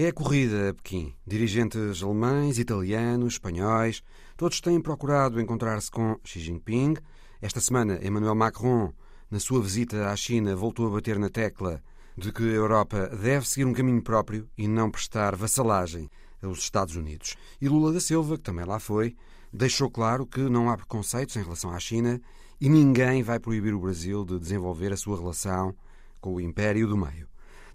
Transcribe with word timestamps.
É 0.00 0.06
a 0.06 0.12
corrida 0.12 0.70
a 0.70 0.74
Pequim. 0.74 1.12
Dirigentes 1.26 2.04
alemães, 2.04 2.56
italianos, 2.56 3.32
espanhóis, 3.32 4.00
todos 4.36 4.60
têm 4.60 4.80
procurado 4.80 5.40
encontrar-se 5.40 5.90
com 5.90 6.16
Xi 6.22 6.38
Jinping. 6.38 6.94
Esta 7.42 7.60
semana, 7.60 7.98
Emmanuel 8.00 8.36
Macron, 8.36 8.92
na 9.28 9.40
sua 9.40 9.60
visita 9.60 10.08
à 10.08 10.14
China, 10.14 10.54
voltou 10.54 10.86
a 10.86 10.90
bater 10.90 11.18
na 11.18 11.28
tecla 11.28 11.82
de 12.16 12.30
que 12.30 12.44
a 12.44 12.54
Europa 12.54 13.08
deve 13.08 13.48
seguir 13.48 13.64
um 13.64 13.72
caminho 13.72 14.00
próprio 14.00 14.48
e 14.56 14.68
não 14.68 14.88
prestar 14.88 15.34
vassalagem 15.34 16.08
aos 16.40 16.60
Estados 16.60 16.94
Unidos. 16.94 17.34
E 17.60 17.68
Lula 17.68 17.92
da 17.92 17.98
Silva, 17.98 18.36
que 18.36 18.44
também 18.44 18.64
lá 18.64 18.78
foi, 18.78 19.16
deixou 19.52 19.90
claro 19.90 20.24
que 20.24 20.42
não 20.42 20.70
há 20.70 20.76
preconceitos 20.76 21.34
em 21.34 21.42
relação 21.42 21.72
à 21.72 21.80
China 21.80 22.20
e 22.60 22.68
ninguém 22.68 23.24
vai 23.24 23.40
proibir 23.40 23.74
o 23.74 23.80
Brasil 23.80 24.24
de 24.24 24.38
desenvolver 24.38 24.92
a 24.92 24.96
sua 24.96 25.18
relação 25.18 25.74
com 26.20 26.34
o 26.34 26.40
Império 26.40 26.86
do 26.86 26.96
Meio. 26.96 27.26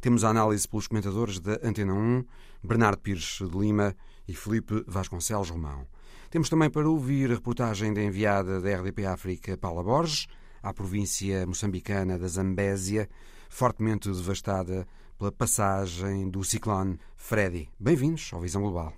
Temos 0.03 0.25
a 0.25 0.31
análise 0.31 0.67
pelos 0.67 0.85
comentadores 0.85 1.39
da 1.39 1.57
Antena 1.63 1.93
1, 1.93 2.25
Bernardo 2.61 2.97
Pires 2.97 3.39
de 3.39 3.57
Lima 3.57 3.95
e 4.27 4.33
Felipe 4.35 4.83
Vasconcelos 4.85 5.49
Romão. 5.49 5.87
Temos 6.29 6.49
também 6.49 6.69
para 6.69 6.89
ouvir 6.89 7.31
a 7.31 7.35
reportagem 7.35 7.93
da 7.93 8.03
enviada 8.03 8.59
da 8.59 8.75
RDP 8.75 9.05
África, 9.05 9.57
Paula 9.57 9.81
Borges, 9.81 10.27
à 10.61 10.73
província 10.73 11.47
moçambicana 11.47 12.19
da 12.19 12.27
Zambésia, 12.27 13.09
fortemente 13.47 14.09
devastada 14.09 14.85
pela 15.17 15.31
passagem 15.31 16.29
do 16.29 16.43
ciclone 16.43 16.99
Freddy. 17.15 17.69
Bem-vindos 17.79 18.29
ao 18.33 18.41
Visão 18.41 18.61
Global. 18.61 18.91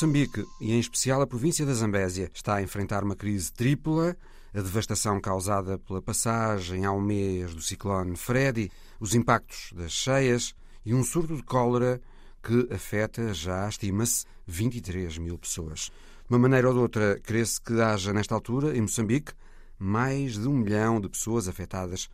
Moçambique, 0.00 0.46
e 0.58 0.72
em 0.72 0.78
especial 0.80 1.20
a 1.20 1.26
província 1.26 1.66
da 1.66 1.74
Zambésia, 1.74 2.30
está 2.32 2.54
a 2.54 2.62
enfrentar 2.62 3.04
uma 3.04 3.14
crise 3.14 3.52
tripla, 3.52 4.16
a 4.54 4.62
devastação 4.62 5.20
causada 5.20 5.78
pela 5.78 6.00
passagem 6.00 6.86
ao 6.86 6.98
mês 6.98 7.54
do 7.54 7.60
ciclone 7.60 8.16
Freddy, 8.16 8.72
os 8.98 9.14
impactos 9.14 9.74
das 9.74 9.92
cheias 9.92 10.54
e 10.86 10.94
um 10.94 11.04
surto 11.04 11.36
de 11.36 11.42
cólera 11.42 12.00
que 12.42 12.66
afeta 12.72 13.34
já, 13.34 13.68
estima-se, 13.68 14.24
23 14.46 15.18
mil 15.18 15.36
pessoas. 15.36 15.92
De 16.26 16.34
uma 16.34 16.38
maneira 16.38 16.68
ou 16.68 16.72
de 16.72 16.80
outra, 16.80 17.20
crê-se 17.22 17.60
que 17.60 17.78
haja, 17.78 18.10
nesta 18.14 18.34
altura, 18.34 18.74
em 18.74 18.80
Moçambique, 18.80 19.34
mais 19.78 20.38
de 20.38 20.48
um 20.48 20.56
milhão 20.56 20.98
de 20.98 21.10
pessoas 21.10 21.46
afetadas 21.46 22.08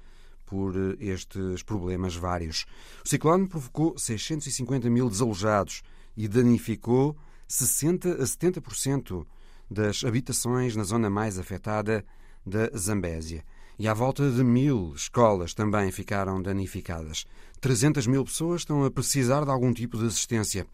por 0.44 0.74
estes 0.98 1.62
problemas 1.62 2.16
vários. 2.16 2.66
O 3.04 3.08
ciclone 3.08 3.46
provocou 3.46 3.96
650 3.96 4.90
mil 4.90 5.08
desalojados 5.08 5.82
e 6.16 6.26
danificou 6.26 7.16
60 7.48 8.10
a 8.14 8.24
70% 8.24 9.26
das 9.70 10.04
habitações 10.04 10.76
na 10.76 10.84
zona 10.84 11.10
mais 11.10 11.38
afetada 11.38 12.04
da 12.44 12.68
Zambésia. 12.76 13.44
E 13.78 13.86
à 13.86 13.92
volta 13.92 14.30
de 14.30 14.42
mil 14.42 14.94
escolas 14.94 15.52
também 15.52 15.90
ficaram 15.90 16.40
danificadas. 16.40 17.26
300 17.60 18.06
mil 18.06 18.24
pessoas 18.24 18.62
estão 18.62 18.84
a 18.84 18.90
precisar 18.90 19.44
de 19.44 19.50
algum 19.50 19.72
tipo 19.72 19.98
de 19.98 20.06
assistência. 20.06 20.66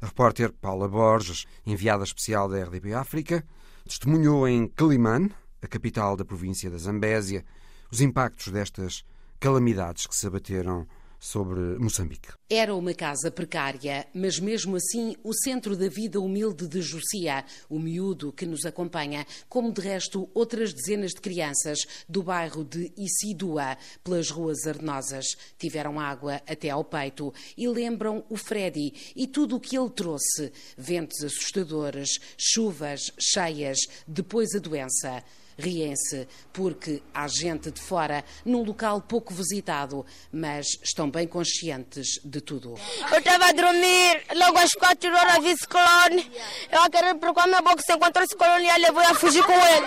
A 0.00 0.06
repórter 0.06 0.52
Paula 0.52 0.88
Borges, 0.88 1.46
enviada 1.64 2.04
especial 2.04 2.48
da 2.48 2.62
RDP 2.62 2.92
África, 2.92 3.44
testemunhou 3.84 4.46
em 4.46 4.66
Caliman, 4.66 5.30
a 5.62 5.66
capital 5.66 6.16
da 6.16 6.24
província 6.24 6.70
da 6.70 6.76
Zambésia, 6.76 7.44
os 7.90 8.00
impactos 8.00 8.48
destas 8.48 9.04
calamidades 9.38 10.06
que 10.06 10.14
se 10.14 10.26
abateram 10.26 10.86
sobre 11.22 11.78
Moçambique. 11.78 12.30
Era 12.50 12.74
uma 12.74 12.92
casa 12.92 13.30
precária, 13.30 14.08
mas 14.12 14.40
mesmo 14.40 14.74
assim 14.74 15.14
o 15.22 15.32
centro 15.32 15.76
da 15.76 15.88
vida 15.88 16.20
humilde 16.20 16.66
de 16.66 16.82
Jucia, 16.82 17.44
o 17.70 17.78
miúdo 17.78 18.32
que 18.32 18.44
nos 18.44 18.66
acompanha, 18.66 19.24
como 19.48 19.72
de 19.72 19.80
resto 19.80 20.28
outras 20.34 20.72
dezenas 20.72 21.12
de 21.12 21.20
crianças 21.20 21.78
do 22.08 22.24
bairro 22.24 22.64
de 22.64 22.92
Isidua, 22.96 23.78
pelas 24.02 24.30
ruas 24.30 24.66
arenosas, 24.66 25.24
tiveram 25.56 26.00
água 26.00 26.42
até 26.44 26.70
ao 26.70 26.82
peito 26.82 27.32
e 27.56 27.68
lembram 27.68 28.24
o 28.28 28.36
Freddy 28.36 28.92
e 29.14 29.28
tudo 29.28 29.54
o 29.54 29.60
que 29.60 29.78
ele 29.78 29.90
trouxe: 29.90 30.52
ventos 30.76 31.22
assustadores, 31.22 32.18
chuvas 32.36 33.12
cheias, 33.16 33.78
depois 34.08 34.56
a 34.56 34.58
doença. 34.58 35.22
Riem-se 35.58 36.26
porque 36.52 37.02
há 37.14 37.26
gente 37.28 37.70
de 37.70 37.80
fora 37.80 38.24
num 38.44 38.62
local 38.62 39.00
pouco 39.00 39.32
visitado, 39.32 40.04
mas 40.32 40.66
estão 40.82 41.10
bem 41.10 41.26
conscientes 41.26 42.20
de 42.24 42.40
tudo. 42.40 42.74
Eu 43.10 43.18
estava 43.18 43.46
a 43.46 43.52
dormir, 43.52 44.24
logo 44.34 44.58
às 44.58 44.72
quatro 44.72 45.14
horas 45.14 45.42
vi 45.42 45.56
ciclone. 45.56 46.32
Eu 46.70 46.82
a 46.82 46.90
querer 46.90 47.14
procurar 47.16 47.46
minha 47.46 47.62
boca, 47.62 47.82
se 47.84 47.92
encontrou 47.92 48.24
esse 48.24 48.32
ciclone 48.32 48.66
e 48.66 48.78
levou 48.78 49.02
a 49.02 49.14
fugir 49.14 49.44
com 49.44 49.52
ele. 49.52 49.86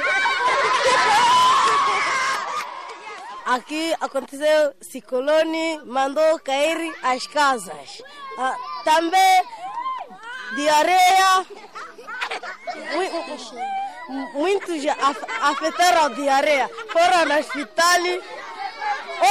Aqui 3.45 3.93
aconteceu 4.01 4.73
ciclone, 4.81 5.79
mandou 5.85 6.39
cair 6.39 6.95
as 7.03 7.27
casas. 7.27 8.01
Ah, 8.37 8.57
também 8.83 9.43
diarreia 10.55 11.45
muitos 14.33 14.83
afetaram 15.41 16.05
a 16.05 16.09
diarreia, 16.09 16.69
foram 16.91 17.25
no 17.25 17.39
hospital, 17.39 17.99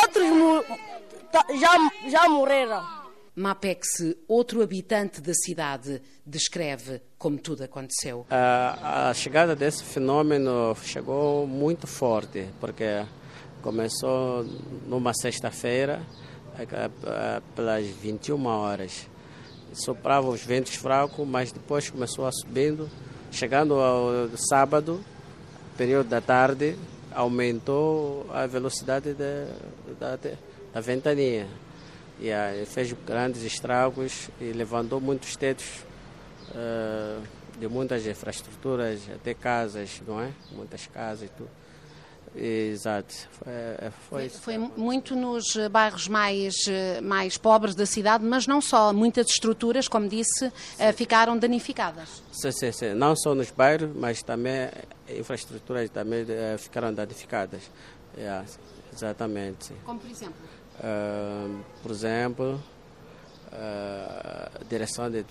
outros 0.03 1.59
já, 1.61 2.09
já 2.09 2.29
morreram. 2.29 3.05
Mapex, 3.37 4.15
outro 4.29 4.63
habitante 4.63 5.21
da 5.21 5.35
cidade, 5.35 6.01
descreve 6.25 7.03
como 7.19 7.37
tudo 7.37 7.65
aconteceu. 7.65 8.25
A, 8.31 9.09
a 9.09 9.15
chegada 9.15 9.57
desse 9.57 9.83
fenômeno 9.83 10.75
chegou 10.85 11.45
muito 11.45 11.89
forte, 11.89 12.47
porque 12.61 13.05
começou 13.61 14.45
numa 14.87 15.13
sexta-feira, 15.13 16.01
pelas 17.57 17.85
21 17.87 18.47
horas. 18.47 19.09
Sopravam 19.73 20.31
os 20.31 20.45
ventos 20.45 20.77
fracos, 20.77 21.27
mas 21.27 21.51
depois 21.51 21.91
começou 21.91 22.27
a 22.27 22.31
subindo 22.31 22.89
Chegando 23.35 23.81
ao 23.81 24.29
sábado, 24.37 25.05
período 25.77 26.09
da 26.09 26.21
tarde, 26.21 26.77
aumentou 27.13 28.31
a 28.33 28.47
velocidade 28.47 29.13
da, 29.13 29.49
da, 29.99 30.37
da 30.73 30.81
ventania. 30.81 31.49
E 32.21 32.31
aí 32.31 32.65
fez 32.65 32.93
grandes 33.05 33.43
estragos 33.43 34.31
e 34.41 34.53
levantou 34.53 35.01
muitos 35.01 35.35
tetos 35.35 35.67
uh, 36.51 37.21
de 37.59 37.67
muitas 37.67 38.07
infraestruturas, 38.07 39.01
até 39.13 39.35
casas, 39.35 40.01
não 40.07 40.21
é? 40.21 40.31
Muitas 40.53 40.87
casas 40.87 41.29
e 41.29 41.33
tudo. 41.33 41.51
Exato. 42.37 43.15
Foi, 44.09 44.29
foi, 44.29 44.29
foi, 44.29 44.59
muito 44.59 45.15
nos 45.15 45.57
bairros 45.71 46.09
mais, 46.09 46.55
mais 47.03 47.39
pobres 47.39 47.75
da 47.75 47.87
cidade, 47.87 48.25
mas 48.25 48.47
não 48.47 48.61
só. 48.61 48.93
Muitas 48.93 49.29
estruturas, 49.29 49.87
como 49.87 50.09
disse, 50.09 50.51
sim. 50.51 50.93
ficaram 50.95 51.39
danificadas. 51.39 52.23
Sim, 52.33 52.51
sim, 52.51 52.73
sim. 52.73 52.95
Não 52.95 53.15
só 53.15 53.35
nos 53.35 53.51
bairros, 53.51 53.91
mas 53.95 54.23
também 54.23 54.69
infraestruturas 55.09 55.89
também 55.91 56.27
eh, 56.29 56.57
ficaram 56.59 56.93
danificadas. 56.93 57.63
Yeah, 58.17 58.47
exatamente. 58.93 59.73
Como 59.85 60.01
por 60.01 60.11
exemplo? 60.11 60.35
Uh, 60.75 61.65
por 61.83 61.91
exemplo, 61.91 62.61
uh, 63.53 64.65
direção, 64.69 65.11
de, 65.11 65.25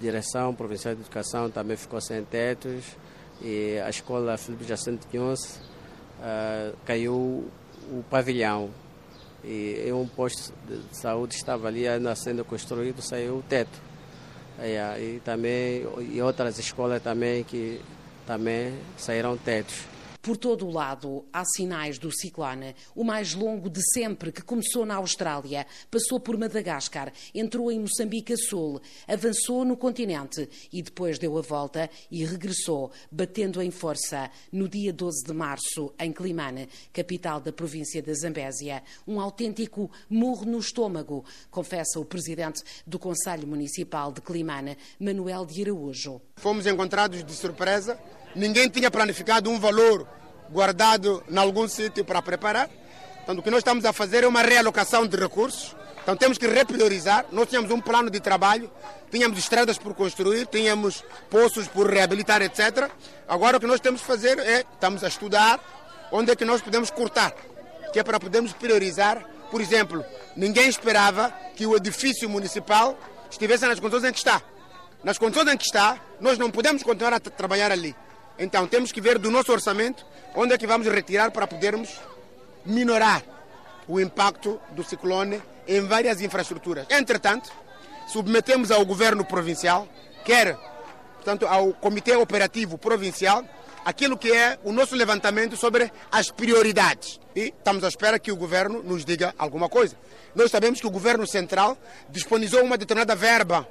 direção 0.00 0.54
Provincial 0.54 0.94
de 0.94 1.02
Educação 1.02 1.50
também 1.50 1.76
ficou 1.76 2.00
sem 2.00 2.24
tetos 2.24 2.84
e 3.40 3.78
a 3.78 3.88
escola 3.88 4.36
Filipe 4.36 4.64
Jacinto 4.64 5.06
Quinhos 5.06 5.60
uh, 6.18 6.76
caiu 6.84 7.50
o 7.90 8.04
pavilhão 8.10 8.70
e 9.44 9.90
um 9.92 10.06
posto 10.06 10.52
de 10.66 10.96
saúde 10.96 11.34
estava 11.34 11.68
ali 11.68 11.86
ainda 11.86 12.14
sendo 12.14 12.44
construído, 12.44 13.00
saiu 13.00 13.36
o 13.36 13.42
teto. 13.42 13.80
E, 14.60 14.74
e 15.00 15.20
também 15.20 15.86
e 16.12 16.20
outras 16.20 16.58
escolas 16.58 17.00
também 17.00 17.44
que 17.44 17.80
também 18.26 18.74
saíram 18.96 19.36
tetos. 19.36 19.97
Por 20.20 20.36
todo 20.36 20.66
o 20.66 20.70
lado, 20.70 21.24
há 21.32 21.44
sinais 21.44 21.98
do 21.98 22.10
ciclone. 22.10 22.74
O 22.94 23.04
mais 23.04 23.34
longo 23.34 23.70
de 23.70 23.80
sempre, 23.92 24.32
que 24.32 24.42
começou 24.42 24.84
na 24.84 24.96
Austrália, 24.96 25.66
passou 25.90 26.18
por 26.18 26.36
Madagascar, 26.36 27.12
entrou 27.34 27.70
em 27.70 27.78
Moçambique 27.78 28.32
a 28.32 28.36
sul, 28.36 28.80
avançou 29.06 29.64
no 29.64 29.76
continente 29.76 30.48
e 30.72 30.82
depois 30.82 31.18
deu 31.18 31.38
a 31.38 31.40
volta 31.40 31.88
e 32.10 32.24
regressou, 32.24 32.90
batendo 33.10 33.62
em 33.62 33.70
força 33.70 34.30
no 34.52 34.68
dia 34.68 34.92
12 34.92 35.24
de 35.24 35.32
março, 35.32 35.94
em 35.98 36.12
Climane, 36.12 36.68
capital 36.92 37.40
da 37.40 37.52
província 37.52 38.02
da 38.02 38.12
Zambésia. 38.12 38.82
Um 39.06 39.20
autêntico 39.20 39.90
murro 40.10 40.44
no 40.44 40.58
estômago, 40.58 41.24
confessa 41.50 42.00
o 42.00 42.04
presidente 42.04 42.62
do 42.86 42.98
Conselho 42.98 43.46
Municipal 43.46 44.12
de 44.12 44.20
Climane, 44.20 44.76
Manuel 44.98 45.46
de 45.46 45.62
Araújo. 45.62 46.20
Fomos 46.36 46.66
encontrados 46.66 47.22
de 47.24 47.32
surpresa, 47.32 47.98
ninguém 48.34 48.68
tinha 48.68 48.90
planificado 48.90 49.50
um 49.50 49.58
valor 49.58 50.06
guardado 50.50 51.22
em 51.28 51.36
algum 51.36 51.68
sítio 51.68 52.04
para 52.04 52.22
preparar. 52.22 52.68
Então, 53.22 53.36
o 53.36 53.42
que 53.42 53.50
nós 53.50 53.58
estamos 53.58 53.84
a 53.84 53.92
fazer 53.92 54.24
é 54.24 54.26
uma 54.26 54.42
realocação 54.42 55.06
de 55.06 55.16
recursos. 55.16 55.76
Então, 56.02 56.16
temos 56.16 56.38
que 56.38 56.46
repriorizar. 56.46 57.26
Nós 57.30 57.48
tínhamos 57.48 57.70
um 57.70 57.80
plano 57.80 58.08
de 58.08 58.20
trabalho, 58.20 58.70
tínhamos 59.10 59.38
estradas 59.38 59.76
por 59.76 59.94
construir, 59.94 60.46
tínhamos 60.46 61.04
poços 61.28 61.68
por 61.68 61.90
reabilitar, 61.90 62.40
etc. 62.40 62.90
Agora, 63.28 63.58
o 63.58 63.60
que 63.60 63.66
nós 63.66 63.80
temos 63.80 64.00
que 64.00 64.06
fazer 64.06 64.38
é, 64.38 64.64
estamos 64.72 65.04
a 65.04 65.08
estudar 65.08 65.60
onde 66.10 66.30
é 66.30 66.36
que 66.36 66.44
nós 66.44 66.62
podemos 66.62 66.90
cortar, 66.90 67.34
que 67.92 68.00
é 68.00 68.02
para 68.02 68.18
podermos 68.18 68.52
priorizar. 68.54 69.22
Por 69.50 69.60
exemplo, 69.60 70.02
ninguém 70.34 70.68
esperava 70.68 71.30
que 71.54 71.66
o 71.66 71.76
edifício 71.76 72.28
municipal 72.28 72.98
estivesse 73.30 73.66
nas 73.66 73.78
condições 73.78 74.04
em 74.04 74.12
que 74.12 74.18
está. 74.18 74.40
Nas 75.04 75.18
condições 75.18 75.52
em 75.52 75.56
que 75.56 75.64
está, 75.64 75.98
nós 76.20 76.38
não 76.38 76.50
podemos 76.50 76.82
continuar 76.82 77.12
a 77.12 77.20
trabalhar 77.20 77.70
ali. 77.70 77.94
Então 78.38 78.66
temos 78.66 78.92
que 78.92 79.00
ver 79.00 79.18
do 79.18 79.30
nosso 79.30 79.52
orçamento 79.52 80.06
onde 80.34 80.54
é 80.54 80.58
que 80.58 80.66
vamos 80.66 80.86
retirar 80.86 81.30
para 81.30 81.46
podermos 81.46 82.00
minorar 82.64 83.22
o 83.86 83.98
impacto 84.00 84.60
do 84.70 84.84
ciclone 84.84 85.42
em 85.66 85.80
várias 85.86 86.20
infraestruturas. 86.20 86.86
Entretanto, 86.90 87.50
submetemos 88.06 88.70
ao 88.70 88.84
governo 88.84 89.24
provincial, 89.24 89.88
quer 90.24 90.56
portanto, 91.14 91.46
ao 91.46 91.72
Comitê 91.74 92.16
Operativo 92.16 92.78
Provincial, 92.78 93.44
aquilo 93.84 94.16
que 94.16 94.32
é 94.32 94.58
o 94.64 94.72
nosso 94.72 94.94
levantamento 94.94 95.56
sobre 95.56 95.90
as 96.10 96.30
prioridades. 96.30 97.20
E 97.34 97.54
estamos 97.56 97.84
à 97.84 97.88
espera 97.88 98.18
que 98.18 98.32
o 98.32 98.36
governo 98.36 98.82
nos 98.82 99.04
diga 99.04 99.34
alguma 99.38 99.68
coisa. 99.68 99.96
Nós 100.34 100.50
sabemos 100.50 100.80
que 100.80 100.86
o 100.86 100.90
governo 100.90 101.26
central 101.26 101.76
disponibilizou 102.08 102.64
uma 102.64 102.78
determinada 102.78 103.14
verba 103.14 103.68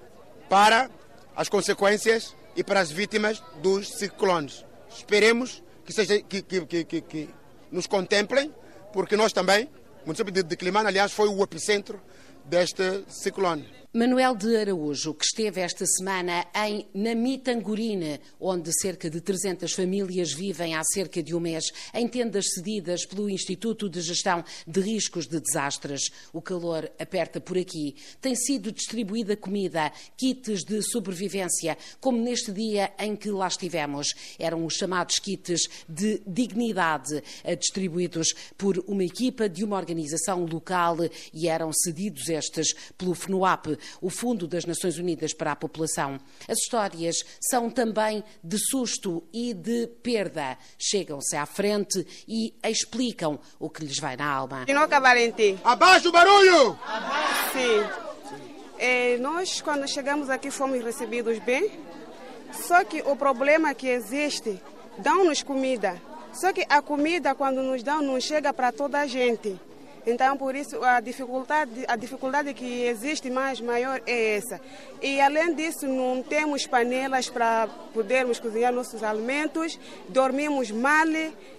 para 0.50 0.90
as 1.36 1.50
consequências 1.50 2.36
e 2.58 2.64
para 2.64 2.82
as 2.82 2.92
vítimas 2.92 3.42
dos 3.62 3.88
ciclones. 3.88 4.66
Esperemos 4.90 5.64
que, 5.86 5.94
seja, 5.94 6.20
que, 6.20 6.42
que, 6.42 6.84
que, 6.84 7.02
que 7.02 7.30
nos 7.72 7.86
contemplem, 7.86 8.54
porque 8.92 9.16
nós 9.16 9.32
também, 9.32 9.70
o 10.04 10.08
município 10.08 10.34
de, 10.34 10.42
de 10.42 10.58
Climane, 10.58 10.88
aliás, 10.88 11.14
foi 11.14 11.30
o 11.30 11.44
epicentro 11.44 12.02
deste 12.44 13.04
ciclone. 13.08 13.70
Manuel 13.98 14.36
de 14.36 14.56
Araújo, 14.56 15.16
que 15.16 15.26
esteve 15.26 15.60
esta 15.60 15.84
semana 15.84 16.46
em 16.68 16.88
Namitangurine, 16.94 18.20
onde 18.40 18.72
cerca 18.80 19.10
de 19.10 19.20
300 19.20 19.74
famílias 19.74 20.32
vivem 20.32 20.76
há 20.76 20.84
cerca 20.84 21.24
de 21.24 21.34
um 21.34 21.40
mês, 21.40 21.72
em 21.96 22.08
tendas 22.08 22.46
cedidas 22.54 23.08
pelo 23.08 23.28
Instituto 23.28 23.90
de 23.90 24.00
Gestão 24.02 24.46
de 24.68 24.82
Riscos 24.82 25.26
de 25.26 25.40
Desastres. 25.40 26.12
O 26.32 26.44
calor 26.44 26.88
aperta 27.00 27.42
por 27.42 27.58
aqui. 27.58 27.96
Tem 28.22 28.36
sido 28.36 28.72
distribuída 28.72 29.36
comida, 29.36 29.92
kits 30.16 30.64
de 30.64 30.80
sobrevivência, 30.84 31.76
como 32.00 32.22
neste 32.22 32.52
dia 32.52 32.94
em 33.00 33.16
que 33.16 33.32
lá 33.32 33.48
estivemos. 33.48 34.14
Eram 34.38 34.64
os 34.64 34.76
chamados 34.76 35.16
kits 35.16 35.62
de 35.90 36.22
dignidade, 36.28 37.24
distribuídos 37.60 38.28
por 38.56 38.78
uma 38.88 39.04
equipa 39.04 39.50
de 39.50 39.64
uma 39.64 39.76
organização 39.76 40.46
local 40.46 40.98
e 41.34 41.48
eram 41.48 41.74
cedidos 41.74 42.30
estes 42.30 42.76
pelo 42.96 43.16
FNUAP 43.16 43.76
o 44.02 44.10
Fundo 44.10 44.48
das 44.48 44.66
Nações 44.66 44.98
Unidas 44.98 45.34
para 45.34 45.52
a 45.52 45.56
População. 45.56 46.20
As 46.48 46.58
histórias 46.60 47.18
são 47.50 47.70
também 47.70 48.24
de 48.44 48.58
susto 48.58 49.24
e 49.34 49.54
de 49.54 49.88
perda. 50.02 50.58
Chegam-se 50.78 51.36
à 51.36 51.46
frente 51.46 52.06
e 52.28 52.54
explicam 52.64 53.40
o 53.60 53.70
que 53.70 53.84
lhes 53.84 54.00
vai 54.00 54.16
na 54.16 54.30
alma. 54.30 54.66
Abaixo 55.64 56.10
o 56.10 56.12
barulho! 56.12 56.78
Sim. 57.54 58.08
É, 58.80 59.18
nós, 59.18 59.62
quando 59.62 59.88
chegamos 59.88 60.30
aqui, 60.30 60.52
fomos 60.52 60.84
recebidos 60.84 61.40
bem. 61.40 61.72
Só 62.54 62.84
que 62.84 63.02
o 63.02 63.16
problema 63.16 63.74
que 63.74 63.88
existe, 63.88 64.62
dão-nos 64.98 65.44
comida. 65.44 66.00
Só 66.34 66.54
que 66.54 66.66
a 66.70 66.82
comida, 66.82 67.34
quando 67.34 67.62
nos 67.64 67.82
dão, 67.82 68.02
não 68.02 68.20
chega 68.20 68.54
para 68.54 68.72
toda 68.72 69.00
a 69.00 69.08
gente. 69.08 69.60
Então, 70.08 70.38
por 70.38 70.56
isso, 70.56 70.82
a 70.82 71.02
dificuldade, 71.02 71.84
a 71.86 71.98
dificuldade 71.98 72.54
que 72.54 72.84
existe 72.84 73.30
mais 73.30 73.60
maior 73.60 74.02
é 74.08 74.38
essa. 74.38 74.62
E, 75.02 75.20
além 75.20 75.54
disso, 75.54 75.86
não 75.86 76.24
temos 76.24 76.66
panelas 76.66 77.28
para 77.30 77.68
podermos 77.94 78.40
cozinhar 78.40 78.72
nossos 78.72 79.04
alimentos, 79.04 79.78
dormimos 80.08 80.72
mal. 80.72 81.08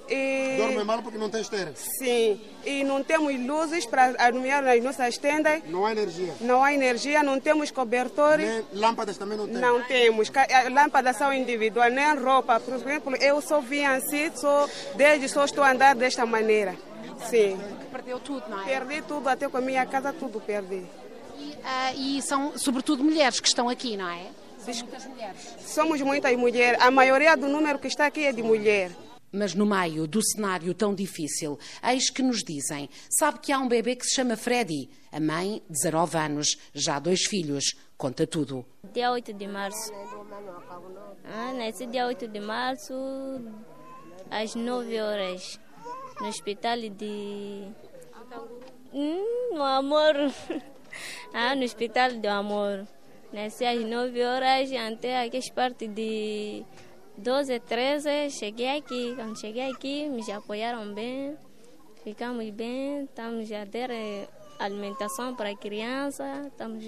E... 0.08 0.56
Dorme 0.56 0.82
mal 0.82 1.02
porque 1.02 1.18
não 1.18 1.28
tem 1.28 1.42
esteira? 1.42 1.74
Sim. 1.74 2.40
E 2.64 2.82
não 2.84 3.04
temos 3.04 3.38
luzes 3.38 3.84
para 3.84 4.14
alumiar 4.18 4.62
nas 4.62 4.82
nossas 4.82 5.18
tendas. 5.18 5.62
Não 5.66 5.84
há 5.84 5.92
energia? 5.92 6.32
Não 6.40 6.64
há 6.64 6.72
energia, 6.72 7.22
não 7.22 7.38
temos 7.38 7.70
cobertores. 7.70 8.48
Nem 8.48 8.64
lâmpadas 8.72 9.18
também 9.18 9.36
não 9.36 9.46
tem? 9.46 9.58
Não 9.58 9.82
temos. 9.82 10.32
Lâmpadas 10.72 11.18
são 11.18 11.34
individuais, 11.34 11.92
nem 11.92 12.16
roupa. 12.16 12.58
Por 12.58 12.72
exemplo, 12.72 13.14
eu 13.16 13.42
só 13.42 13.60
vim 13.60 13.84
assim, 13.84 14.30
só, 14.34 14.66
desde 14.94 15.28
só 15.28 15.44
estou 15.44 15.62
a 15.62 15.72
andar 15.72 15.94
desta 15.94 16.24
maneira. 16.24 16.74
Sim. 17.26 17.58
Perdeu 17.90 18.20
tudo, 18.20 18.48
não 18.48 18.60
é? 18.60 18.64
Perdi 18.64 19.02
tudo, 19.02 19.28
até 19.28 19.48
com 19.48 19.56
a 19.56 19.60
minha 19.60 19.84
casa 19.86 20.12
tudo 20.12 20.40
perdi. 20.40 20.84
E, 21.38 21.50
uh, 21.50 22.18
e 22.18 22.22
são 22.22 22.56
sobretudo 22.58 23.04
mulheres 23.04 23.40
que 23.40 23.48
estão 23.48 23.68
aqui, 23.68 23.96
não 23.96 24.08
é? 24.08 24.26
São 24.58 24.74
muitas 24.74 25.06
mulheres. 25.06 25.56
Somos 25.60 26.00
muitas 26.02 26.36
mulheres. 26.36 26.80
A 26.80 26.90
maioria 26.90 27.36
do 27.36 27.48
número 27.48 27.78
que 27.78 27.86
está 27.86 28.06
aqui 28.06 28.24
é 28.24 28.32
de 28.32 28.42
mulher. 28.42 28.90
Mas 29.30 29.54
no 29.54 29.66
meio 29.66 30.06
do 30.06 30.22
cenário 30.22 30.72
tão 30.72 30.94
difícil, 30.94 31.58
eis 31.82 32.10
que 32.10 32.22
nos 32.22 32.42
dizem: 32.42 32.88
sabe 33.10 33.38
que 33.40 33.52
há 33.52 33.58
um 33.58 33.68
bebê 33.68 33.94
que 33.94 34.04
se 34.04 34.14
chama 34.14 34.36
Freddy. 34.36 34.88
A 35.12 35.20
mãe, 35.20 35.62
19 35.68 36.16
anos, 36.16 36.48
já 36.74 36.98
dois 36.98 37.24
filhos. 37.24 37.74
Conta 37.96 38.26
tudo. 38.26 38.64
Dia 38.92 39.10
8 39.10 39.32
de 39.32 39.46
março. 39.46 39.92
Ah, 41.24 41.52
nesse 41.52 41.86
dia 41.86 42.06
8 42.06 42.26
de 42.28 42.40
março, 42.40 42.94
às 44.30 44.54
9 44.54 45.00
horas 45.00 45.58
no 46.20 46.28
hospital 46.28 46.78
de. 46.80 47.68
Hum, 48.92 49.54
no 49.54 49.62
amor. 49.62 50.14
ah, 51.32 51.54
no 51.54 51.64
hospital 51.64 52.12
do 52.14 52.28
amor. 52.28 52.86
Nasci 53.32 53.64
às 53.64 53.84
9 53.84 54.24
horas 54.24 54.70
até 54.72 55.22
aqui 55.22 55.36
as 55.36 55.50
partes 55.50 55.88
de 55.88 56.64
12, 57.16 57.60
13. 57.60 58.30
Cheguei 58.30 58.78
aqui. 58.78 59.14
Quando 59.14 59.38
cheguei 59.38 59.70
aqui, 59.70 60.08
me 60.08 60.22
apoiaram 60.32 60.94
bem. 60.94 61.36
Ficamos 62.02 62.48
bem. 62.50 63.04
Estamos 63.04 63.52
a 63.52 63.66
ter 63.66 63.90
alimentação 64.58 65.34
para 65.34 65.50
a 65.50 65.56
criança. 65.56 66.24
Estamos 66.46 66.84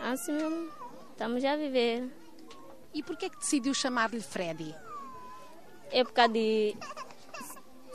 assim 0.00 0.32
mesmo. 0.32 0.68
Estamos 1.12 1.44
a 1.44 1.56
viver. 1.56 2.10
E 2.92 3.02
por 3.02 3.16
que, 3.16 3.26
é 3.26 3.28
que 3.28 3.38
decidiu 3.38 3.72
chamar-lhe 3.72 4.20
Freddy? 4.20 4.74
Época 5.92 6.26
de 6.28 6.76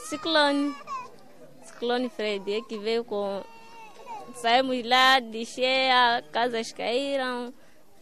ciclone. 0.09 0.75
Ciclone 1.63 2.09
Freddy, 2.09 2.61
que 2.63 2.77
veio 2.77 3.03
com. 3.03 3.43
Saímos 4.35 4.83
lá, 4.85 5.19
descer, 5.19 5.91
casas 6.31 6.71
caíram. 6.71 7.53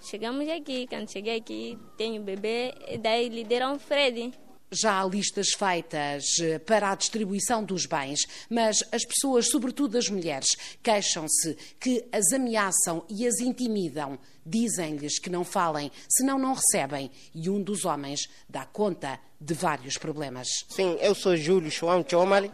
Chegamos 0.01 0.47
aqui. 0.49 0.87
Quando 0.87 1.09
cheguei 1.09 1.37
aqui, 1.37 1.77
tenho 1.97 2.21
bebê, 2.21 2.73
e 2.87 2.97
daí 2.97 3.29
lhe 3.29 3.43
deram 3.43 3.77
Freddy. 3.79 4.33
Já 4.71 5.01
há 5.01 5.05
listas 5.05 5.47
feitas 5.57 6.23
para 6.65 6.91
a 6.91 6.95
distribuição 6.95 7.63
dos 7.63 7.85
bens, 7.87 8.19
mas 8.49 8.83
as 8.91 9.03
pessoas, 9.03 9.49
sobretudo 9.49 9.97
as 9.97 10.09
mulheres, 10.09 10.47
queixam-se 10.83 11.55
que 11.79 12.05
as 12.11 12.31
ameaçam 12.31 13.03
e 13.09 13.25
as 13.25 13.39
intimidam. 13.39 14.19
Dizem-lhes 14.45 15.19
que 15.19 15.29
não 15.29 15.43
falem, 15.43 15.91
senão 16.07 16.37
não 16.37 16.53
recebem. 16.53 17.09
E 17.33 17.49
um 17.49 17.61
dos 17.61 17.85
homens 17.85 18.29
dá 18.47 18.65
conta 18.65 19.19
de 19.39 19.53
vários 19.53 19.97
problemas. 19.97 20.47
Sim, 20.67 20.97
eu 21.01 21.15
sou 21.15 21.35
Júlio 21.35 21.71
João 21.71 22.05
Chomali. 22.07 22.51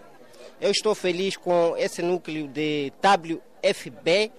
Eu 0.62 0.72
estou 0.72 0.96
feliz 0.96 1.36
com 1.36 1.76
esse 1.78 2.02
núcleo 2.02 2.48
de 2.48 2.94
WFB, 3.02 4.32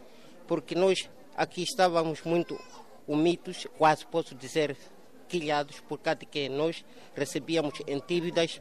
porque 0.47 0.75
nós 0.75 1.11
aqui 1.37 1.63
estávamos 1.63 2.23
muito 2.23 2.59
humildes, 3.07 3.67
quase 3.77 4.07
posso 4.07 4.35
dizer 4.35 4.77
quilhados, 5.29 5.81
por 5.81 5.99
causa 5.99 6.21
de 6.21 6.27
que 6.27 6.49
nós 6.49 6.85
recebíamos 7.15 7.75
em 7.87 8.03
dívidas, 8.07 8.61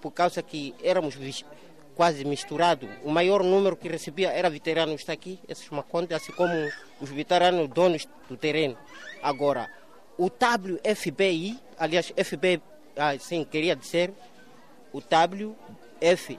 por 0.00 0.12
causa 0.12 0.42
que 0.42 0.74
éramos 0.82 1.16
quase 1.94 2.24
misturados. 2.24 2.88
O 3.02 3.10
maior 3.10 3.42
número 3.42 3.76
que 3.76 3.88
recebia 3.88 4.30
era 4.30 4.50
veteranos 4.50 5.00
está 5.00 5.12
aqui, 5.12 5.38
esses 5.48 5.68
macontes, 5.70 6.16
assim 6.16 6.32
como 6.32 6.52
os 7.00 7.10
veteranos 7.10 7.68
donos 7.68 8.06
do 8.28 8.36
terreno. 8.36 8.76
Agora, 9.22 9.70
o 10.18 10.26
WFBI, 10.26 11.58
aliás, 11.78 12.12
FB, 12.16 12.60
assim 12.96 13.44
queria 13.44 13.74
dizer, 13.74 14.12
o 14.92 14.98
WFB 14.98 16.38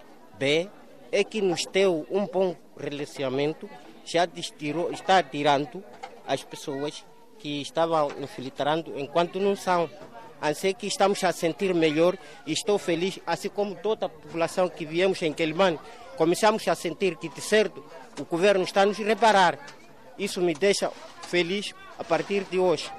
é 1.12 1.24
que 1.24 1.42
nos 1.42 1.66
deu 1.66 2.06
um 2.10 2.26
bom 2.26 2.56
relacionamento, 2.78 3.70
já 4.04 4.28
tirou, 4.28 4.92
está 4.92 5.24
tirando 5.24 5.84
as 6.28 6.44
pessoas 6.44 7.06
que 7.40 7.62
estavam 7.62 8.10
infiltrando 8.22 8.98
enquanto 8.98 9.40
não 9.40 9.56
são. 9.56 9.90
Assim 10.42 10.74
que 10.74 10.88
estamos 10.88 11.24
a 11.24 11.32
sentir 11.32 11.74
melhor 11.74 12.18
e 12.46 12.52
estou 12.52 12.78
feliz, 12.78 13.20
assim 13.26 13.50
como 13.50 13.76
toda 13.76 14.06
a 14.06 14.10
população 14.10 14.70
que 14.70 14.86
viemos 14.86 15.22
em 15.22 15.34
Quelimane, 15.34 15.80
começamos 16.18 16.68
a 16.68 16.76
sentir 16.76 17.16
que, 17.16 17.30
de 17.30 17.42
certo, 17.42 17.84
o 18.20 18.26
governo 18.26 18.64
está 18.64 18.86
nos 18.86 18.98
reparar. 18.98 19.58
Isso 20.18 20.42
me 20.42 20.54
deixa 20.54 20.92
feliz 21.24 21.74
a 21.98 22.04
partir 22.04 22.44
de 22.44 22.60
hoje. 22.60 22.92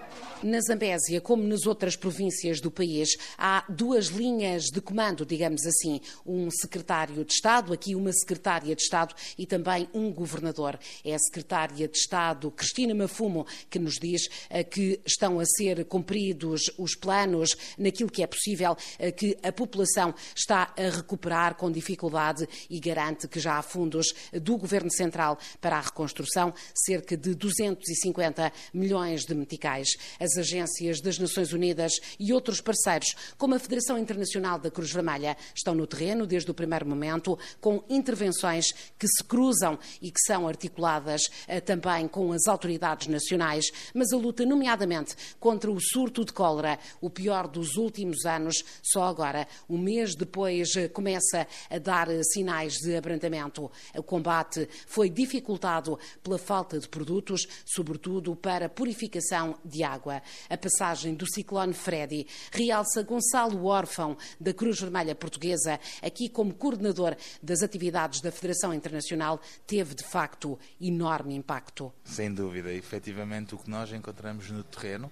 Na 0.43 0.61
Zambésia, 0.61 1.19
como 1.21 1.43
nas 1.43 1.65
outras 1.65 1.97
províncias 1.97 2.61
do 2.61 2.71
país, 2.71 3.09
há 3.39 3.65
duas 3.71 4.09
linhas 4.09 4.65
de 4.65 4.83
comando, 4.83 5.25
digamos 5.25 5.65
assim. 5.65 5.99
Um 6.27 6.51
secretário 6.51 7.25
de 7.25 7.33
Estado, 7.33 7.73
aqui 7.73 7.95
uma 7.95 8.13
secretária 8.13 8.77
de 8.77 8.83
Estado 8.83 9.15
e 9.39 9.47
também 9.47 9.89
um 9.95 10.13
governador. 10.13 10.79
É 11.03 11.15
a 11.15 11.19
secretária 11.19 11.89
de 11.89 11.97
Estado, 11.97 12.51
Cristina 12.51 12.95
Mafumo, 12.95 13.47
que 13.71 13.79
nos 13.79 13.95
diz 13.95 14.29
eh, 14.51 14.63
que 14.63 15.01
estão 15.07 15.41
a 15.41 15.45
ser 15.47 15.85
cumpridos 15.87 16.71
os 16.77 16.95
planos 16.95 17.57
naquilo 17.79 18.11
que 18.11 18.23
é 18.23 18.27
possível, 18.27 18.77
eh, 18.99 19.13
que 19.13 19.39
a 19.43 19.51
população 19.51 20.15
está 20.35 20.75
a 20.77 20.91
recuperar 20.91 21.55
com 21.55 21.73
dificuldade 21.73 22.47
e 22.69 22.79
garante 22.79 23.27
que 23.27 23.41
já 23.41 23.57
há 23.57 23.63
fundos 23.63 24.09
do 24.35 24.59
Governo 24.59 24.91
Central 24.91 25.39
para 25.63 25.79
a 25.79 25.81
reconstrução, 25.81 26.53
cerca 26.75 27.17
de 27.17 27.35
250 27.35 28.53
milhões 28.75 29.23
de 29.23 29.35
meticais 29.35 29.89
as 30.27 30.36
agências 30.39 31.01
das 31.01 31.19
Nações 31.19 31.53
Unidas 31.53 31.93
e 32.19 32.33
outros 32.33 32.61
parceiros, 32.61 33.15
como 33.37 33.55
a 33.55 33.59
Federação 33.59 33.99
Internacional 33.99 34.59
da 34.59 34.71
Cruz 34.71 34.91
Vermelha, 34.93 35.37
estão 35.55 35.75
no 35.75 35.87
terreno 35.87 36.27
desde 36.27 36.51
o 36.51 36.55
primeiro 36.55 36.87
momento, 36.87 37.39
com 37.61 37.83
intervenções 37.89 38.73
que 38.99 39.07
se 39.09 39.23
cruzam 39.25 39.79
e 40.01 40.11
que 40.11 40.21
são 40.21 40.49
articuladas 40.49 41.23
eh, 41.47 41.61
também 41.61 42.09
com 42.09 42.33
as 42.33 42.47
autoridades 42.47 43.09
nacionais, 43.09 43.67
mas 43.95 44.13
a 44.13 44.17
luta, 44.17 44.45
nomeadamente, 44.45 45.15
contra 45.39 45.71
o 45.71 45.81
surto 45.81 46.25
de 46.25 46.33
cólera, 46.33 46.79
o 47.01 47.11
pior 47.11 47.49
dos 47.49 47.77
últimos 47.77 48.25
anos, 48.25 48.65
só 48.83 49.05
agora, 49.05 49.47
um 49.69 49.79
mês 49.79 50.15
depois, 50.15 50.75
eh, 50.77 50.89
começa 50.89 51.47
a 51.71 51.79
dar 51.79 52.11
eh, 52.11 52.23
sinais 52.23 52.75
de 52.75 52.97
abrandamento. 52.97 53.71
O 53.97 54.03
combate 54.03 54.69
foi 54.87 55.09
dificultado 55.11 55.99
pela 56.23 56.39
falta 56.39 56.79
de 56.79 56.89
produtos, 56.89 57.47
sobretudo 57.65 58.35
para 58.35 58.69
purificação 58.69 59.57
de 59.65 59.83
água. 59.83 60.16
A 60.49 60.57
passagem 60.57 61.15
do 61.15 61.27
ciclone 61.27 61.73
Freddy. 61.73 62.27
Realça 62.53 63.03
Gonçalo 63.03 63.65
Órfão, 63.67 64.17
da 64.41 64.53
Cruz 64.53 64.81
Vermelha 64.81 65.15
Portuguesa, 65.15 65.79
aqui 66.03 66.29
como 66.29 66.55
coordenador 66.55 67.17
das 67.43 67.63
atividades 67.63 68.21
da 68.21 68.31
Federação 68.31 68.73
Internacional, 68.73 69.41
teve 69.67 69.95
de 69.95 70.05
facto 70.05 70.59
enorme 70.81 71.35
impacto. 71.35 71.93
Sem 72.05 72.33
dúvida, 72.33 72.73
efetivamente 72.73 73.55
o 73.55 73.59
que 73.59 73.71
nós 73.71 73.93
encontramos 73.93 74.51
no 74.51 74.63
terreno, 74.63 75.11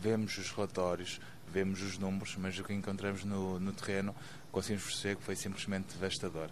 vemos 0.00 0.36
os 0.38 0.50
relatórios, 0.50 1.20
vemos 1.52 1.82
os 1.82 1.98
números, 1.98 2.36
mas 2.36 2.58
o 2.58 2.64
que 2.64 2.72
encontramos 2.72 3.24
no, 3.24 3.58
no 3.58 3.72
terreno, 3.72 4.14
conseguimos 4.52 4.84
perceber 4.84 5.16
que 5.16 5.22
foi 5.22 5.36
simplesmente 5.36 5.94
devastador 5.94 6.48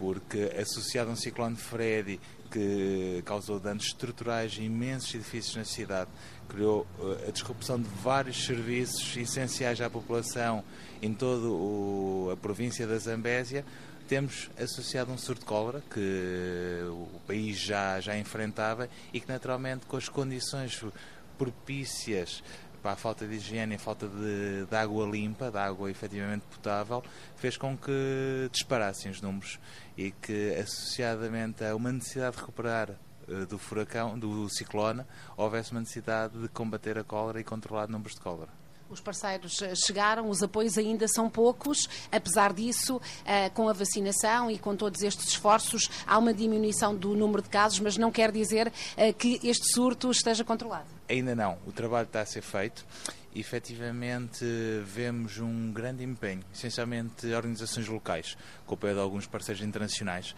porque 0.00 0.50
associado 0.58 1.10
a 1.10 1.12
um 1.12 1.16
ciclone 1.16 1.56
Freddy 1.56 2.18
que 2.50 3.22
causou 3.26 3.60
danos 3.60 3.84
estruturais 3.84 4.56
imensos 4.56 5.14
edifícios 5.14 5.54
na 5.54 5.64
cidade, 5.64 6.10
criou 6.48 6.86
eh, 6.98 7.28
a 7.28 7.30
disrupção 7.30 7.80
de 7.80 7.88
vários 8.02 8.44
serviços 8.44 9.16
essenciais 9.16 9.80
à 9.80 9.88
população 9.88 10.64
em 11.00 11.12
toda 11.14 12.32
a 12.32 12.36
província 12.36 12.86
da 12.86 12.98
Zambésia, 12.98 13.64
temos 14.08 14.50
associado 14.58 15.12
um 15.12 15.18
surto 15.18 15.42
de 15.42 15.46
cólera 15.46 15.82
que 15.88 16.80
o 16.88 17.20
país 17.26 17.58
já, 17.58 18.00
já 18.00 18.18
enfrentava 18.18 18.88
e 19.12 19.20
que 19.20 19.28
naturalmente 19.28 19.86
com 19.86 19.96
as 19.96 20.08
condições 20.08 20.82
propícias 21.38 22.42
para 22.80 22.92
a 22.92 22.96
falta 22.96 23.26
de 23.26 23.34
higiene, 23.34 23.74
a 23.74 23.78
falta 23.78 24.08
de, 24.08 24.66
de, 24.66 24.76
água 24.76 25.06
limpa, 25.06 25.50
de 25.50 25.58
água 25.58 25.90
efetivamente 25.90 26.42
potável, 26.50 27.02
fez 27.36 27.56
com 27.56 27.76
que 27.76 28.48
disparassem 28.50 29.10
os 29.10 29.20
números 29.20 29.58
e 29.96 30.10
que, 30.10 30.54
associadamente 30.54 31.64
a 31.64 31.74
uma 31.74 31.92
necessidade 31.92 32.36
de 32.36 32.40
recuperar 32.40 32.90
uh, 33.28 33.46
do 33.46 33.58
furacão, 33.58 34.18
do 34.18 34.48
ciclone, 34.48 35.04
houvesse 35.36 35.72
uma 35.72 35.80
necessidade 35.80 36.40
de 36.40 36.48
combater 36.48 36.98
a 36.98 37.04
cólera 37.04 37.40
e 37.40 37.44
controlar 37.44 37.88
números 37.88 38.14
de 38.14 38.20
cólera. 38.20 38.59
Os 38.90 39.00
parceiros 39.00 39.62
eh, 39.62 39.72
chegaram, 39.74 40.28
os 40.28 40.42
apoios 40.42 40.76
ainda 40.76 41.06
são 41.06 41.30
poucos. 41.30 41.88
Apesar 42.10 42.52
disso, 42.52 43.00
eh, 43.24 43.48
com 43.50 43.68
a 43.68 43.72
vacinação 43.72 44.50
e 44.50 44.58
com 44.58 44.74
todos 44.74 45.02
estes 45.02 45.28
esforços, 45.28 45.88
há 46.04 46.18
uma 46.18 46.34
diminuição 46.34 46.94
do 46.94 47.14
número 47.14 47.40
de 47.40 47.48
casos, 47.48 47.78
mas 47.78 47.96
não 47.96 48.10
quer 48.10 48.32
dizer 48.32 48.72
que 49.18 49.40
este 49.44 49.72
surto 49.72 50.10
esteja 50.10 50.44
controlado. 50.44 50.86
Ainda 51.08 51.34
não. 51.34 51.58
O 51.66 51.72
trabalho 51.72 52.06
está 52.06 52.20
a 52.20 52.26
ser 52.26 52.42
feito 52.42 52.84
efetivamente 53.34 54.44
vemos 54.84 55.38
um 55.38 55.72
grande 55.72 56.02
empenho, 56.02 56.42
essencialmente 56.52 57.32
organizações 57.32 57.86
locais, 57.86 58.36
com 58.66 58.72
o 58.72 58.74
apoio 58.74 58.94
de 58.94 59.00
alguns 59.00 59.26
parceiros 59.26 59.62
internacionais. 59.62 60.34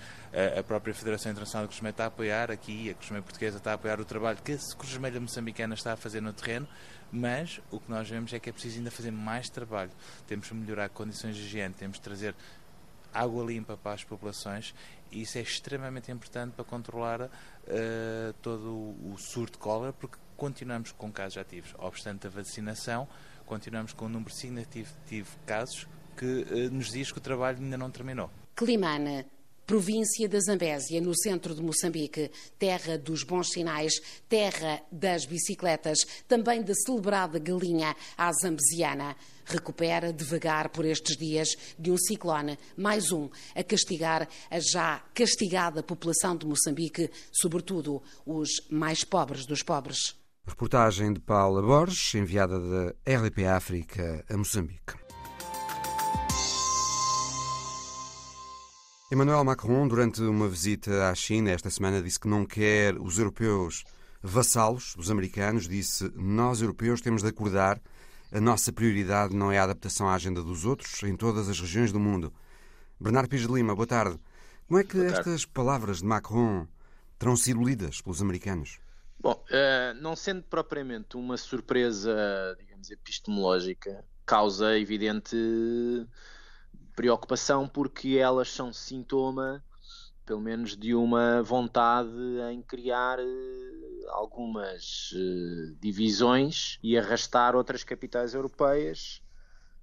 A 0.58 0.62
própria 0.62 0.94
Federação 0.94 1.32
Internacional 1.32 1.66
de 1.66 1.74
Cruz 1.74 1.90
está 1.90 2.04
a 2.04 2.06
apoiar 2.08 2.50
aqui, 2.50 2.90
a 2.90 2.94
Cruz 2.94 3.10
Portuguesa 3.22 3.56
está 3.58 3.72
a 3.72 3.74
apoiar 3.74 4.00
o 4.00 4.04
trabalho 4.04 4.38
que 4.44 4.52
a 4.52 4.58
Cruz 4.76 4.92
Vermelha 4.92 5.20
Moçambicana 5.20 5.74
está 5.74 5.94
a 5.94 5.96
fazer 5.96 6.20
no 6.20 6.32
terreno, 6.32 6.68
mas 7.12 7.60
o 7.70 7.78
que 7.78 7.90
nós 7.90 8.08
vemos 8.08 8.32
é 8.32 8.40
que 8.40 8.48
é 8.48 8.52
preciso 8.52 8.78
ainda 8.78 8.90
fazer 8.90 9.10
mais 9.10 9.50
trabalho. 9.50 9.90
Temos 10.26 10.48
que 10.48 10.54
melhorar 10.54 10.88
condições 10.88 11.36
de 11.36 11.42
higiene, 11.42 11.74
temos 11.74 11.98
que 11.98 12.02
trazer 12.02 12.34
água 13.12 13.44
limpa 13.44 13.76
para 13.76 13.92
as 13.92 14.02
populações 14.02 14.74
e 15.10 15.20
isso 15.20 15.36
é 15.36 15.42
extremamente 15.42 16.10
importante 16.10 16.54
para 16.54 16.64
controlar 16.64 17.22
uh, 17.22 17.28
todo 18.40 18.96
o 19.04 19.14
surto 19.18 19.52
de 19.52 19.58
cólera, 19.58 19.92
porque 19.92 20.16
continuamos 20.36 20.90
com 20.92 21.12
casos 21.12 21.36
ativos. 21.36 21.74
Obstante 21.78 22.26
a 22.26 22.30
vacinação, 22.30 23.06
continuamos 23.44 23.92
com 23.92 24.06
um 24.06 24.08
número 24.08 24.34
significativo 24.34 25.30
de 25.36 25.46
casos 25.46 25.86
que 26.16 26.24
uh, 26.24 26.70
nos 26.72 26.90
diz 26.90 27.12
que 27.12 27.18
o 27.18 27.20
trabalho 27.20 27.58
ainda 27.58 27.76
não 27.76 27.90
terminou. 27.90 28.30
Climana, 28.56 29.26
província 29.72 30.28
da 30.28 30.38
Zambésia, 30.38 31.00
no 31.00 31.16
centro 31.16 31.54
de 31.54 31.62
Moçambique, 31.62 32.30
terra 32.58 32.98
dos 32.98 33.22
bons 33.22 33.48
sinais, 33.52 33.94
terra 34.28 34.82
das 34.92 35.24
bicicletas, 35.24 36.00
também 36.28 36.62
da 36.62 36.74
celebrada 36.74 37.38
galinha 37.38 37.96
à 38.14 38.30
zambesiana. 38.34 39.16
Recupera 39.46 40.12
devagar 40.12 40.68
por 40.68 40.84
estes 40.84 41.16
dias 41.16 41.56
de 41.78 41.90
um 41.90 41.96
ciclone, 41.96 42.58
mais 42.76 43.10
um, 43.12 43.30
a 43.56 43.64
castigar 43.64 44.28
a 44.50 44.60
já 44.60 45.02
castigada 45.14 45.82
população 45.82 46.36
de 46.36 46.44
Moçambique, 46.44 47.10
sobretudo 47.32 48.02
os 48.26 48.50
mais 48.68 49.04
pobres 49.04 49.46
dos 49.46 49.62
pobres. 49.62 50.14
Reportagem 50.46 51.14
de 51.14 51.20
Paula 51.20 51.62
Borges, 51.62 52.14
enviada 52.14 52.60
da 52.60 52.94
RDP 53.10 53.46
África 53.46 54.22
a 54.28 54.36
Moçambique. 54.36 55.01
Emmanuel 59.12 59.44
Macron, 59.44 59.86
durante 59.86 60.22
uma 60.22 60.48
visita 60.48 61.10
à 61.10 61.14
China 61.14 61.50
esta 61.50 61.68
semana, 61.68 62.00
disse 62.00 62.18
que 62.18 62.26
não 62.26 62.46
quer 62.46 62.96
os 62.98 63.18
europeus 63.18 63.84
vassalos 64.22 64.94
dos 64.96 65.10
americanos. 65.10 65.68
Disse: 65.68 66.10
Nós, 66.16 66.62
europeus, 66.62 67.02
temos 67.02 67.20
de 67.20 67.28
acordar. 67.28 67.78
A 68.32 68.40
nossa 68.40 68.72
prioridade 68.72 69.36
não 69.36 69.52
é 69.52 69.58
a 69.58 69.64
adaptação 69.64 70.08
à 70.08 70.14
agenda 70.14 70.42
dos 70.42 70.64
outros 70.64 71.02
em 71.02 71.14
todas 71.14 71.46
as 71.50 71.60
regiões 71.60 71.92
do 71.92 72.00
mundo. 72.00 72.32
Bernardo 72.98 73.28
Pires 73.28 73.46
de 73.46 73.52
Lima, 73.52 73.74
boa 73.74 73.86
tarde. 73.86 74.18
Como 74.66 74.80
é 74.80 74.82
que 74.82 74.96
estas 75.04 75.44
palavras 75.44 75.98
de 75.98 76.06
Macron 76.06 76.66
terão 77.18 77.36
sido 77.36 77.62
lidas 77.62 78.00
pelos 78.00 78.22
americanos? 78.22 78.78
Bom, 79.20 79.44
uh, 79.50 79.94
não 80.00 80.16
sendo 80.16 80.42
propriamente 80.44 81.18
uma 81.18 81.36
surpresa, 81.36 82.16
digamos, 82.58 82.90
epistemológica, 82.90 84.06
causa 84.24 84.78
evidente 84.78 85.36
preocupação 86.94 87.68
porque 87.68 88.16
elas 88.16 88.50
são 88.50 88.72
sintoma, 88.72 89.64
pelo 90.24 90.40
menos, 90.40 90.76
de 90.76 90.94
uma 90.94 91.42
vontade 91.42 92.10
em 92.52 92.62
criar 92.62 93.18
uh, 93.18 94.08
algumas 94.10 95.12
uh, 95.12 95.74
divisões 95.80 96.78
e 96.82 96.96
arrastar 96.96 97.54
outras 97.56 97.82
capitais 97.84 98.34
europeias 98.34 99.22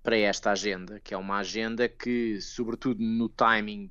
para 0.02 0.18
esta 0.18 0.52
agenda, 0.52 1.00
que 1.02 1.14
é 1.14 1.18
uma 1.18 1.38
agenda 1.38 1.88
que, 1.90 2.40
sobretudo 2.42 3.04
no 3.04 3.28
timing 3.28 3.90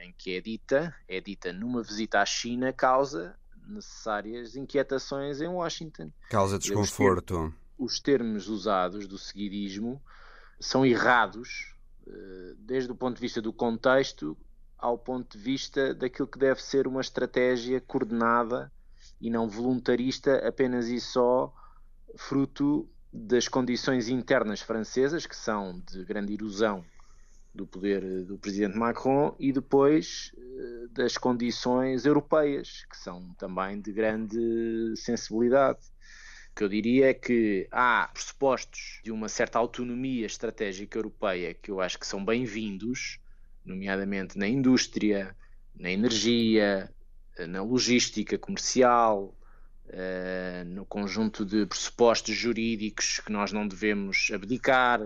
em 0.00 0.14
que 0.16 0.36
é 0.36 0.40
dita, 0.40 0.94
é 1.08 1.20
dita 1.20 1.52
numa 1.52 1.82
visita 1.82 2.20
à 2.20 2.24
China, 2.24 2.72
causa 2.72 3.36
necessárias 3.68 4.56
inquietações 4.56 5.40
em 5.40 5.48
Washington. 5.48 6.10
Causa 6.30 6.58
desconforto. 6.58 7.52
Os 7.78 8.00
termos 8.00 8.48
usados 8.48 9.06
do 9.06 9.18
seguidismo 9.18 10.00
são 10.58 10.84
errados, 10.84 11.48
eh, 11.48 11.77
desde 12.58 12.90
o 12.90 12.94
ponto 12.94 13.16
de 13.16 13.20
vista 13.20 13.40
do 13.40 13.52
contexto 13.52 14.36
ao 14.76 14.96
ponto 14.96 15.36
de 15.36 15.42
vista 15.42 15.92
daquilo 15.94 16.28
que 16.28 16.38
deve 16.38 16.62
ser 16.62 16.86
uma 16.86 17.00
estratégia 17.00 17.80
coordenada 17.80 18.70
e 19.20 19.28
não 19.28 19.48
voluntarista 19.48 20.46
apenas 20.46 20.88
e 20.88 21.00
só 21.00 21.52
fruto 22.16 22.88
das 23.12 23.48
condições 23.48 24.08
internas 24.08 24.60
francesas, 24.60 25.26
que 25.26 25.34
são 25.34 25.82
de 25.90 26.04
grande 26.04 26.34
erosão 26.34 26.84
do 27.54 27.66
poder 27.66 28.24
do 28.24 28.38
presidente 28.38 28.78
Macron 28.78 29.34
e 29.38 29.52
depois 29.52 30.32
das 30.90 31.16
condições 31.16 32.04
europeias, 32.04 32.84
que 32.90 32.96
são 32.96 33.34
também 33.34 33.80
de 33.80 33.92
grande 33.92 34.94
sensibilidade. 34.96 35.80
Que 36.58 36.64
eu 36.64 36.68
diria 36.68 37.10
é 37.10 37.14
que 37.14 37.68
há 37.70 38.10
pressupostos 38.12 39.00
de 39.04 39.12
uma 39.12 39.28
certa 39.28 39.60
autonomia 39.60 40.26
estratégica 40.26 40.98
europeia 40.98 41.54
que 41.54 41.70
eu 41.70 41.80
acho 41.80 41.96
que 41.96 42.04
são 42.04 42.24
bem-vindos, 42.24 43.20
nomeadamente 43.64 44.36
na 44.36 44.48
indústria, 44.48 45.36
na 45.72 45.88
energia, 45.88 46.92
na 47.46 47.62
logística 47.62 48.36
comercial, 48.36 49.32
eh, 49.86 50.64
no 50.66 50.84
conjunto 50.84 51.44
de 51.44 51.64
pressupostos 51.64 52.34
jurídicos 52.34 53.20
que 53.20 53.30
nós 53.30 53.52
não 53.52 53.68
devemos 53.68 54.28
abdicar, 54.34 55.00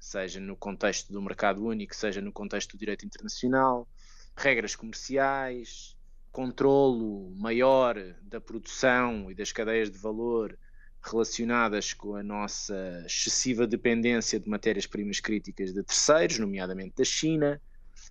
seja 0.00 0.40
no 0.40 0.56
contexto 0.56 1.12
do 1.12 1.20
mercado 1.20 1.62
único, 1.66 1.94
seja 1.94 2.22
no 2.22 2.32
contexto 2.32 2.72
do 2.72 2.78
direito 2.78 3.04
internacional 3.04 3.86
regras 4.34 4.74
comerciais, 4.74 5.94
controlo 6.32 7.30
maior 7.36 7.94
da 8.22 8.40
produção 8.40 9.30
e 9.30 9.34
das 9.34 9.52
cadeias 9.52 9.90
de 9.90 9.98
valor 9.98 10.58
relacionadas 11.02 11.92
com 11.92 12.14
a 12.14 12.22
nossa 12.22 13.04
excessiva 13.06 13.66
dependência 13.66 14.38
de 14.38 14.48
matérias-primas 14.48 15.20
críticas 15.20 15.72
de 15.72 15.82
terceiros, 15.82 16.38
nomeadamente 16.38 16.96
da 16.96 17.04
China. 17.04 17.60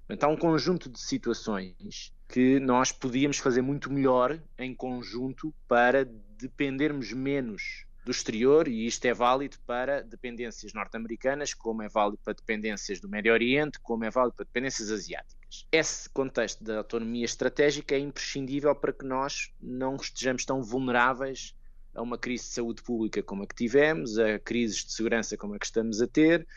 Então, 0.09 0.29
há 0.29 0.33
um 0.33 0.37
conjunto 0.37 0.89
de 0.89 0.99
situações 0.99 2.13
que 2.27 2.59
nós 2.59 2.91
podíamos 2.91 3.37
fazer 3.37 3.61
muito 3.61 3.91
melhor 3.91 4.41
em 4.57 4.73
conjunto 4.73 5.53
para 5.67 6.05
dependermos 6.37 7.11
menos 7.13 7.85
do 8.07 8.11
exterior, 8.11 8.69
e 8.69 8.85
isto 8.85 9.03
é 9.03 9.13
válido 9.13 9.57
para 9.65 10.01
dependências 10.01 10.71
norte-americanas, 10.71 11.53
como 11.53 11.81
é 11.81 11.89
válido 11.89 12.17
para 12.23 12.33
dependências 12.33 13.01
do 13.01 13.09
Médio 13.09 13.33
Oriente, 13.33 13.79
como 13.81 14.05
é 14.05 14.09
válido 14.09 14.33
para 14.33 14.45
dependências 14.45 14.89
asiáticas. 14.89 15.67
Esse 15.69 16.09
contexto 16.09 16.63
da 16.63 16.77
autonomia 16.77 17.25
estratégica 17.25 17.95
é 17.95 17.99
imprescindível 17.99 18.73
para 18.73 18.93
que 18.93 19.05
nós 19.05 19.51
não 19.59 19.97
estejamos 19.97 20.45
tão 20.45 20.63
vulneráveis 20.63 21.53
a 21.97 22.01
uma 22.01 22.17
crise 22.17 22.43
de 22.45 22.49
saúde 22.51 22.83
pública 22.83 23.23
como 23.23 23.43
a 23.43 23.47
que 23.47 23.55
tivemos, 23.55 24.17
a 24.19 24.37
crises 24.39 24.85
de 24.85 24.93
segurança 24.93 25.35
como 25.35 25.55
a 25.55 25.59
que 25.59 25.65
estamos 25.65 26.01
a 26.01 26.07
ter, 26.07 26.47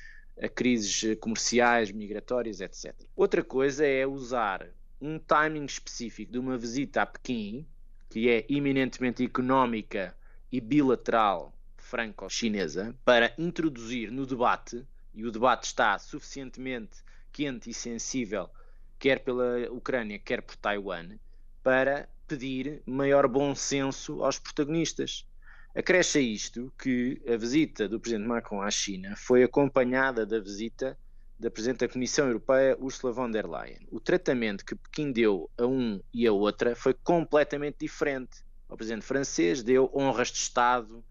a 0.40 0.48
crises 0.48 1.18
comerciais, 1.18 1.90
migratórias, 1.90 2.60
etc. 2.60 2.94
Outra 3.16 3.42
coisa 3.42 3.84
é 3.86 4.06
usar 4.06 4.68
um 5.00 5.18
timing 5.18 5.64
específico 5.64 6.30
de 6.30 6.38
uma 6.38 6.58
visita 6.58 7.02
a 7.02 7.06
Pequim, 7.06 7.66
que 8.10 8.28
é 8.28 8.44
eminentemente 8.48 9.24
económica 9.24 10.14
e 10.52 10.60
bilateral 10.60 11.54
franco-chinesa 11.76 12.94
para 13.04 13.32
introduzir 13.38 14.10
no 14.12 14.26
debate, 14.26 14.86
e 15.14 15.24
o 15.24 15.32
debate 15.32 15.64
está 15.64 15.98
suficientemente 15.98 16.98
quente 17.32 17.70
e 17.70 17.74
sensível, 17.74 18.50
quer 18.98 19.20
pela 19.20 19.70
Ucrânia, 19.70 20.18
quer 20.18 20.42
por 20.42 20.56
Taiwan, 20.56 21.18
para 21.62 22.08
pedir 22.26 22.82
maior 22.86 23.26
bom 23.26 23.54
senso 23.54 24.22
aos 24.22 24.38
protagonistas. 24.38 25.26
Acresce 25.74 26.18
a 26.18 26.20
isto 26.20 26.72
que 26.76 27.22
a 27.28 27.36
visita 27.36 27.88
do 27.88 28.00
Presidente 28.00 28.26
Macron 28.26 28.60
à 28.60 28.70
China 28.70 29.14
foi 29.16 29.44
acompanhada 29.44 30.26
da 30.26 30.40
visita 30.40 30.98
da 31.38 31.48
Presidente 31.48 31.86
da 31.86 31.88
Comissão 31.88 32.26
Europeia, 32.26 32.76
Ursula 32.78 33.12
von 33.12 33.30
der 33.30 33.48
Leyen. 33.48 33.86
O 33.90 34.00
tratamento 34.00 34.64
que 34.64 34.74
Pequim 34.74 35.12
deu 35.12 35.48
a 35.56 35.64
um 35.64 36.02
e 36.12 36.26
a 36.26 36.32
outra 36.32 36.74
foi 36.74 36.92
completamente 36.92 37.78
diferente 37.78 38.44
ao 38.68 38.76
presidente 38.76 39.06
francês, 39.06 39.62
deu 39.62 39.90
honras 39.94 40.32
de 40.32 40.38
Estado 40.38 41.04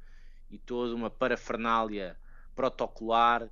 e 0.51 0.58
toda 0.58 0.94
uma 0.94 1.10
parafernália 1.10 2.18
protocolar 2.54 3.50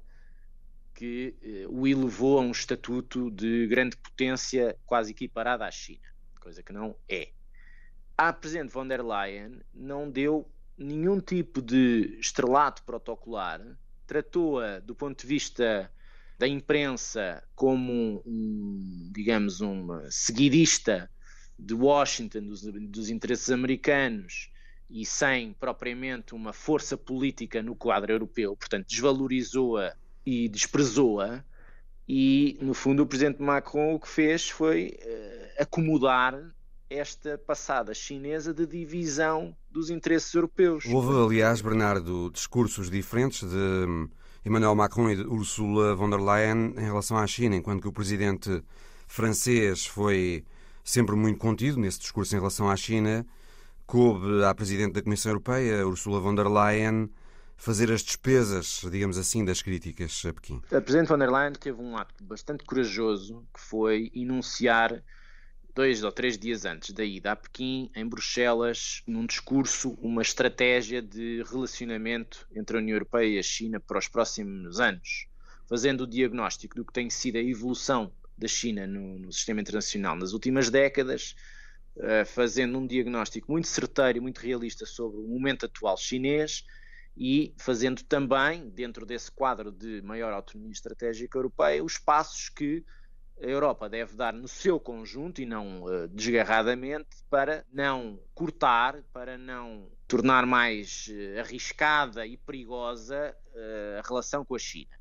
que 0.93 1.35
eh, 1.41 1.65
o 1.69 1.87
elevou 1.87 2.37
a 2.37 2.41
um 2.41 2.51
estatuto 2.51 3.31
de 3.31 3.65
grande 3.67 3.95
potência 3.95 4.77
quase 4.85 5.11
equiparada 5.11 5.65
à 5.65 5.71
China, 5.71 6.07
coisa 6.39 6.61
que 6.61 6.73
não 6.73 6.95
é. 7.07 7.29
A 8.17 8.33
presidente 8.33 8.73
von 8.73 8.87
der 8.87 9.03
Leyen 9.03 9.61
não 9.73 10.09
deu 10.09 10.49
nenhum 10.77 11.19
tipo 11.19 11.61
de 11.61 12.17
estrelato 12.19 12.83
protocolar, 12.83 13.61
tratou-a 14.05 14.79
do 14.79 14.93
ponto 14.95 15.21
de 15.21 15.27
vista 15.27 15.91
da 16.37 16.47
imprensa 16.47 17.43
como 17.55 18.21
um, 18.25 19.09
digamos, 19.11 19.59
uma 19.59 20.09
seguidista 20.11 21.09
de 21.57 21.73
Washington, 21.73 22.41
dos, 22.41 22.61
dos 22.61 23.09
interesses 23.09 23.49
americanos 23.49 24.51
e 24.89 25.05
sem 25.05 25.53
propriamente 25.53 26.35
uma 26.35 26.53
força 26.53 26.95
política 26.95 27.61
no 27.61 27.75
quadro 27.75 28.11
europeu, 28.11 28.55
portanto, 28.55 28.87
desvalorizou-a 28.87 29.95
e 30.25 30.47
desprezou-a. 30.47 31.43
E, 32.07 32.57
no 32.61 32.73
fundo, 32.73 33.03
o 33.03 33.07
presidente 33.07 33.41
Macron 33.41 33.95
o 33.95 33.99
que 33.99 34.07
fez 34.07 34.47
foi 34.47 34.97
uh, 35.01 35.63
acomodar 35.63 36.55
esta 36.89 37.37
passada 37.37 37.93
chinesa 37.93 38.53
de 38.53 38.65
divisão 38.65 39.55
dos 39.69 39.89
interesses 39.89 40.33
europeus. 40.33 40.85
Houve, 40.85 41.13
aliás, 41.25 41.61
Bernardo, 41.61 42.29
discursos 42.31 42.89
diferentes 42.89 43.47
de 43.47 44.09
Emmanuel 44.45 44.75
Macron 44.75 45.09
e 45.09 45.15
de 45.15 45.23
Ursula 45.23 45.93
von 45.95 46.09
der 46.09 46.19
Leyen 46.19 46.73
em 46.77 46.85
relação 46.85 47.17
à 47.17 47.27
China, 47.27 47.55
enquanto 47.55 47.81
que 47.81 47.87
o 47.87 47.91
presidente 47.91 48.63
francês 49.07 49.85
foi 49.85 50.45
sempre 50.83 51.15
muito 51.15 51.39
contido 51.39 51.79
nesse 51.79 51.99
discurso 51.99 52.33
em 52.35 52.39
relação 52.39 52.69
à 52.69 52.75
China, 52.77 53.25
coube 53.85 54.43
à 54.45 54.55
Presidente 54.55 54.93
da 54.93 55.01
Comissão 55.01 55.31
Europeia, 55.31 55.85
Ursula 55.85 56.19
von 56.21 56.33
der 56.33 56.47
Leyen, 56.47 57.09
fazer 57.57 57.91
as 57.91 58.01
despesas, 58.01 58.81
digamos 58.89 59.17
assim, 59.17 59.43
das 59.43 59.61
críticas 59.61 60.23
a 60.25 60.33
Pequim. 60.33 60.61
A 60.71 60.79
Presidente 60.79 61.09
von 61.09 61.17
der 61.17 61.29
Leyen 61.29 61.53
teve 61.53 61.81
um 61.81 61.97
ato 61.97 62.23
bastante 62.23 62.63
corajoso, 62.63 63.45
que 63.53 63.59
foi 63.59 64.11
enunciar 64.15 65.03
dois 65.77 66.03
ou 66.03 66.11
três 66.11 66.39
dias 66.39 66.65
antes 66.65 66.91
da 66.91 67.05
ida 67.05 67.33
a 67.33 67.35
Pequim, 67.35 67.91
em 67.95 68.03
Bruxelas, 68.03 69.03
num 69.05 69.27
discurso, 69.27 69.91
uma 70.01 70.23
estratégia 70.23 71.03
de 71.03 71.43
relacionamento 71.43 72.47
entre 72.55 72.75
a 72.75 72.79
União 72.79 72.95
Europeia 72.95 73.35
e 73.35 73.37
a 73.37 73.43
China 73.43 73.79
para 73.79 73.99
os 73.99 74.07
próximos 74.07 74.79
anos, 74.79 75.27
fazendo 75.69 76.01
o 76.01 76.07
diagnóstico 76.07 76.73
do 76.73 76.83
que 76.83 76.91
tem 76.91 77.11
sido 77.11 77.35
a 77.35 77.43
evolução 77.43 78.11
da 78.35 78.47
China 78.47 78.87
no, 78.87 79.19
no 79.19 79.31
sistema 79.31 79.61
internacional 79.61 80.15
nas 80.15 80.33
últimas 80.33 80.71
décadas, 80.71 81.35
uh, 81.95 82.25
fazendo 82.25 82.79
um 82.79 82.87
diagnóstico 82.87 83.51
muito 83.51 83.67
certeiro 83.67 84.17
e 84.17 84.21
muito 84.21 84.39
realista 84.39 84.83
sobre 84.83 85.21
o 85.21 85.27
momento 85.27 85.67
atual 85.67 85.95
chinês 85.95 86.65
e 87.15 87.53
fazendo 87.55 88.01
também, 88.01 88.67
dentro 88.67 89.05
desse 89.05 89.31
quadro 89.31 89.71
de 89.71 90.01
maior 90.01 90.33
autonomia 90.33 90.71
estratégica 90.71 91.37
europeia, 91.37 91.83
os 91.83 91.99
passos 91.99 92.49
que 92.49 92.83
a 93.41 93.45
Europa 93.45 93.87
deve 93.87 94.15
dar 94.15 94.33
no 94.33 94.47
seu 94.47 94.79
conjunto 94.79 95.41
e 95.41 95.45
não 95.45 95.83
uh, 95.83 96.07
desgarradamente 96.07 97.17
para 97.29 97.65
não 97.71 98.19
cortar, 98.33 99.03
para 99.13 99.37
não 99.37 99.89
tornar 100.07 100.45
mais 100.45 101.07
uh, 101.09 101.39
arriscada 101.39 102.25
e 102.25 102.37
perigosa 102.37 103.35
uh, 103.53 103.99
a 103.99 104.07
relação 104.07 104.43
com 104.43 104.55
a 104.55 104.59
China 104.59 104.97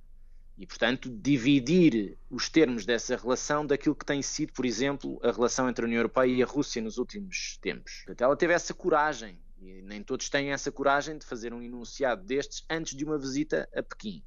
e, 0.59 0.67
portanto, 0.67 1.11
dividir 1.11 2.17
os 2.31 2.49
termos 2.49 2.87
dessa 2.87 3.17
relação 3.17 3.67
daquilo 3.67 3.95
que 3.95 4.07
tem 4.07 4.23
sido, 4.23 4.53
por 4.53 4.65
exemplo, 4.65 5.21
a 5.23 5.31
relação 5.31 5.69
entre 5.69 5.85
a 5.85 5.87
União 5.87 5.99
Europeia 5.99 6.33
e 6.33 6.43
a 6.43 6.47
Rússia 6.47 6.81
nos 6.81 6.97
últimos 6.97 7.59
tempos. 7.61 8.03
Portanto, 8.07 8.23
ela 8.23 8.37
teve 8.37 8.55
essa 8.55 8.73
coragem, 8.73 9.39
e 9.61 9.83
nem 9.83 10.03
todos 10.03 10.31
têm 10.31 10.53
essa 10.53 10.73
coragem 10.73 11.19
de 11.19 11.27
fazer 11.27 11.53
um 11.53 11.63
enunciado 11.63 12.25
destes 12.25 12.65
antes 12.71 12.97
de 12.97 13.05
uma 13.05 13.19
visita 13.19 13.69
a 13.75 13.83
Pequim. 13.83 14.23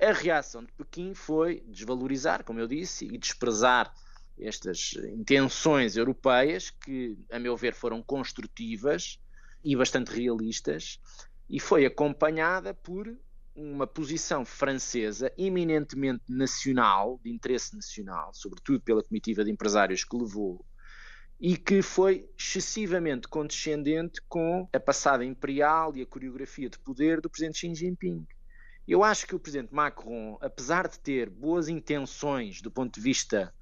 A 0.00 0.12
reação 0.12 0.64
de 0.64 0.72
Pequim 0.72 1.14
foi 1.14 1.62
desvalorizar, 1.66 2.44
como 2.44 2.60
eu 2.60 2.66
disse, 2.66 3.06
e 3.06 3.18
desprezar 3.18 3.94
estas 4.38 4.94
intenções 5.12 5.96
europeias 5.96 6.70
que, 6.70 7.16
a 7.30 7.38
meu 7.38 7.56
ver, 7.56 7.74
foram 7.74 8.02
construtivas 8.02 9.18
e 9.62 9.76
bastante 9.76 10.10
realistas, 10.10 11.00
e 11.48 11.60
foi 11.60 11.86
acompanhada 11.86 12.74
por 12.74 13.16
uma 13.54 13.86
posição 13.86 14.44
francesa 14.44 15.32
eminentemente 15.38 16.24
nacional, 16.28 17.20
de 17.22 17.30
interesse 17.30 17.74
nacional, 17.74 18.32
sobretudo 18.34 18.80
pela 18.80 19.02
comitiva 19.02 19.44
de 19.44 19.50
empresários 19.50 20.04
que 20.04 20.16
levou, 20.16 20.64
e 21.40 21.56
que 21.56 21.80
foi 21.80 22.28
excessivamente 22.38 23.28
condescendente 23.28 24.20
com 24.28 24.68
a 24.72 24.80
passada 24.80 25.24
imperial 25.24 25.96
e 25.96 26.02
a 26.02 26.06
coreografia 26.06 26.68
de 26.68 26.78
poder 26.78 27.20
do 27.20 27.30
presidente 27.30 27.58
Xi 27.58 27.74
Jinping. 27.74 28.26
Eu 28.86 29.02
acho 29.02 29.26
que 29.26 29.34
o 29.34 29.40
presidente 29.40 29.74
Macron, 29.74 30.36
apesar 30.40 30.88
de 30.88 30.98
ter 30.98 31.30
boas 31.30 31.68
intenções 31.68 32.60
do 32.60 32.70
ponto 32.70 32.94
de 32.94 33.00
vista 33.00 33.52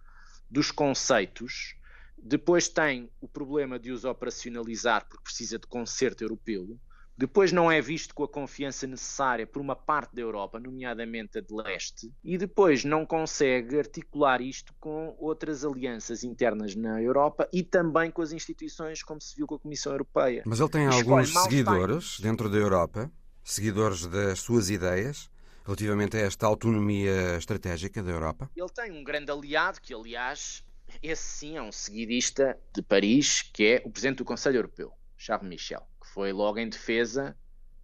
dos 0.51 0.71
conceitos, 0.71 1.77
depois 2.19 2.69
tem 2.69 3.11
o 3.21 3.29
problema 3.29 3.79
de 3.79 3.91
os 3.93 4.05
operacionalizar 4.05 5.07
porque 5.09 5.25
precisa 5.25 5.59
de 5.59 5.67
concerto 5.67 6.25
europeu. 6.25 6.79
Depois 7.17 7.53
não 7.53 7.71
é 7.71 7.81
visto 7.81 8.15
com 8.15 8.25
a 8.25 8.29
confiança 8.29 8.87
necessária 8.87 9.47
por 9.47 9.61
uma 9.61 9.77
parte 9.77 10.15
da 10.15 10.23
Europa, 10.23 10.59
nomeadamente 10.59 11.39
a 11.39 11.41
de 11.41 11.55
leste, 11.55 12.13
e 12.25 12.39
depois 12.39 12.85
não 12.85 13.05
consegue 13.05 13.79
articular 13.79 14.41
isto 14.41 14.75
com 14.81 15.15
outras 15.19 15.65
alianças 15.65 16.25
internas 16.25 16.75
na 16.75 17.01
Europa 17.03 17.49
e 17.53 17.63
também 17.63 18.11
com 18.11 18.23
as 18.23 18.33
instituições, 18.33 19.03
como 19.03 19.21
se 19.21 19.37
viu 19.37 19.47
com 19.47 19.57
a 19.57 19.59
Comissão 19.59 19.93
Europeia. 19.93 20.43
Mas 20.47 20.59
ele 20.59 20.71
tem 20.71 20.87
alguns 20.87 21.33
seguidores 21.33 22.19
dentro 22.19 22.49
da 22.49 22.57
Europa, 22.57 23.13
seguidores 23.43 24.07
das 24.07 24.41
suas 24.41 24.71
ideias, 24.71 25.31
relativamente 25.65 26.17
a 26.17 26.21
esta 26.21 26.47
autonomia 26.47 27.37
estratégica 27.37 28.03
da 28.03 28.11
Europa? 28.11 28.51
Ele 28.57 28.69
tem 28.69 28.91
um 28.93 29.05
grande 29.05 29.31
aliado, 29.31 29.81
que 29.81 29.95
aliás, 29.95 30.65
esse 31.03 31.23
sim 31.23 31.57
é 31.57 31.63
um 31.63 31.73
seguidista 31.73 32.59
de 32.75 32.83
Paris, 32.83 33.43
que 33.43 33.65
é 33.65 33.83
o 33.85 33.91
Presidente 33.91 34.19
do 34.19 34.25
Conselho 34.25 34.57
Europeu, 34.57 34.93
Charles 35.17 35.49
Michel, 35.49 35.87
que 36.01 36.09
foi 36.09 36.33
logo 36.33 36.59
em 36.59 36.69
defesa 36.69 37.37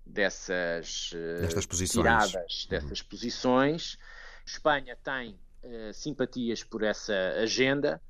dessas 0.05 1.11
eh, 1.15 1.41
Destas 1.43 1.67
posições. 1.67 1.93
tiradas, 1.93 2.67
dessas 2.69 3.01
uhum. 3.01 3.09
posições. 3.09 3.99
Espanha 4.47 4.97
tem 4.97 5.39
uh, 5.63 5.93
simpatias 5.93 6.65
por 6.65 6.83
essa 6.83 7.13
agenda, 7.43 8.01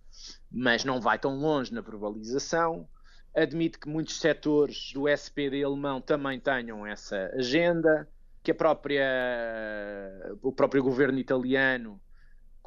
mas 0.50 0.84
não 0.84 1.00
vai 1.00 1.18
tão 1.18 1.36
longe 1.36 1.72
na 1.74 1.80
verbalização. 1.80 2.88
Admite 3.42 3.78
que 3.78 3.88
muitos 3.88 4.20
setores 4.20 4.92
do 4.92 5.08
SPD 5.08 5.62
alemão 5.62 6.00
também 6.00 6.40
tenham 6.40 6.86
essa 6.86 7.30
agenda, 7.34 8.08
que 8.42 8.50
a 8.50 8.54
própria, 8.54 9.06
o 10.42 10.52
próprio 10.52 10.82
governo 10.82 11.18
italiano 11.18 12.00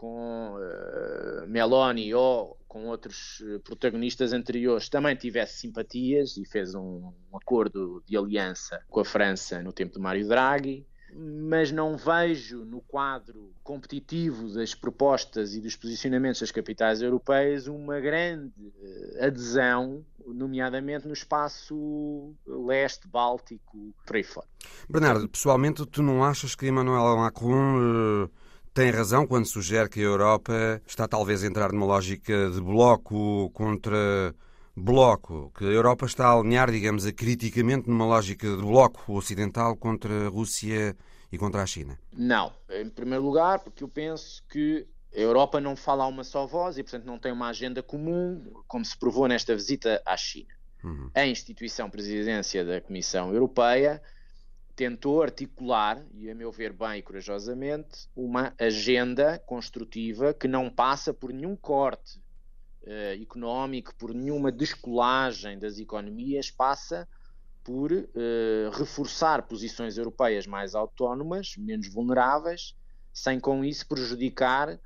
com 0.02 0.56
uh, 0.56 1.48
Meloni 1.48 2.12
ou 2.14 2.58
com 2.68 2.88
outros 2.88 3.44
eh, 3.46 3.60
protagonistas 3.60 4.32
anteriores 4.34 4.88
também 4.88 5.14
tivesse 5.16 5.60
simpatias 5.60 6.38
e 6.38 6.46
fez 6.46 6.74
um, 6.74 7.12
um, 7.32 7.38
acordo 7.38 8.02
de 8.08 8.18
aliança 8.18 8.82
com 8.90 9.02
a 9.02 9.06
França 9.06 9.62
no 9.62 9.74
tempo 9.74 9.94
de 9.94 10.00
Mário 10.00 10.28
Draghi, 10.28 10.88
mas 11.14 11.70
não 11.72 11.98
vejo 11.98 12.64
no 12.64 12.80
quadro 12.82 13.54
competitivo 13.62 14.54
das 14.54 14.74
propostas 14.74 15.54
e 15.54 15.60
dos 15.60 15.76
posicionamentos 15.76 16.40
das 16.40 16.50
capitais 16.50 17.02
europeias 17.02 17.68
uma 17.68 18.00
grande 18.00 18.74
uh, 18.80 19.26
adesão, 19.26 20.04
nomeadamente 20.28 21.08
no 21.08 21.14
espaço 21.14 22.36
leste, 22.46 23.08
báltico, 23.08 23.94
por 24.06 24.16
aí 24.16 24.24
fora. 24.24 24.48
Bernardo, 24.90 25.28
pessoalmente, 25.30 25.86
tu 25.86 26.02
não 26.02 26.24
achas 26.24 26.56
que 26.56 26.68
Emmanuel 26.68 27.18
Macron 27.18 28.26
uh 28.26 28.42
tem 28.74 28.90
razão 28.90 29.28
quando 29.28 29.46
sugere 29.46 29.90
que 29.90 30.00
a 30.00 30.04
Europa 30.04 30.82
está 30.88 31.08
talvez 31.08 31.44
a 31.44 31.48
entrar 31.48 31.74
numa 31.74 31.86
lógica 31.86 32.50
de 32.50 32.62
bloco 32.62 33.50
contra 33.52 34.34
bloco, 34.76 35.52
que 35.58 35.66
a 35.66 35.68
Europa 35.68 36.06
está 36.06 36.28
a 36.28 36.40
alinhar, 36.40 36.72
digamos, 36.72 37.06
acriticamente 37.06 37.90
numa 37.90 38.06
lógica 38.06 38.48
de 38.48 38.62
bloco 38.62 39.14
ocidental 39.14 39.76
contra 39.76 40.28
a 40.28 40.30
Rússia 40.30 40.96
e 41.30 41.38
contra 41.38 41.62
a 41.62 41.66
China? 41.66 42.00
Não. 42.14 42.54
Em 42.70 42.90
primeiro 42.90 43.26
lugar, 43.26 43.60
porque 43.60 43.84
eu 43.84 43.90
penso 43.90 44.42
que 44.50 44.88
a 45.14 45.20
Europa 45.20 45.60
não 45.60 45.76
fala 45.76 46.06
a 46.06 46.08
uma 46.08 46.24
só 46.24 46.46
voz 46.46 46.78
e, 46.78 46.84
portanto, 46.84 47.06
não 47.06 47.20
tem 47.20 47.32
uma 47.32 47.50
agenda 47.50 47.84
comum, 47.84 48.42
como 48.68 48.86
se 48.86 48.98
provou 48.98 49.28
nesta 49.28 49.54
visita 49.54 50.02
à 50.06 50.16
China. 50.16 50.54
Uhum. 50.84 51.12
A 51.14 51.26
instituição 51.26 51.90
presidência 51.90 52.64
da 52.64 52.80
Comissão 52.80 53.34
Europeia 53.34 54.02
tentou 54.74 55.22
articular, 55.22 56.04
e 56.14 56.30
a 56.30 56.34
meu 56.34 56.52
ver 56.52 56.72
bem 56.72 57.00
e 57.00 57.02
corajosamente, 57.02 58.08
uma 58.16 58.54
agenda 58.58 59.38
construtiva 59.46 60.34
que 60.34 60.48
não 60.48 60.70
passa 60.70 61.14
por 61.14 61.32
nenhum 61.32 61.56
corte 61.56 62.18
uh, 62.84 63.22
económico, 63.22 63.94
por 63.96 64.14
nenhuma 64.14 64.52
descolagem 64.52 65.60
das 65.60 65.78
economias, 65.78 66.50
passa 66.50 67.08
por 67.64 67.92
uh, 67.92 68.08
reforçar 68.72 69.44
posições 69.44 69.98
europeias 69.98 70.48
mais 70.48 70.74
autónomas, 70.74 71.56
menos 71.58 71.88
vulneráveis, 71.90 72.76
sem 73.14 73.40
com 73.40 73.64
isso 73.64 73.86
prejudicar 73.88 74.80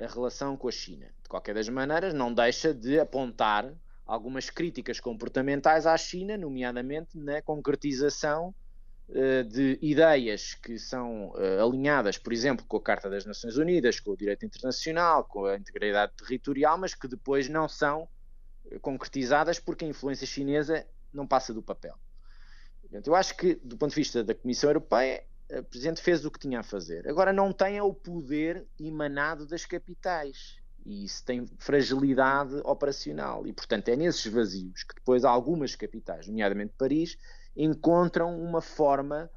a 0.00 0.06
relação 0.06 0.56
com 0.56 0.68
a 0.68 0.72
China. 0.72 1.06
De 1.22 1.28
qualquer 1.28 1.54
das 1.54 1.68
maneiras, 1.68 2.14
não 2.14 2.32
deixa 2.32 2.72
de 2.74 2.98
apontar 2.98 3.72
algumas 4.06 4.50
críticas 4.50 5.00
comportamentais 5.00 5.86
à 5.86 5.96
China, 5.96 6.36
nomeadamente 6.36 7.18
na 7.18 7.42
concretização 7.42 8.54
eh, 9.08 9.44
de 9.44 9.78
ideias 9.80 10.54
que 10.54 10.80
são 10.80 11.28
uh, 11.28 11.64
alinhadas, 11.64 12.18
por 12.18 12.32
exemplo, 12.32 12.66
com 12.66 12.76
a 12.76 12.82
Carta 12.82 13.08
das 13.08 13.24
Nações 13.24 13.56
Unidas, 13.56 14.00
com 14.00 14.10
o 14.10 14.16
direito 14.16 14.44
internacional, 14.44 15.22
com 15.22 15.44
a 15.44 15.56
integridade 15.56 16.12
territorial, 16.16 16.76
mas 16.76 16.92
que 16.92 17.06
depois 17.06 17.48
não 17.48 17.68
são 17.68 18.08
eh, 18.68 18.80
concretizadas 18.80 19.60
porque 19.60 19.84
a 19.84 19.88
influência 19.88 20.26
chinesa 20.26 20.84
não 21.12 21.24
passa 21.24 21.54
do 21.54 21.62
papel. 21.62 21.94
Eu 23.04 23.14
acho 23.14 23.36
que, 23.36 23.54
do 23.54 23.76
ponto 23.76 23.90
de 23.90 23.96
vista 23.96 24.24
da 24.24 24.34
Comissão 24.34 24.70
Europeia, 24.70 25.24
o 25.50 25.62
Presidente 25.64 26.00
fez 26.00 26.24
o 26.24 26.30
que 26.30 26.38
tinha 26.38 26.60
a 26.60 26.62
fazer. 26.62 27.08
Agora, 27.08 27.32
não 27.32 27.52
tem 27.52 27.80
o 27.80 27.92
poder 27.94 28.66
emanado 28.78 29.46
das 29.46 29.64
capitais. 29.64 30.56
E 30.84 31.04
isso 31.04 31.24
tem 31.24 31.46
fragilidade 31.58 32.56
operacional. 32.64 33.46
E, 33.46 33.52
portanto, 33.52 33.88
é 33.88 33.96
nesses 33.96 34.32
vazios 34.32 34.84
que 34.84 34.94
depois 34.94 35.24
algumas 35.24 35.74
capitais, 35.74 36.26
nomeadamente 36.26 36.74
Paris, 36.78 37.16
encontram 37.56 38.40
uma 38.40 38.60
forma 38.60 39.30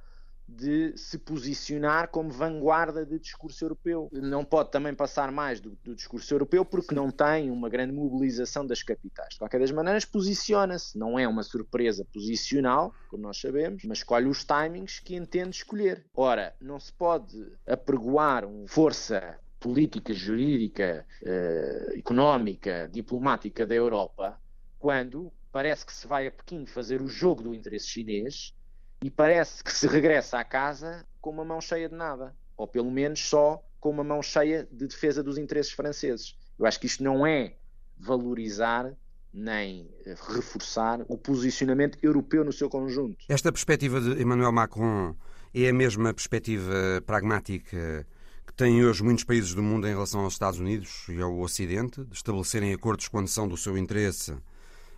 de 0.55 0.97
se 0.97 1.17
posicionar 1.17 2.09
como 2.09 2.29
vanguarda 2.29 3.05
de 3.05 3.19
discurso 3.19 3.63
europeu. 3.63 4.09
Não 4.12 4.43
pode 4.43 4.71
também 4.71 4.93
passar 4.93 5.31
mais 5.31 5.59
do, 5.59 5.77
do, 5.83 5.95
discurso 5.95 6.33
europeu 6.33 6.65
porque 6.65 6.95
não 6.95 7.12
tem 7.12 7.51
uma 7.51 7.69
grande 7.69 7.93
mobilização 7.93 8.65
das 8.65 8.81
capitais. 8.81 9.33
De 9.33 9.39
qualquer 9.39 9.59
das 9.59 9.71
maneiras, 9.71 10.05
posiciona-se. 10.05 10.97
Não 10.97 11.17
é 11.17 11.27
uma 11.27 11.43
surpresa 11.43 12.05
posicional, 12.12 12.93
como 13.09 13.23
nós 13.23 13.39
sabemos, 13.39 13.83
mas 13.85 13.99
escolhe 13.99 14.27
os 14.27 14.43
timings 14.43 14.99
que 14.99 15.15
entende 15.15 15.55
escolher. 15.55 16.05
Ora, 16.13 16.55
não 16.59 16.79
se 16.79 16.91
pode 16.91 17.45
apregoar 17.67 18.45
uma 18.45 18.67
força 18.67 19.38
política, 19.59 20.13
jurídica, 20.13 21.05
eh, 21.23 21.93
económica, 21.97 22.89
diplomática 22.91 23.65
da 23.65 23.75
Europa 23.75 24.39
quando 24.79 25.31
parece 25.51 25.85
que 25.85 25.93
se 25.93 26.07
vai 26.07 26.25
a 26.27 26.31
Pequim 26.31 26.65
fazer 26.65 27.01
o 27.01 27.07
jogo 27.07 27.43
do 27.43 27.53
interesse 27.53 27.88
chinês 27.88 28.53
e 29.01 29.09
parece 29.09 29.63
que 29.63 29.71
se 29.71 29.88
regressa 29.88 30.39
à 30.39 30.43
casa 30.43 31.05
com 31.21 31.29
uma 31.29 31.45
mão 31.45 31.62
cheia 31.62 31.88
de 31.88 31.95
nada, 31.95 32.35
ou 32.57 32.67
pelo 32.67 32.91
menos 32.91 33.19
só 33.19 33.63
com 33.79 33.89
uma 33.89 34.03
mão 34.03 34.21
cheia 34.21 34.67
de 34.71 34.88
defesa 34.88 35.23
dos 35.23 35.38
interesses 35.38 35.71
franceses. 35.71 36.35
Eu 36.57 36.65
acho 36.65 36.79
que 36.79 36.88
isto 36.88 37.03
não 37.03 37.25
é 37.25 37.55
valorizar 37.97 38.91
nem 39.33 39.89
eh, 40.05 40.15
reforçar 40.33 41.01
o 41.07 41.17
posicionamento 41.17 41.97
europeu 42.01 42.43
no 42.43 42.51
seu 42.51 42.69
conjunto. 42.69 43.23
Esta 43.29 43.51
perspectiva 43.51 44.01
de 44.01 44.21
Emmanuel 44.21 44.51
Macron 44.51 45.15
é 45.53 45.69
a 45.69 45.73
mesma 45.73 46.13
perspectiva 46.13 47.01
pragmática 47.05 48.05
que 48.45 48.53
têm 48.53 48.83
hoje 48.83 49.03
muitos 49.03 49.23
países 49.23 49.53
do 49.53 49.62
mundo 49.62 49.88
em 49.88 49.91
relação 49.91 50.21
aos 50.21 50.33
Estados 50.33 50.59
Unidos 50.59 51.05
e 51.09 51.21
ao 51.21 51.39
Ocidente, 51.39 52.03
de 52.03 52.15
estabelecerem 52.15 52.73
acordos 52.73 53.07
quando 53.07 53.27
são 53.27 53.47
do 53.47 53.55
seu 53.55 53.77
interesse 53.77 54.35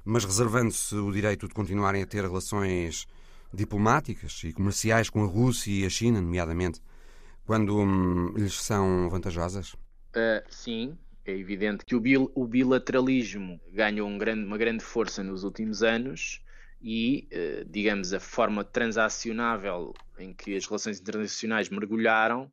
mas 0.03 0.25
reservando-se 0.25 0.95
o 0.95 1.11
direito 1.11 1.47
de 1.47 1.53
continuarem 1.53 2.01
a 2.01 2.05
ter 2.05 2.23
relações 2.23 3.07
diplomáticas 3.53 4.41
e 4.43 4.53
comerciais 4.53 5.09
com 5.09 5.23
a 5.23 5.27
Rússia 5.27 5.71
e 5.71 5.85
a 5.85 5.89
China, 5.89 6.21
nomeadamente, 6.21 6.81
quando 7.45 7.77
hum, 7.79 8.33
lhes 8.35 8.53
são 8.53 9.09
vantajosas? 9.09 9.73
Uh, 9.73 10.43
sim, 10.49 10.97
é 11.25 11.31
evidente 11.31 11.85
que 11.85 11.95
o, 11.95 11.99
bil 11.99 12.31
o 12.35 12.45
bilateralismo 12.45 13.59
ganhou 13.71 14.07
um 14.07 14.17
grande, 14.17 14.45
uma 14.45 14.57
grande 14.57 14.83
força 14.83 15.23
nos 15.23 15.43
últimos 15.43 15.83
anos 15.83 16.41
e, 16.81 17.27
uh, 17.31 17.65
digamos, 17.69 18.13
a 18.13 18.19
forma 18.19 18.63
transacionável 18.63 19.93
em 20.17 20.33
que 20.33 20.55
as 20.55 20.65
relações 20.65 20.99
internacionais 20.99 21.69
mergulharam 21.69 22.51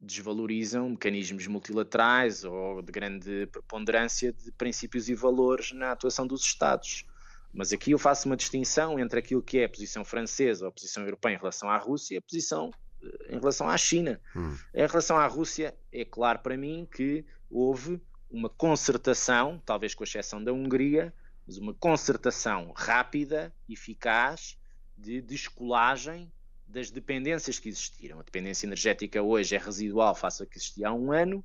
desvalorizam 0.00 0.90
mecanismos 0.90 1.46
multilaterais 1.46 2.44
ou 2.44 2.82
de 2.82 2.92
grande 2.92 3.46
preponderância 3.46 4.32
de 4.32 4.52
princípios 4.52 5.08
e 5.08 5.14
valores 5.14 5.72
na 5.72 5.92
atuação 5.92 6.26
dos 6.26 6.42
Estados. 6.42 7.04
Mas 7.52 7.72
aqui 7.72 7.92
eu 7.92 7.98
faço 7.98 8.28
uma 8.28 8.36
distinção 8.36 8.98
entre 8.98 9.18
aquilo 9.18 9.42
que 9.42 9.58
é 9.58 9.64
a 9.64 9.68
posição 9.68 10.04
francesa 10.04 10.64
ou 10.64 10.68
a 10.68 10.72
posição 10.72 11.02
europeia 11.02 11.34
em 11.34 11.38
relação 11.38 11.70
à 11.70 11.78
Rússia 11.78 12.14
e 12.14 12.18
a 12.18 12.22
posição 12.22 12.70
eh, 13.02 13.34
em 13.36 13.38
relação 13.38 13.68
à 13.68 13.76
China. 13.76 14.20
Hum. 14.34 14.56
Em 14.74 14.86
relação 14.86 15.16
à 15.16 15.26
Rússia, 15.26 15.74
é 15.92 16.04
claro 16.04 16.40
para 16.40 16.56
mim 16.56 16.86
que 16.90 17.24
houve 17.50 18.00
uma 18.30 18.48
concertação, 18.48 19.62
talvez 19.64 19.94
com 19.94 20.04
exceção 20.04 20.42
da 20.42 20.52
Hungria, 20.52 21.14
mas 21.46 21.56
uma 21.58 21.72
concertação 21.72 22.72
rápida, 22.74 23.54
eficaz, 23.68 24.58
de 24.96 25.20
descolagem 25.20 26.30
das 26.66 26.90
dependências 26.90 27.58
que 27.58 27.68
existiram. 27.68 28.18
A 28.18 28.22
dependência 28.22 28.66
energética 28.66 29.22
hoje 29.22 29.54
é 29.54 29.58
residual 29.58 30.14
face 30.14 30.42
a 30.42 30.46
que 30.46 30.58
existia 30.58 30.88
há 30.88 30.92
um 30.92 31.12
ano, 31.12 31.44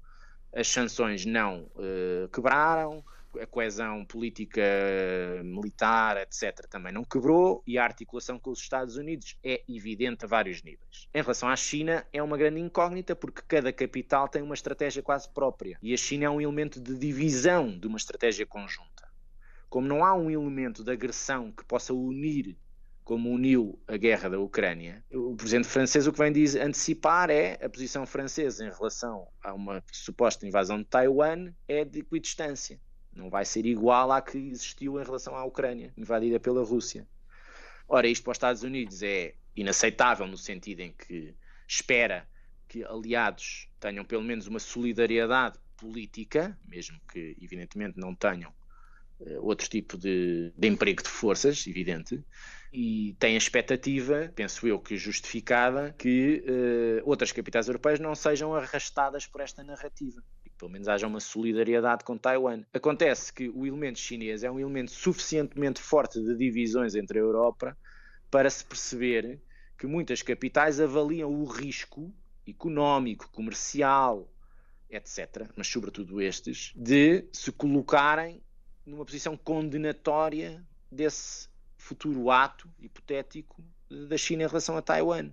as 0.53 0.67
sanções 0.67 1.25
não 1.25 1.69
uh, 1.75 2.27
quebraram, 2.29 3.03
a 3.39 3.45
coesão 3.45 4.05
política, 4.05 4.61
militar, 5.43 6.17
etc., 6.17 6.67
também 6.69 6.91
não 6.91 7.03
quebrou 7.03 7.63
e 7.65 7.77
a 7.77 7.83
articulação 7.83 8.39
com 8.39 8.51
os 8.51 8.59
Estados 8.59 8.97
Unidos 8.97 9.37
é 9.43 9.63
evidente 9.67 10.25
a 10.25 10.27
vários 10.27 10.61
níveis. 10.63 11.07
Em 11.13 11.21
relação 11.21 11.49
à 11.49 11.55
China, 11.55 12.05
é 12.11 12.21
uma 12.21 12.37
grande 12.37 12.59
incógnita 12.59 13.15
porque 13.15 13.41
cada 13.47 13.71
capital 13.71 14.27
tem 14.27 14.41
uma 14.41 14.53
estratégia 14.53 15.01
quase 15.01 15.29
própria 15.29 15.77
e 15.81 15.93
a 15.93 15.97
China 15.97 16.25
é 16.25 16.29
um 16.29 16.41
elemento 16.41 16.79
de 16.79 16.97
divisão 16.97 17.77
de 17.77 17.87
uma 17.87 17.97
estratégia 17.97 18.45
conjunta. 18.45 19.09
Como 19.69 19.87
não 19.87 20.03
há 20.03 20.13
um 20.13 20.29
elemento 20.29 20.83
de 20.83 20.91
agressão 20.91 21.51
que 21.51 21.63
possa 21.63 21.93
unir 21.93 22.57
como 23.03 23.29
uniu 23.29 23.77
a 23.87 23.97
guerra 23.97 24.29
da 24.29 24.39
Ucrânia, 24.39 25.03
o 25.11 25.35
presidente 25.35 25.67
francês 25.67 26.07
o 26.07 26.13
que 26.13 26.19
vem 26.19 26.31
diz, 26.31 26.55
antecipar 26.55 27.29
é 27.29 27.59
a 27.61 27.69
posição 27.69 28.05
francesa 28.05 28.65
em 28.65 28.69
relação 28.69 29.27
a 29.43 29.53
uma 29.53 29.83
suposta 29.91 30.47
invasão 30.47 30.77
de 30.77 30.85
Taiwan 30.85 31.51
é 31.67 31.83
de 31.83 31.99
equidistância. 31.99 32.79
Não 33.13 33.29
vai 33.29 33.45
ser 33.45 33.65
igual 33.65 34.11
à 34.11 34.21
que 34.21 34.37
existiu 34.37 34.99
em 34.99 35.03
relação 35.03 35.35
à 35.35 35.43
Ucrânia, 35.43 35.93
invadida 35.97 36.39
pela 36.39 36.63
Rússia. 36.63 37.07
Ora, 37.87 38.07
isto 38.07 38.23
para 38.23 38.31
os 38.31 38.35
Estados 38.35 38.63
Unidos 38.63 39.03
é 39.03 39.35
inaceitável 39.55 40.25
no 40.25 40.37
sentido 40.37 40.79
em 40.79 40.93
que 40.93 41.35
espera 41.67 42.27
que 42.67 42.83
aliados 42.85 43.67
tenham 43.79 44.05
pelo 44.05 44.23
menos 44.23 44.47
uma 44.47 44.59
solidariedade 44.59 45.59
política, 45.75 46.57
mesmo 46.65 46.99
que 47.11 47.35
evidentemente 47.41 47.99
não 47.99 48.15
tenham 48.15 48.53
uh, 49.19 49.45
outro 49.45 49.67
tipo 49.67 49.97
de, 49.97 50.53
de 50.55 50.67
emprego 50.67 51.03
de 51.03 51.09
forças, 51.09 51.67
evidente, 51.67 52.23
e 52.71 53.13
tem 53.19 53.33
a 53.33 53.37
expectativa, 53.37 54.31
penso 54.33 54.65
eu 54.65 54.79
que 54.79 54.95
justificada, 54.95 55.93
que 55.97 56.45
uh, 56.47 57.09
outras 57.09 57.31
capitais 57.33 57.67
europeias 57.67 57.99
não 57.99 58.15
sejam 58.15 58.53
arrastadas 58.53 59.27
por 59.27 59.41
esta 59.41 59.63
narrativa. 59.63 60.23
Pelo 60.61 60.71
menos 60.71 60.87
haja 60.87 61.07
uma 61.07 61.19
solidariedade 61.19 62.03
com 62.03 62.15
Taiwan. 62.15 62.63
Acontece 62.71 63.33
que 63.33 63.49
o 63.49 63.65
elemento 63.65 63.97
chinês 63.97 64.43
é 64.43 64.51
um 64.51 64.59
elemento 64.59 64.91
suficientemente 64.91 65.81
forte 65.81 66.21
de 66.21 66.37
divisões 66.37 66.93
entre 66.93 67.17
a 67.17 67.21
Europa 67.23 67.75
para 68.29 68.47
se 68.47 68.63
perceber 68.63 69.41
que 69.75 69.87
muitas 69.87 70.21
capitais 70.21 70.79
avaliam 70.79 71.31
o 71.31 71.45
risco 71.45 72.13
económico, 72.47 73.27
comercial, 73.31 74.31
etc., 74.87 75.49
mas 75.55 75.65
sobretudo 75.65 76.21
estes, 76.21 76.71
de 76.75 77.25
se 77.33 77.51
colocarem 77.51 78.39
numa 78.85 79.03
posição 79.03 79.35
condenatória 79.35 80.63
desse 80.91 81.49
futuro 81.75 82.29
ato 82.29 82.69
hipotético 82.79 83.63
da 83.89 84.15
China 84.15 84.43
em 84.43 84.47
relação 84.47 84.77
a 84.77 84.81
Taiwan. 84.83 85.31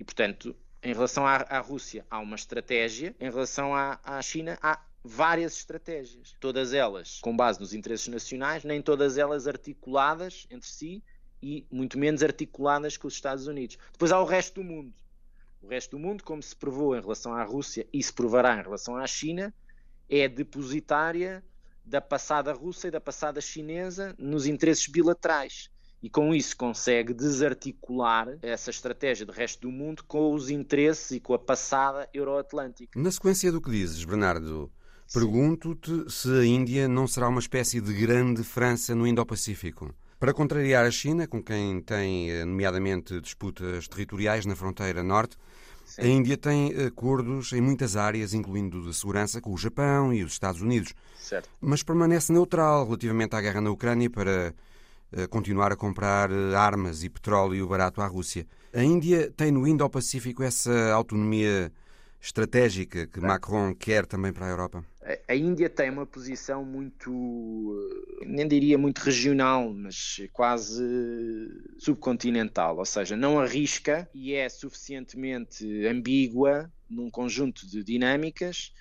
E, 0.00 0.04
portanto, 0.04 0.56
em 0.84 0.92
relação 0.92 1.26
à, 1.26 1.36
à 1.36 1.58
Rússia 1.60 2.04
há 2.10 2.18
uma 2.18 2.36
estratégia, 2.36 3.16
em 3.18 3.30
relação 3.30 3.74
à, 3.74 3.98
à 4.04 4.20
China 4.20 4.58
há 4.62 4.78
várias 5.02 5.56
estratégias. 5.56 6.36
Todas 6.38 6.74
elas 6.74 7.20
com 7.22 7.34
base 7.34 7.58
nos 7.58 7.72
interesses 7.72 8.06
nacionais, 8.08 8.64
nem 8.64 8.82
todas 8.82 9.16
elas 9.16 9.48
articuladas 9.48 10.46
entre 10.50 10.68
si 10.68 11.02
e 11.42 11.66
muito 11.70 11.98
menos 11.98 12.22
articuladas 12.22 12.98
com 12.98 13.08
os 13.08 13.14
Estados 13.14 13.46
Unidos. 13.46 13.78
Depois 13.92 14.12
há 14.12 14.20
o 14.20 14.26
resto 14.26 14.62
do 14.62 14.64
mundo. 14.64 14.92
O 15.62 15.68
resto 15.68 15.92
do 15.92 15.98
mundo, 15.98 16.22
como 16.22 16.42
se 16.42 16.54
provou 16.54 16.94
em 16.94 17.00
relação 17.00 17.32
à 17.34 17.42
Rússia 17.42 17.86
e 17.90 18.02
se 18.02 18.12
provará 18.12 18.58
em 18.58 18.62
relação 18.62 18.96
à 18.96 19.06
China, 19.06 19.54
é 20.08 20.28
depositária 20.28 21.42
da 21.82 22.00
passada 22.00 22.52
russa 22.52 22.88
e 22.88 22.90
da 22.90 23.00
passada 23.00 23.40
chinesa 23.40 24.14
nos 24.18 24.46
interesses 24.46 24.86
bilaterais 24.86 25.70
e 26.04 26.10
com 26.10 26.34
isso 26.34 26.54
consegue 26.54 27.14
desarticular 27.14 28.36
essa 28.42 28.68
estratégia 28.68 29.24
do 29.24 29.32
resto 29.32 29.62
do 29.62 29.72
mundo 29.72 30.04
com 30.06 30.34
os 30.34 30.50
interesses 30.50 31.12
e 31.12 31.18
com 31.18 31.32
a 31.32 31.38
passada 31.38 32.06
euroatlântica. 32.12 33.00
Na 33.00 33.10
sequência 33.10 33.50
do 33.50 33.58
que 33.58 33.70
dizes, 33.70 34.04
Bernardo, 34.04 34.70
pergunto-te 35.10 36.12
se 36.12 36.28
a 36.30 36.44
Índia 36.44 36.86
não 36.86 37.08
será 37.08 37.26
uma 37.26 37.40
espécie 37.40 37.80
de 37.80 37.94
grande 37.94 38.44
França 38.44 38.94
no 38.94 39.06
Indo-Pacífico. 39.06 39.94
Para 40.20 40.34
contrariar 40.34 40.84
a 40.84 40.90
China, 40.90 41.26
com 41.26 41.42
quem 41.42 41.80
tem, 41.80 42.30
eh, 42.30 42.44
nomeadamente, 42.44 43.18
disputas 43.22 43.88
territoriais 43.88 44.44
na 44.44 44.54
fronteira 44.54 45.02
norte, 45.02 45.38
Sim. 45.86 46.02
a 46.02 46.06
Índia 46.06 46.36
tem 46.36 46.70
acordos 46.84 47.50
em 47.54 47.62
muitas 47.62 47.96
áreas, 47.96 48.34
incluindo 48.34 48.82
de 48.82 48.92
segurança, 48.92 49.40
com 49.40 49.54
o 49.54 49.56
Japão 49.56 50.12
e 50.12 50.22
os 50.22 50.32
Estados 50.32 50.60
Unidos. 50.60 50.92
Certo. 51.16 51.48
Mas 51.62 51.82
permanece 51.82 52.30
neutral 52.30 52.84
relativamente 52.84 53.34
à 53.34 53.40
guerra 53.40 53.62
na 53.62 53.70
Ucrânia 53.70 54.10
para 54.10 54.54
continuar 55.30 55.72
a 55.72 55.76
comprar 55.76 56.30
eh, 56.30 56.54
armas 56.54 57.04
e 57.04 57.08
petróleo 57.08 57.66
barato 57.66 58.00
à 58.00 58.06
Rússia. 58.06 58.46
A 58.72 58.82
Índia 58.82 59.32
tem 59.36 59.52
no 59.52 59.66
Indo-Pacífico 59.66 60.42
essa 60.42 60.92
autonomia 60.92 61.72
estratégica 62.20 63.06
que 63.06 63.20
Macron 63.20 63.74
quer 63.74 64.06
também 64.06 64.32
para 64.32 64.46
a 64.46 64.48
Europa? 64.48 64.84
A 65.28 65.34
Índia 65.34 65.68
tem 65.68 65.90
uma 65.90 66.06
posição 66.06 66.64
muito, 66.64 67.10
eh, 68.22 68.24
nem 68.26 68.48
diria 68.48 68.78
muito 68.78 68.98
regional, 69.00 69.72
mas 69.74 70.20
quase 70.32 70.82
subcontinental, 71.78 72.78
ou 72.78 72.84
seja, 72.86 73.14
não 73.16 73.38
arrisca 73.38 74.08
e 74.14 74.32
é 74.32 74.48
suficientemente 74.48 75.86
ambígua 75.86 76.72
num 76.88 77.10
conjunto 77.10 77.66
de 77.66 77.84
dinâmicas 77.84 78.72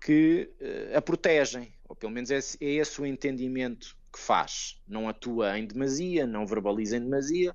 que 0.00 0.50
uh, 0.60 0.96
a 0.96 1.02
protegem, 1.02 1.72
ou 1.88 1.94
pelo 1.94 2.12
menos 2.12 2.30
é 2.30 2.40
esse 2.60 3.00
o 3.00 3.06
entendimento 3.06 3.96
que 4.12 4.18
faz. 4.18 4.80
Não 4.86 5.08
atua 5.08 5.58
em 5.58 5.66
demasia, 5.66 6.26
não 6.26 6.46
verbaliza 6.46 6.96
em 6.96 7.00
demasia, 7.00 7.54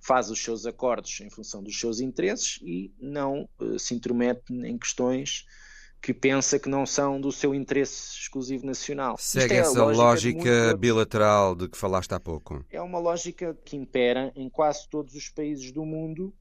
faz 0.00 0.30
os 0.30 0.42
seus 0.42 0.66
acordos 0.66 1.20
em 1.20 1.30
função 1.30 1.62
dos 1.62 1.78
seus 1.78 2.00
interesses 2.00 2.58
e 2.62 2.92
não 2.98 3.48
uh, 3.58 3.78
se 3.78 3.94
intromete 3.94 4.52
em 4.52 4.78
questões 4.78 5.46
que 6.00 6.14
pensa 6.14 6.58
que 6.58 6.68
não 6.68 6.86
são 6.86 7.20
do 7.20 7.32
seu 7.32 7.54
interesse 7.54 8.20
exclusivo 8.20 8.64
nacional. 8.64 9.16
Segue 9.18 9.54
é 9.54 9.58
essa 9.58 9.82
lógica, 9.82 10.02
lógica 10.02 10.68
de 10.68 10.76
bilateral 10.76 11.54
de 11.54 11.68
que 11.68 11.76
falaste 11.76 12.12
há 12.12 12.20
pouco. 12.20 12.64
É 12.70 12.80
uma 12.80 12.98
lógica 12.98 13.56
que 13.64 13.76
impera 13.76 14.32
em 14.36 14.48
quase 14.48 14.88
todos 14.88 15.14
os 15.14 15.28
países 15.28 15.72
do 15.72 15.84
mundo, 15.84 16.32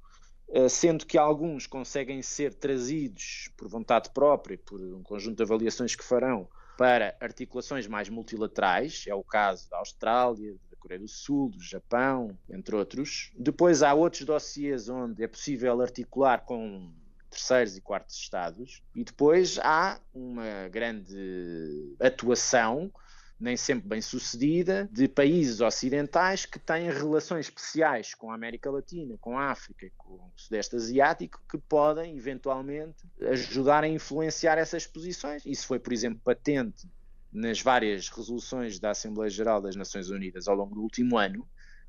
eh, 0.49 0.69
sendo 0.69 1.05
que 1.05 1.17
alguns 1.17 1.65
conseguem 1.65 2.21
ser 2.21 2.53
trazidos 2.53 3.49
por 3.57 3.67
vontade 3.67 4.11
própria, 4.11 4.55
por 4.55 4.79
um 4.79 5.01
conjunto 5.01 5.37
de 5.37 5.43
avaliações 5.43 5.95
que 5.95 6.03
farão, 6.03 6.47
para 6.77 7.15
articulações 7.19 7.87
mais 7.87 8.09
multilaterais, 8.09 9.05
é 9.07 9.15
o 9.15 9.23
caso 9.23 9.69
da 9.69 9.77
Austrália, 9.77 10.55
da 10.69 10.77
Coreia 10.77 10.99
do 10.99 11.07
Sul, 11.07 11.49
do 11.49 11.61
Japão, 11.61 12.37
entre 12.49 12.75
outros. 12.75 13.31
Depois 13.37 13.81
há 13.81 13.93
outros 13.93 14.23
dossiês 14.23 14.89
onde 14.89 15.23
é 15.23 15.27
possível 15.27 15.81
articular 15.81 16.45
com 16.45 16.91
terceiros 17.29 17.75
e 17.75 17.81
quartos 17.81 18.15
estados. 18.15 18.81
E 18.95 19.03
depois 19.03 19.59
há 19.59 19.99
uma 20.13 20.69
grande 20.69 21.95
atuação 21.99 22.91
nem 23.39 23.57
sempre 23.57 23.87
bem 23.87 24.01
sucedida, 24.01 24.89
de 24.91 25.07
países 25.07 25.59
ocidentais 25.61 26.45
que 26.45 26.57
têm 26.57 26.89
relações 26.89 27.47
especiais 27.47 28.13
com 28.13 28.31
a 28.31 28.35
América 28.35 28.71
Latina, 28.71 29.17
com 29.19 29.37
a 29.37 29.51
África, 29.51 29.91
com 29.97 30.13
o 30.13 30.31
Sudeste 30.35 30.75
Asiático, 30.75 31.41
que 31.49 31.57
podem 31.57 32.17
eventualmente 32.17 33.03
ajudar 33.21 33.83
a 33.83 33.87
influenciar 33.87 34.57
essas 34.57 34.87
posições. 34.87 35.45
Isso 35.45 35.67
foi, 35.67 35.79
por 35.79 35.91
exemplo, 35.91 36.21
patente 36.23 36.87
nas 37.31 37.61
várias 37.61 38.07
resoluções 38.07 38.79
da 38.79 38.91
Assembleia 38.91 39.29
Geral 39.29 39.61
das 39.61 39.75
Nações 39.75 40.09
Unidas 40.09 40.47
ao 40.47 40.55
longo 40.55 40.73
do 40.73 40.81
último 40.81 41.17
ano, 41.17 41.45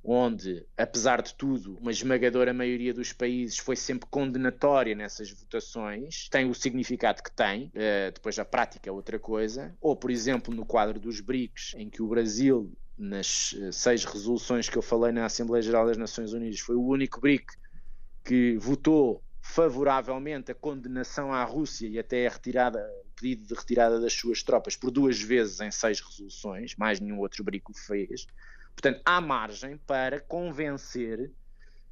onde, 0.07 0.65
apesar 0.77 1.21
de 1.21 1.35
tudo, 1.35 1.77
uma 1.79 1.91
esmagadora 1.91 2.55
maioria 2.55 2.95
dos 2.95 3.13
países 3.13 3.59
foi 3.59 3.75
sempre 3.75 4.09
condenatória 4.09 4.95
nessas 4.95 5.31
votações, 5.31 6.29
tem 6.29 6.49
o 6.49 6.55
significado 6.55 7.23
que 7.23 7.31
tem, 7.31 7.67
uh, 7.75 8.13
depois 8.15 8.39
a 8.39 8.45
prática 8.45 8.89
é 8.89 8.93
outra 8.93 9.19
coisa. 9.19 9.77
Ou, 9.81 9.97
por 9.97 10.11
exemplo, 10.11 10.55
no 10.55 10.65
quadro 10.65 11.01
dos 11.01 11.21
BRICS, 11.21 11.75
em 11.77 11.91
que 11.91 12.03
o 12.03 12.07
Brasil, 12.07 12.73
nas 12.97 13.53
uh, 13.53 13.73
seis 13.73 14.05
resoluções 14.05 14.69
que 14.69 14.79
eu 14.79 14.83
falei 14.83 15.11
na 15.11 15.27
Assembleia 15.27 15.63
Geral 15.63 15.87
das 15.87 15.97
Nações 15.97 16.33
Unidas, 16.33 16.61
foi 16.61 16.77
o 16.77 16.87
único 16.87 17.21
BRIC 17.21 17.45
que 18.25 18.57
votou 18.59 19.23
favoravelmente 19.41 20.51
a 20.51 20.55
condenação 20.55 21.33
à 21.33 21.43
Rússia 21.45 21.89
e 21.89 21.99
até 21.99 22.27
a 22.27 22.31
retirada, 22.31 22.79
o 23.05 23.21
pedido 23.21 23.47
de 23.47 23.55
retirada 23.55 24.01
das 24.01 24.13
suas 24.13 24.43
tropas 24.43 24.77
por 24.77 24.91
duas 24.91 25.21
vezes 25.21 25.61
em 25.61 25.71
seis 25.71 26.01
resoluções, 26.01 26.75
mais 26.77 27.01
nenhum 27.01 27.19
outro 27.19 27.43
BRIC 27.43 27.71
o 27.71 27.75
fez. 27.75 28.27
Portanto, 28.77 29.01
há 29.07 29.21
margem 29.23 29.79
para 29.79 30.21
convencer, 30.21 31.33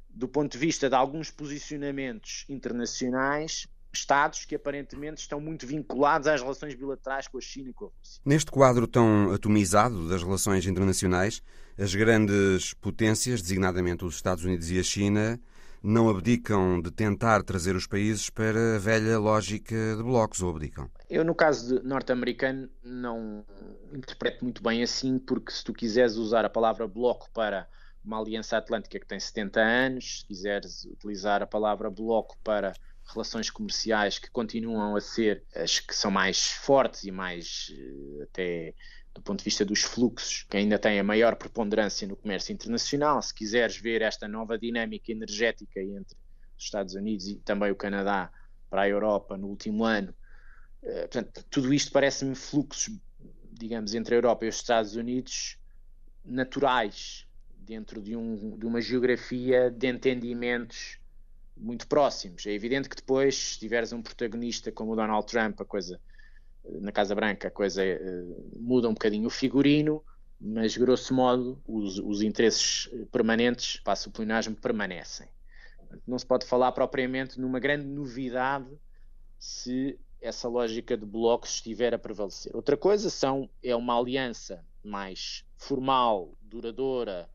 do 0.07 0.27
ponto 0.27 0.51
de 0.51 0.57
vista 0.59 0.87
de 0.87 0.95
alguns 0.95 1.31
posicionamentos 1.31 2.45
internacionais, 2.47 3.67
Estados 3.91 4.43
que 4.43 4.55
aparentemente 4.55 5.21
estão 5.21 5.39
muito 5.39 5.65
vinculados 5.65 6.27
às 6.27 6.41
relações 6.41 6.75
bilaterais 6.75 7.29
com 7.29 7.37
a 7.37 7.41
China 7.41 7.69
e 7.69 7.73
com 7.73 7.85
a 7.85 7.87
Rússia. 7.87 8.21
Neste 8.25 8.51
quadro 8.51 8.85
tão 8.87 9.31
atomizado 9.33 10.09
das 10.09 10.21
relações 10.21 10.65
internacionais, 10.65 11.41
as 11.77 11.95
grandes 11.95 12.73
potências, 12.73 13.41
designadamente 13.41 14.03
os 14.03 14.15
Estados 14.15 14.43
Unidos 14.43 14.69
e 14.69 14.77
a 14.77 14.83
China, 14.83 15.39
não 15.85 16.09
abdicam 16.09 16.81
de 16.81 16.91
tentar 16.91 17.43
trazer 17.43 17.75
os 17.75 17.85
países 17.85 18.29
para 18.29 18.75
a 18.75 18.79
velha 18.79 19.19
lógica 19.19 19.75
de 19.95 20.03
blocos, 20.03 20.41
ou 20.41 20.49
abdicam? 20.49 20.89
Eu, 21.09 21.23
no 21.23 21.35
caso 21.35 21.81
norte-americano, 21.83 22.69
não 22.83 23.45
interpreto 23.93 24.43
muito 24.43 24.63
bem 24.63 24.81
assim, 24.81 25.19
porque 25.19 25.51
se 25.51 25.63
tu 25.63 25.73
quiseres 25.73 26.15
usar 26.15 26.43
a 26.43 26.49
palavra 26.49 26.87
bloco 26.87 27.29
para 27.31 27.67
uma 28.03 28.19
aliança 28.19 28.57
atlântica 28.57 28.99
que 28.99 29.07
tem 29.07 29.19
70 29.19 29.59
anos, 29.59 30.19
se 30.19 30.25
quiseres 30.25 30.85
utilizar 30.85 31.41
a 31.41 31.47
palavra 31.47 31.89
bloco 31.89 32.37
para 32.43 32.73
relações 33.13 33.49
comerciais 33.49 34.17
que 34.17 34.29
continuam 34.29 34.95
a 34.95 35.01
ser 35.01 35.43
as 35.55 35.79
que 35.79 35.95
são 35.95 36.09
mais 36.09 36.47
fortes 36.47 37.03
e 37.03 37.11
mais 37.11 37.71
eh, 37.71 38.23
até 38.23 38.73
do 39.15 39.21
ponto 39.21 39.39
de 39.39 39.45
vista 39.45 39.63
dos 39.63 39.81
fluxos, 39.81 40.43
que 40.43 40.57
ainda 40.57 40.77
têm 40.77 40.99
a 40.99 41.03
maior 41.03 41.37
preponderância 41.37 42.05
no 42.05 42.17
comércio 42.17 42.51
internacional. 42.51 43.21
Se 43.21 43.33
quiseres 43.33 43.77
ver 43.77 44.01
esta 44.01 44.27
nova 44.27 44.57
dinâmica 44.57 45.09
energética 45.09 45.81
entre 45.81 46.17
os 46.57 46.65
Estados 46.65 46.93
Unidos 46.95 47.27
e 47.27 47.35
também 47.37 47.71
o 47.71 47.75
Canadá 47.75 48.29
para 48.69 48.81
a 48.81 48.89
Europa 48.89 49.37
no 49.37 49.47
último 49.47 49.85
ano, 49.85 50.13
eh, 50.83 51.07
portanto, 51.07 51.45
tudo 51.49 51.73
isto 51.73 51.93
parece-me 51.93 52.35
fluxos, 52.35 52.93
digamos, 53.53 53.95
entre 53.95 54.15
a 54.15 54.17
Europa 54.17 54.45
e 54.45 54.49
os 54.49 54.55
Estados 54.57 54.97
Unidos 54.97 55.57
naturais, 56.23 57.25
dentro 57.57 58.01
de, 58.01 58.17
um, 58.17 58.57
de 58.57 58.65
uma 58.65 58.81
geografia 58.81 59.71
de 59.71 59.87
entendimentos 59.87 60.99
muito 61.55 61.87
próximos. 61.87 62.45
É 62.45 62.51
evidente 62.51 62.89
que 62.89 62.97
depois, 62.97 63.35
se 63.35 63.59
tiveres 63.59 63.93
um 63.93 64.01
protagonista 64.01 64.73
como 64.73 64.91
o 64.91 64.95
Donald 64.95 65.25
Trump, 65.25 65.61
a 65.61 65.65
coisa 65.65 66.01
na 66.69 66.91
Casa 66.91 67.15
Branca 67.15 67.47
a 67.47 67.51
coisa 67.51 67.81
uh, 67.83 68.59
muda 68.59 68.89
um 68.89 68.93
bocadinho 68.93 69.27
o 69.27 69.29
figurino, 69.29 70.03
mas 70.39 70.77
grosso 70.77 71.13
modo 71.13 71.61
os, 71.67 71.99
os 71.99 72.21
interesses 72.21 72.89
permanentes, 73.11 73.79
passo 73.83 74.09
o 74.09 74.11
plenasmo, 74.11 74.55
permanecem. 74.55 75.27
Não 76.05 76.19
se 76.19 76.25
pode 76.25 76.45
falar 76.45 76.71
propriamente 76.71 77.39
numa 77.39 77.59
grande 77.59 77.85
novidade 77.85 78.69
se 79.39 79.97
essa 80.21 80.47
lógica 80.47 80.97
de 80.97 81.05
blocos 81.05 81.51
estiver 81.51 81.93
a 81.93 81.99
prevalecer. 81.99 82.55
Outra 82.55 82.75
coisa 82.75 83.09
são, 83.09 83.49
é 83.63 83.75
uma 83.75 83.97
aliança 83.97 84.65
mais 84.83 85.45
formal, 85.55 86.35
duradoura, 86.41 87.29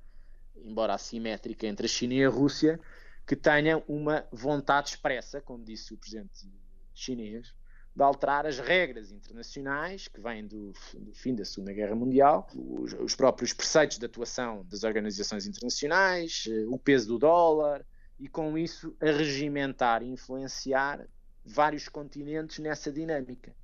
embora 0.57 0.95
assimétrica, 0.95 1.66
entre 1.66 1.87
a 1.87 1.88
China 1.88 2.14
e 2.14 2.25
a 2.25 2.29
Rússia, 2.29 2.81
que 3.27 3.37
tenha 3.37 3.83
uma 3.87 4.27
vontade 4.33 4.90
expressa, 4.90 5.40
como 5.40 5.64
disse 5.64 5.95
o 5.95 5.97
presidente 5.97 6.49
chinês, 6.93 7.55
de 7.94 8.03
alterar 8.03 8.46
as 8.46 8.59
regras 8.59 9.11
internacionais 9.11 10.09
que 10.09 10.20
vêm 10.20 10.46
do, 10.46 10.72
do 10.94 11.12
fim 11.12 11.35
da 11.35 11.44
Segunda 11.44 11.72
Guerra 11.72 11.94
Mundial, 11.94 12.46
os, 12.55 12.92
os, 12.94 13.14
próprios 13.14 13.53
preceitos 13.53 13.98
de 13.98 14.07
atuação 14.07 14.64
das 14.70 14.85
organizações 14.85 15.46
internacionais, 15.46 16.44
eh, 16.48 16.66
o 16.68 16.79
peso 16.79 17.09
do 17.09 17.18
dólar, 17.18 17.85
e 18.18 18.29
com 18.29 18.57
isso 18.57 18.94
a 19.00 19.07
regimentar 19.07 20.03
e 20.03 20.09
influenciar 20.09 21.07
vários 21.44 21.88
continentes 21.88 22.59
nessa 22.59 22.92
dinâmica. 22.92 23.55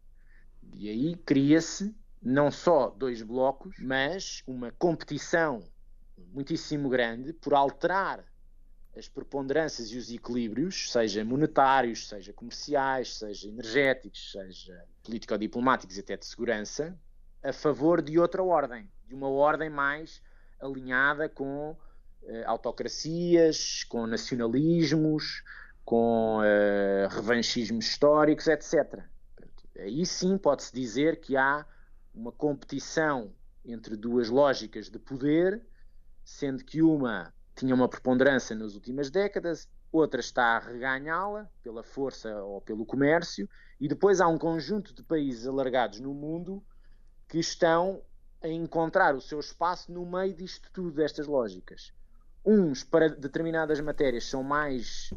E 0.74 0.88
aí 0.88 1.14
cria-se 1.14 1.94
não 2.20 2.50
só 2.50 2.88
dois 2.88 3.22
blocos, 3.22 3.76
mas 3.78 4.42
uma 4.46 4.72
competição 4.72 5.62
muitíssimo 6.32 6.88
grande 6.88 7.32
por 7.32 7.54
alterar 7.54 8.24
as 8.96 9.08
preponderâncias 9.08 9.90
e 9.90 9.98
os 9.98 10.10
equilíbrios, 10.10 10.90
seja 10.90 11.24
monetários, 11.24 12.08
seja 12.08 12.32
comerciais, 12.32 13.18
seja 13.18 13.48
energéticos, 13.48 14.32
seja 14.32 14.84
político-diplomáticos 15.04 15.98
e 15.98 16.00
até 16.00 16.16
de 16.16 16.24
segurança, 16.24 16.98
a 17.42 17.52
favor 17.52 18.00
de 18.00 18.18
outra 18.18 18.42
ordem, 18.42 18.88
de 19.06 19.14
uma 19.14 19.28
ordem 19.28 19.68
mais 19.68 20.22
alinhada 20.58 21.28
com 21.28 21.76
eh, 22.24 22.44
autocracias, 22.44 23.84
com 23.84 24.06
nacionalismos, 24.06 25.44
com 25.84 26.40
uh, 26.40 27.08
revanchismos 27.08 27.86
históricos, 27.86 28.48
etc. 28.48 29.04
Aí 29.78 30.04
sim 30.04 30.36
pode-se 30.36 30.74
dizer 30.74 31.20
que 31.20 31.36
há 31.36 31.64
uma 32.12 32.32
competição 32.32 33.32
entre 33.64 33.94
duas 33.94 34.28
lógicas 34.28 34.90
de 34.90 34.98
poder, 34.98 35.62
sendo 36.24 36.64
que 36.64 36.82
uma 36.82 37.32
tinha 37.56 37.74
uma 37.74 37.88
preponderância 37.88 38.54
nas 38.54 38.74
últimas 38.74 39.10
décadas, 39.10 39.66
outra 39.90 40.20
está 40.20 40.56
a 40.56 40.58
reganhá-la 40.58 41.50
pela 41.62 41.82
força 41.82 42.42
ou 42.42 42.60
pelo 42.60 42.84
comércio, 42.84 43.48
e 43.80 43.88
depois 43.88 44.20
há 44.20 44.28
um 44.28 44.38
conjunto 44.38 44.94
de 44.94 45.02
países 45.02 45.46
alargados 45.46 45.98
no 45.98 46.12
mundo 46.12 46.62
que 47.26 47.38
estão 47.38 48.02
a 48.42 48.48
encontrar 48.48 49.16
o 49.16 49.20
seu 49.20 49.40
espaço 49.40 49.90
no 49.90 50.04
meio 50.04 50.34
disto 50.34 50.70
tudo, 50.70 50.92
destas 50.92 51.26
lógicas. 51.26 51.92
Uns, 52.44 52.84
para 52.84 53.08
determinadas 53.08 53.80
matérias, 53.80 54.24
são 54.24 54.42
mais 54.42 55.12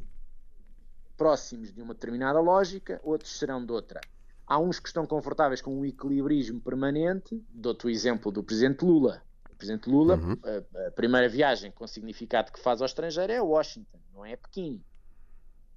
próximos 1.17 1.73
de 1.73 1.82
uma 1.82 1.93
determinada 1.93 2.39
lógica, 2.39 3.02
outros 3.04 3.38
serão 3.38 3.63
de 3.63 3.71
outra. 3.71 3.99
Há 4.47 4.58
uns 4.58 4.80
que 4.80 4.88
estão 4.88 5.06
confortáveis 5.06 5.62
com 5.62 5.78
um 5.78 5.86
equilibrismo 5.86 6.60
permanente. 6.60 7.43
Dou-te 7.49 7.86
o 7.86 7.89
exemplo 7.89 8.32
do 8.32 8.43
Presidente 8.43 8.84
Lula. 8.84 9.21
Presidente 9.59 9.89
Lula, 9.89 10.15
uhum. 10.15 10.37
a, 10.41 10.87
a, 10.87 10.91
primeira 10.91 11.27
viagem 11.27 11.69
com 11.69 11.85
significado 11.85 12.49
que 12.49 12.59
faz 12.61 12.81
ao 12.81 12.85
estrangeiro 12.85 13.33
é 13.33 13.41
Washington, 13.41 13.99
não 14.13 14.25
é 14.25 14.37
Pequim. 14.37 14.81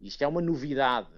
Isto 0.00 0.22
é 0.22 0.28
uma 0.28 0.40
novidade. 0.40 1.10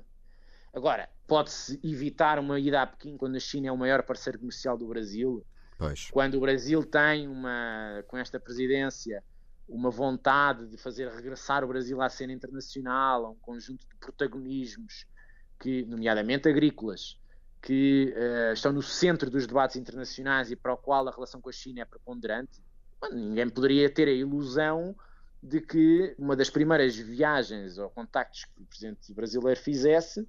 Agora, 0.73 1.09
pode-se 1.27 1.79
evitar 1.85 2.39
uma 2.39 2.59
ida 2.59 2.81
a 2.81 2.87
Pequim 2.87 3.19
quando 3.19 3.37
a 3.37 3.41
China 3.41 3.69
é 3.69 3.73
o 3.73 3.77
maior 3.77 4.03
parceiro 4.03 4.39
comercial 4.39 4.79
do 4.79 4.89
Brasil? 4.89 5.45
Pois. 5.77 6.09
Quando 6.11 6.37
o 6.37 6.41
Brasil 6.41 6.83
tem 6.83 7.29
uma, 7.29 8.03
com 8.09 8.17
esta 8.17 8.41
presidência, 8.41 9.23
uma 9.69 9.91
vontade 9.91 10.67
de 10.67 10.79
fazer 10.79 11.09
regressar 11.09 11.63
o 11.65 11.69
Brasil 11.69 12.01
à 12.01 12.09
cena 12.09 12.33
internacional, 12.33 13.27
a 13.27 13.31
um 13.31 13.37
conjunto 13.37 13.87
de 13.87 13.95
protagonismos, 13.97 15.07
que, 15.61 15.85
nomeadamente 15.85 16.49
agrícolas, 16.49 17.21
que 17.65 18.15
uh, 18.15 18.53
estão 18.53 18.75
no 18.75 18.83
centro 18.83 19.31
dos 19.31 19.47
debates 19.47 19.77
internacionais 19.77 20.51
e 20.51 20.57
para 20.57 20.75
o 20.75 20.77
qual 20.77 21.09
a 21.09 21.11
relação 21.11 21.41
com 21.41 21.49
a 21.49 21.53
China 21.53 21.81
é 21.81 21.85
preponderante, 21.87 22.63
ninguém 23.11 23.49
poderia 23.49 23.89
ter 23.89 24.07
a 24.07 24.13
ilusão 24.13 24.95
de 25.43 25.63
que 25.63 26.15
uma 26.19 26.37
das 26.37 26.51
primeiras 26.51 26.95
viagens 26.95 27.79
ou 27.79 27.89
contactos 27.89 28.45
que 28.45 28.63
o 28.63 28.67
presidente 28.67 29.15
brasileiro 29.15 29.59
fizesse 29.59 30.29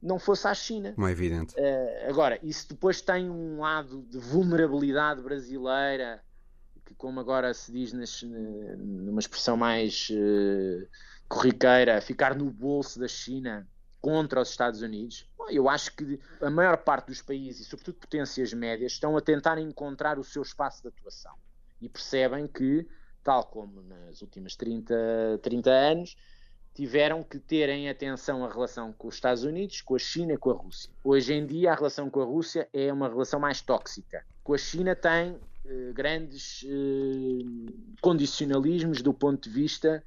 não 0.00 0.20
fosse 0.20 0.46
à 0.46 0.54
China. 0.54 0.94
Não 0.96 1.08
é 1.08 1.10
evidente. 1.10 1.56
Uh, 1.56 2.08
agora, 2.08 2.38
isso 2.40 2.68
depois 2.68 3.00
tem 3.00 3.28
um 3.28 3.58
lado 3.58 4.02
de 4.08 4.18
vulnerabilidade 4.18 5.20
brasileira 5.20 6.22
que 6.84 6.94
como 6.94 7.18
agora 7.18 7.52
se 7.52 7.72
diz 7.72 7.92
nas, 7.92 8.22
numa 8.22 9.18
expressão 9.18 9.56
mais 9.56 10.08
uh, 10.12 10.86
corriqueira, 11.28 12.00
ficar 12.00 12.36
no 12.36 12.48
bolso 12.48 13.00
da 13.00 13.08
China 13.08 13.66
contra 14.00 14.40
os 14.40 14.50
Estados 14.50 14.82
Unidos, 14.82 15.28
eu 15.50 15.68
acho 15.68 15.94
que 15.94 16.20
a 16.40 16.50
maior 16.50 16.76
parte 16.78 17.08
dos 17.08 17.22
países, 17.22 17.66
e 17.66 17.70
sobretudo 17.70 17.98
potências 17.98 18.52
médias, 18.52 18.92
estão 18.92 19.16
a 19.16 19.20
tentar 19.20 19.58
encontrar 19.58 20.18
o 20.18 20.24
seu 20.24 20.42
espaço 20.42 20.82
de 20.82 20.88
atuação 20.88 21.34
e 21.80 21.88
percebem 21.88 22.46
que, 22.46 22.86
tal 23.22 23.44
como 23.44 23.82
nas 23.82 24.22
últimas 24.22 24.56
30, 24.56 24.94
30 25.42 25.70
anos, 25.70 26.16
tiveram 26.74 27.22
que 27.22 27.38
ter 27.38 27.70
em 27.70 27.88
atenção 27.88 28.44
a 28.44 28.52
relação 28.52 28.92
com 28.92 29.08
os 29.08 29.14
Estados 29.14 29.44
Unidos, 29.44 29.80
com 29.80 29.94
a 29.94 29.98
China 29.98 30.36
com 30.36 30.50
a 30.50 30.54
Rússia. 30.54 30.90
Hoje 31.02 31.32
em 31.32 31.46
dia, 31.46 31.72
a 31.72 31.74
relação 31.74 32.10
com 32.10 32.20
a 32.20 32.24
Rússia 32.24 32.68
é 32.72 32.92
uma 32.92 33.08
relação 33.08 33.40
mais 33.40 33.62
tóxica. 33.62 34.24
Com 34.44 34.52
a 34.52 34.58
China 34.58 34.94
tem 34.94 35.40
eh, 35.64 35.92
grandes 35.94 36.64
eh, 36.68 37.90
condicionalismos 38.02 39.00
do 39.00 39.14
ponto 39.14 39.48
de 39.48 39.54
vista 39.54 40.04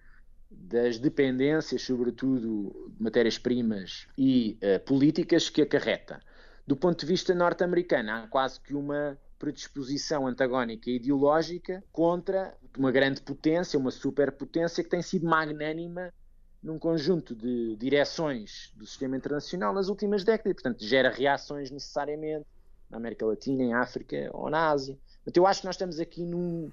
das 0.49 0.97
dependências, 0.97 1.81
sobretudo 1.81 2.91
de 2.95 3.03
matérias-primas 3.03 4.07
e 4.17 4.57
uh, 4.63 4.79
políticas 4.85 5.49
que 5.49 5.62
acarreta. 5.62 6.19
Do 6.65 6.75
ponto 6.75 6.99
de 6.99 7.05
vista 7.05 7.33
norte-americano, 7.33 8.12
há 8.12 8.27
quase 8.27 8.59
que 8.59 8.73
uma 8.73 9.17
predisposição 9.38 10.27
antagónica 10.27 10.89
e 10.89 10.95
ideológica 10.95 11.83
contra 11.91 12.55
uma 12.77 12.91
grande 12.91 13.21
potência, 13.21 13.79
uma 13.79 13.91
superpotência 13.91 14.83
que 14.83 14.89
tem 14.89 15.01
sido 15.01 15.25
magnânima 15.25 16.13
num 16.62 16.77
conjunto 16.77 17.33
de 17.33 17.75
direções 17.77 18.73
do 18.75 18.85
sistema 18.85 19.15
internacional 19.15 19.73
nas 19.73 19.88
últimas 19.88 20.23
décadas. 20.23 20.53
Portanto, 20.53 20.83
gera 20.83 21.09
reações 21.09 21.71
necessariamente 21.71 22.45
na 22.89 22.97
América 22.97 23.25
Latina, 23.25 23.63
em 23.63 23.73
África 23.73 24.29
ou 24.33 24.49
na 24.49 24.69
Ásia. 24.69 24.97
Portanto, 25.17 25.38
eu 25.38 25.47
acho 25.47 25.62
que 25.62 25.67
nós 25.67 25.75
estamos 25.75 25.99
aqui 25.99 26.25
num, 26.25 26.71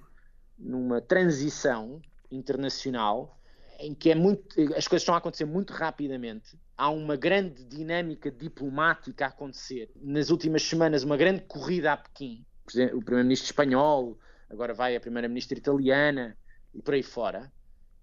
numa 0.59 1.01
transição 1.01 2.01
internacional 2.31 3.39
em 3.79 3.95
que 3.95 4.11
é 4.11 4.15
muito, 4.15 4.61
as 4.75 4.89
coisas 4.89 5.03
estão 5.03 5.15
a 5.15 5.19
acontecer 5.19 5.45
muito 5.45 5.73
rapidamente. 5.73 6.59
Há 6.77 6.91
uma 6.91 7.17
grande 7.17 7.65
dinâmica 7.65 8.31
diplomática 8.31 9.25
a 9.25 9.29
acontecer. 9.29 9.91
Nas 9.97 10.31
últimas 10.31 10.63
semanas, 10.63 11.03
uma 11.03 11.17
grande 11.17 11.43
corrida 11.43 11.93
a 11.93 11.97
Pequim. 11.97 12.45
O 12.93 13.01
primeiro-ministro 13.01 13.47
espanhol, 13.47 14.19
agora 14.51 14.75
vai 14.75 14.97
a 14.97 15.01
primeira-ministra 15.01 15.57
italiana 15.57 16.37
e 16.75 16.83
por 16.83 16.95
aí 16.95 17.03
fora. 17.03 17.53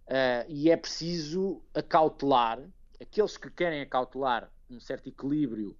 Uh, 0.07 0.45
e 0.49 0.69
é 0.69 0.77
preciso 0.77 1.61
acautelar, 1.73 2.61
aqueles 2.99 3.37
que 3.37 3.49
querem 3.49 3.81
acautelar 3.81 4.51
um 4.69 4.79
certo 4.79 5.07
equilíbrio 5.07 5.77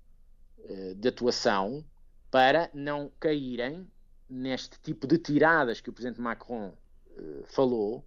uh, 0.60 0.96
de 0.96 1.08
atuação, 1.08 1.84
para 2.32 2.70
não 2.74 3.12
caírem 3.20 3.88
neste 4.30 4.80
tipo 4.82 5.06
de 5.06 5.18
tiradas 5.18 5.82
que 5.82 5.90
o 5.90 5.94
presidente 5.94 6.22
Macron 6.22 6.74
uh, 7.18 7.44
falou, 7.46 8.06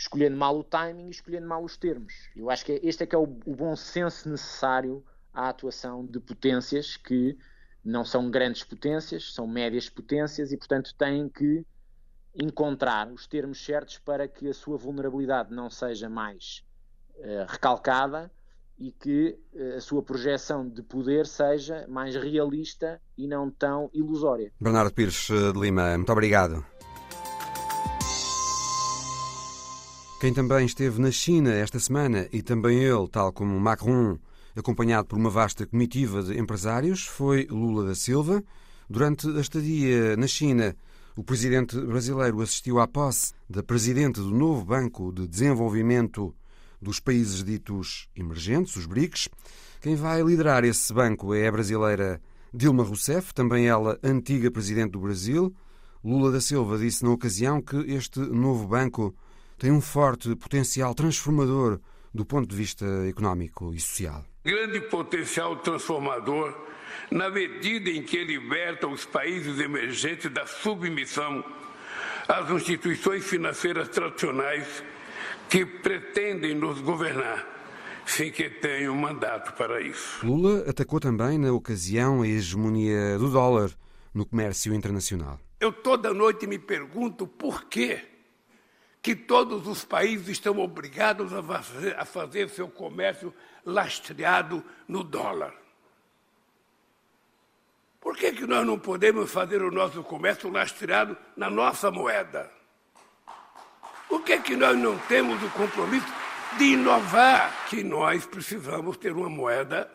escolhendo 0.00 0.34
mal 0.34 0.58
o 0.58 0.64
timing 0.64 1.08
e 1.08 1.10
escolhendo 1.10 1.46
mal 1.46 1.62
os 1.62 1.76
termos. 1.76 2.30
Eu 2.34 2.50
acho 2.50 2.64
que 2.64 2.72
é, 2.72 2.80
este 2.82 3.02
é 3.02 3.06
que 3.06 3.14
é 3.14 3.18
o, 3.18 3.24
o 3.24 3.54
bom 3.54 3.76
senso 3.76 4.30
necessário 4.30 5.04
à 5.32 5.50
atuação 5.50 6.06
de 6.06 6.18
potências 6.18 6.96
que 6.96 7.36
não 7.84 8.02
são 8.02 8.30
grandes 8.30 8.64
potências, 8.64 9.34
são 9.34 9.46
médias 9.46 9.90
potências 9.90 10.52
e, 10.52 10.56
portanto, 10.56 10.94
têm 10.94 11.28
que 11.28 11.66
encontrar 12.34 13.12
os 13.12 13.26
termos 13.26 13.62
certos 13.62 13.98
para 13.98 14.26
que 14.26 14.48
a 14.48 14.54
sua 14.54 14.78
vulnerabilidade 14.78 15.52
não 15.54 15.68
seja 15.68 16.08
mais 16.08 16.64
uh, 17.16 17.44
recalcada 17.46 18.30
e 18.78 18.92
que 18.92 19.38
uh, 19.52 19.76
a 19.76 19.80
sua 19.82 20.02
projeção 20.02 20.66
de 20.66 20.82
poder 20.82 21.26
seja 21.26 21.86
mais 21.88 22.14
realista 22.16 23.00
e 23.18 23.28
não 23.28 23.50
tão 23.50 23.90
ilusória. 23.92 24.50
Bernardo 24.58 24.94
Pires 24.94 25.28
eh, 25.28 25.52
de 25.52 25.60
Lima, 25.60 25.94
muito 25.94 26.12
obrigado. 26.12 26.64
Quem 30.20 30.34
também 30.34 30.66
esteve 30.66 31.00
na 31.00 31.10
China 31.10 31.50
esta 31.50 31.80
semana 31.80 32.28
e 32.30 32.42
também 32.42 32.78
ele, 32.84 33.08
tal 33.08 33.32
como 33.32 33.58
Macron, 33.58 34.18
acompanhado 34.54 35.08
por 35.08 35.16
uma 35.18 35.30
vasta 35.30 35.66
comitiva 35.66 36.22
de 36.22 36.38
empresários, 36.38 37.06
foi 37.06 37.46
Lula 37.50 37.86
da 37.86 37.94
Silva. 37.94 38.44
Durante 38.86 39.26
a 39.26 39.40
estadia 39.40 40.18
na 40.18 40.26
China, 40.26 40.76
o 41.16 41.24
presidente 41.24 41.74
brasileiro 41.80 42.42
assistiu 42.42 42.80
à 42.80 42.86
posse 42.86 43.32
da 43.48 43.62
presidente 43.62 44.20
do 44.20 44.30
novo 44.30 44.62
Banco 44.62 45.10
de 45.10 45.26
Desenvolvimento 45.26 46.34
dos 46.82 47.00
países 47.00 47.42
ditos 47.42 48.06
emergentes, 48.14 48.76
os 48.76 48.84
BRICS. 48.84 49.30
Quem 49.80 49.96
vai 49.96 50.22
liderar 50.22 50.64
esse 50.64 50.92
banco 50.92 51.32
é 51.32 51.48
a 51.48 51.52
brasileira 51.52 52.20
Dilma 52.52 52.82
Rousseff, 52.82 53.32
também 53.32 53.68
ela 53.68 53.98
antiga 54.02 54.50
presidente 54.50 54.90
do 54.90 55.00
Brasil. 55.00 55.50
Lula 56.04 56.30
da 56.30 56.42
Silva 56.42 56.76
disse 56.76 57.02
na 57.04 57.10
ocasião 57.10 57.62
que 57.62 57.76
este 57.90 58.20
novo 58.20 58.66
banco 58.66 59.14
tem 59.60 59.70
um 59.70 59.80
forte 59.80 60.34
potencial 60.34 60.94
transformador 60.94 61.78
do 62.14 62.24
ponto 62.24 62.48
de 62.48 62.56
vista 62.56 62.86
económico 63.06 63.74
e 63.74 63.78
social. 63.78 64.24
grande 64.42 64.80
potencial 64.80 65.54
transformador 65.56 66.56
na 67.10 67.28
medida 67.28 67.90
em 67.90 68.02
que 68.02 68.24
liberta 68.24 68.88
os 68.88 69.04
países 69.04 69.60
emergentes 69.60 70.32
da 70.32 70.46
submissão 70.46 71.44
às 72.26 72.48
instituições 72.50 73.22
financeiras 73.22 73.90
tradicionais 73.90 74.82
que 75.50 75.66
pretendem 75.66 76.54
nos 76.54 76.80
governar, 76.80 77.46
sem 78.06 78.32
que 78.32 78.48
tenham 78.48 78.96
mandato 78.96 79.52
para 79.54 79.82
isso. 79.82 80.24
Lula 80.24 80.64
atacou 80.70 81.00
também, 81.00 81.36
na 81.36 81.52
ocasião, 81.52 82.22
a 82.22 82.28
hegemonia 82.28 83.18
do 83.18 83.28
dólar 83.28 83.70
no 84.14 84.24
comércio 84.24 84.72
internacional. 84.72 85.38
Eu 85.60 85.70
toda 85.70 86.14
noite 86.14 86.46
me 86.46 86.58
pergunto 86.58 87.26
por 87.26 87.64
quê 87.64 88.09
que 89.02 89.14
todos 89.14 89.66
os 89.66 89.84
países 89.84 90.28
estão 90.28 90.58
obrigados 90.58 91.32
a 91.32 91.42
fazer, 91.42 91.96
a 91.98 92.04
fazer 92.04 92.48
seu 92.50 92.68
comércio 92.68 93.34
lastreado 93.64 94.64
no 94.86 95.02
dólar. 95.02 95.54
Por 98.00 98.16
que, 98.16 98.32
que 98.32 98.46
nós 98.46 98.66
não 98.66 98.78
podemos 98.78 99.30
fazer 99.30 99.62
o 99.62 99.70
nosso 99.70 100.02
comércio 100.02 100.50
lastreado 100.50 101.16
na 101.36 101.50
nossa 101.50 101.90
moeda? 101.90 102.50
Por 104.08 104.22
que, 104.22 104.38
que 104.40 104.56
nós 104.56 104.76
não 104.76 104.98
temos 105.00 105.42
o 105.42 105.50
compromisso 105.50 106.06
de 106.58 106.64
inovar? 106.64 107.66
Que 107.68 107.82
nós 107.84 108.26
precisamos 108.26 108.96
ter 108.96 109.12
uma 109.12 109.28
moeda, 109.28 109.90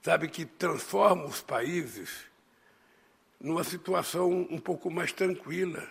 sabe, 0.00 0.28
que 0.28 0.44
transforma 0.44 1.24
os 1.24 1.40
países 1.40 2.24
numa 3.40 3.64
situação 3.64 4.46
um 4.48 4.58
pouco 4.58 4.90
mais 4.90 5.12
tranquila. 5.12 5.86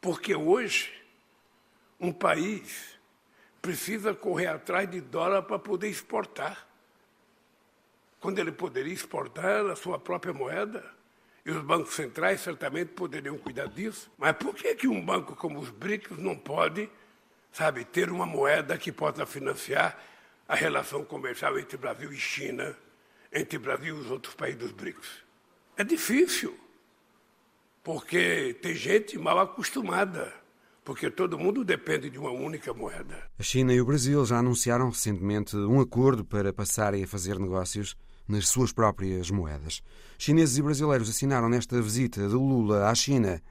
Porque 0.00 0.34
hoje, 0.34 0.92
um 2.00 2.12
país 2.12 2.98
precisa 3.60 4.12
correr 4.12 4.48
atrás 4.48 4.90
de 4.90 5.00
dólar 5.00 5.42
para 5.42 5.58
poder 5.58 5.88
exportar 5.88 6.66
quando 8.20 8.38
ele 8.38 8.52
poderia 8.52 8.92
exportar 8.92 9.66
a 9.66 9.76
sua 9.76 9.98
própria 9.98 10.32
moeda. 10.32 10.82
E 11.44 11.50
os 11.50 11.62
bancos 11.62 11.94
centrais 11.94 12.40
certamente 12.40 12.92
poderiam 12.92 13.36
cuidar 13.36 13.68
disso. 13.68 14.10
Mas 14.16 14.34
por 14.36 14.54
que, 14.54 14.74
que 14.74 14.88
um 14.88 15.04
banco 15.04 15.36
como 15.36 15.60
os 15.60 15.68
BRICS 15.68 16.16
não 16.16 16.34
pode, 16.34 16.88
sabe, 17.52 17.84
ter 17.84 18.10
uma 18.10 18.24
moeda 18.24 18.78
que 18.78 18.90
possa 18.90 19.26
financiar 19.26 20.02
a 20.48 20.54
relação 20.54 21.04
comercial 21.04 21.58
entre 21.58 21.76
Brasil 21.76 22.10
e 22.12 22.16
China, 22.16 22.74
entre 23.30 23.58
Brasil 23.58 23.94
e 23.94 24.00
os 24.00 24.10
outros 24.10 24.34
países 24.34 24.58
dos 24.58 24.72
BRICS? 24.72 25.22
É 25.76 25.84
difícil, 25.84 26.58
porque 27.82 28.56
tem 28.62 28.74
gente 28.74 29.18
mal 29.18 29.38
acostumada 29.38 30.32
porque 30.84 31.10
todo 31.10 31.38
mundo 31.38 31.64
depende 31.64 32.10
de 32.10 32.18
uma 32.18 32.30
única 32.30 32.74
moeda. 32.74 33.16
A 33.38 33.42
China 33.42 33.72
e 33.72 33.80
o 33.80 33.86
Brasil 33.86 34.24
já 34.26 34.38
anunciaram 34.38 34.90
recentemente 34.90 35.56
um 35.56 35.80
acordo 35.80 36.24
para 36.24 36.52
passarem 36.52 37.02
a 37.02 37.06
fazer 37.06 37.38
negócios 37.38 37.96
nas 38.28 38.48
suas 38.48 38.72
próprias 38.72 39.30
moedas. 39.30 39.82
Chineses 40.18 40.58
e 40.58 40.62
brasileiros 40.62 41.08
assinaram 41.08 41.48
nesta 41.48 41.80
visita 41.80 42.28
de 42.28 42.34
Lula 42.34 42.88
à 42.88 42.94
China 42.94 43.42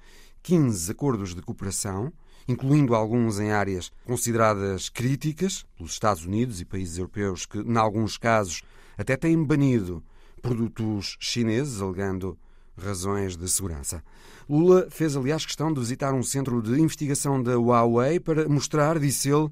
15 0.43 0.91
acordos 0.91 1.33
de 1.33 1.41
cooperação, 1.41 2.13
incluindo 2.47 2.93
alguns 2.93 3.39
em 3.39 3.51
áreas 3.51 3.91
consideradas 4.05 4.89
críticas 4.89 5.65
pelos 5.75 5.93
Estados 5.93 6.25
Unidos 6.25 6.61
e 6.61 6.65
países 6.65 6.97
europeus 6.97 7.45
que, 7.45 7.59
em 7.59 7.77
alguns 7.77 8.17
casos, 8.17 8.61
até 8.97 9.15
têm 9.15 9.41
banido 9.43 10.03
produtos 10.41 11.15
chineses, 11.19 11.81
alegando 11.81 12.37
razões 12.77 13.35
de 13.35 13.49
segurança. 13.49 14.03
Lula 14.49 14.87
fez, 14.89 15.15
aliás, 15.15 15.45
questão 15.45 15.71
de 15.73 15.79
visitar 15.79 16.13
um 16.13 16.23
centro 16.23 16.61
de 16.61 16.79
investigação 16.79 17.41
da 17.41 17.57
Huawei 17.57 18.19
para 18.19 18.47
mostrar, 18.47 18.99
disse 18.99 19.29
ele, 19.29 19.49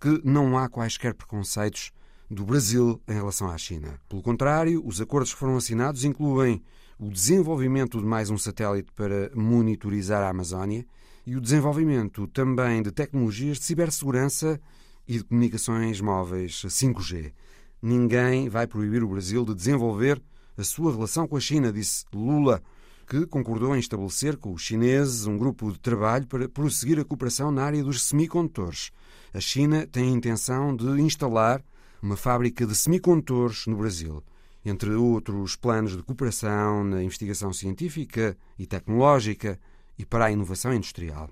que 0.00 0.20
não 0.24 0.58
há 0.58 0.68
quaisquer 0.68 1.14
preconceitos 1.14 1.92
do 2.28 2.44
Brasil 2.44 3.00
em 3.06 3.12
relação 3.12 3.48
à 3.48 3.58
China. 3.58 4.00
Pelo 4.08 4.22
contrário, 4.22 4.82
os 4.84 5.00
acordos 5.00 5.32
que 5.32 5.38
foram 5.38 5.56
assinados 5.56 6.04
incluem 6.04 6.62
o 6.98 7.10
desenvolvimento 7.10 7.98
de 7.98 8.04
mais 8.04 8.30
um 8.30 8.38
satélite 8.38 8.90
para 8.92 9.30
monitorizar 9.34 10.22
a 10.22 10.30
Amazónia 10.30 10.86
e 11.26 11.36
o 11.36 11.40
desenvolvimento 11.40 12.26
também 12.28 12.82
de 12.82 12.90
tecnologias 12.90 13.58
de 13.58 13.64
cibersegurança 13.64 14.60
e 15.06 15.18
de 15.18 15.24
comunicações 15.24 16.00
móveis 16.00 16.64
5G. 16.66 17.32
Ninguém 17.80 18.48
vai 18.48 18.66
proibir 18.66 19.02
o 19.02 19.08
Brasil 19.08 19.44
de 19.44 19.54
desenvolver 19.54 20.20
a 20.56 20.64
sua 20.64 20.92
relação 20.92 21.26
com 21.26 21.36
a 21.36 21.40
China, 21.40 21.72
disse 21.72 22.04
Lula, 22.12 22.62
que 23.06 23.26
concordou 23.26 23.74
em 23.74 23.78
estabelecer 23.78 24.36
com 24.36 24.52
os 24.52 24.62
chineses 24.62 25.26
um 25.26 25.36
grupo 25.36 25.70
de 25.72 25.78
trabalho 25.78 26.26
para 26.26 26.48
prosseguir 26.48 26.98
a 26.98 27.04
cooperação 27.04 27.50
na 27.50 27.64
área 27.64 27.82
dos 27.82 28.02
semicondutores. 28.02 28.90
A 29.34 29.40
China 29.40 29.86
tem 29.86 30.04
a 30.04 30.16
intenção 30.16 30.74
de 30.74 30.86
instalar 31.00 31.62
uma 32.02 32.16
fábrica 32.16 32.66
de 32.66 32.74
semicondutores 32.74 33.66
no 33.66 33.76
Brasil, 33.76 34.22
entre 34.64 34.90
outros 34.90 35.56
planos 35.56 35.96
de 35.96 36.02
cooperação 36.02 36.84
na 36.84 37.02
investigação 37.02 37.52
científica 37.52 38.36
e 38.58 38.66
tecnológica 38.66 39.58
e 39.98 40.04
para 40.04 40.26
a 40.26 40.32
inovação 40.32 40.72
industrial. 40.74 41.30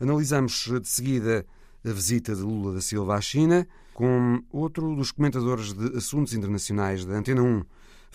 Analisamos 0.00 0.68
de 0.80 0.88
seguida 0.88 1.46
a 1.84 1.92
visita 1.92 2.34
de 2.34 2.42
Lula 2.42 2.74
da 2.74 2.80
Silva 2.80 3.14
à 3.14 3.20
China 3.20 3.66
com 3.94 4.42
outro 4.50 4.94
dos 4.94 5.10
comentadores 5.10 5.72
de 5.72 5.96
assuntos 5.96 6.34
internacionais 6.34 7.04
da 7.04 7.14
Antena 7.14 7.42
1, 7.42 7.64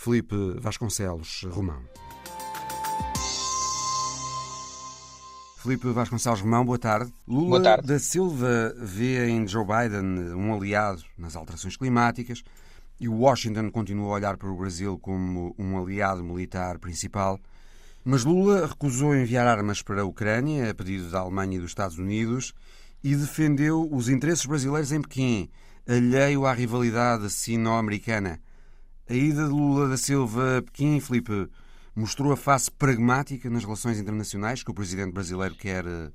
Felipe 0.04 0.36
Vasconcelos 0.60 1.45
Romão. 1.52 1.80
Felipe 5.58 5.91
Vasconcelos 5.91 6.41
Romão, 6.41 6.66
boa 6.66 6.80
tarde. 6.80 7.14
Lula 7.28 7.49
boa 7.49 7.62
tarde. 7.62 7.88
da 7.88 7.99
Silva 7.99 8.74
vê 8.80 9.30
em 9.30 9.47
Joe 9.47 9.64
Biden 9.64 10.34
um 10.34 10.56
aliado 10.56 11.04
nas 11.16 11.36
alterações 11.36 11.78
climáticas 11.78 12.43
e 12.99 13.08
Washington 13.08 13.70
continua 13.70 14.08
a 14.08 14.14
olhar 14.14 14.38
para 14.38 14.49
o 14.49 14.58
Brasil 14.58 14.97
como 14.97 15.54
um 15.56 15.78
aliado 15.78 16.24
militar 16.24 16.80
principal. 16.80 17.39
Mas 18.04 18.26
Lula 18.26 18.66
recusou 18.66 19.16
enviar 19.16 19.45
armas 19.45 19.84
para 19.84 20.02
a 20.02 20.06
Ucrânia, 20.06 20.72
a 20.72 20.74
pedido 20.74 21.12
da 21.12 21.20
Alemanha 21.20 21.58
e 21.58 21.62
dos 21.62 21.70
Estados 21.70 21.99
Unidos, 21.99 22.56
e 23.04 23.16
defendeu 23.16 23.88
os 23.93 24.10
interesses 24.10 24.47
brasileiros 24.47 24.91
em 24.91 24.99
Pequim, 24.99 25.47
alheio 25.88 26.47
à 26.47 26.54
rivalidade 26.54 27.30
sino-americana. 27.30 28.41
A 29.12 29.14
ida 29.14 29.43
de 29.43 29.49
Lula 29.49 29.89
da 29.89 29.97
Silva 29.97 30.59
a 30.59 30.62
Pequim, 30.62 30.97
Felipe, 31.01 31.49
mostrou 31.93 32.32
a 32.32 32.38
face 32.38 32.72
pragmática 32.72 33.49
nas 33.49 33.66
relações 33.66 33.99
internacionais 33.99 34.64
que 34.64 34.72
o 34.72 34.74
presidente 34.74 35.12
brasileiro 35.12 35.53
quer 35.53 35.86
eh, 35.86 36.09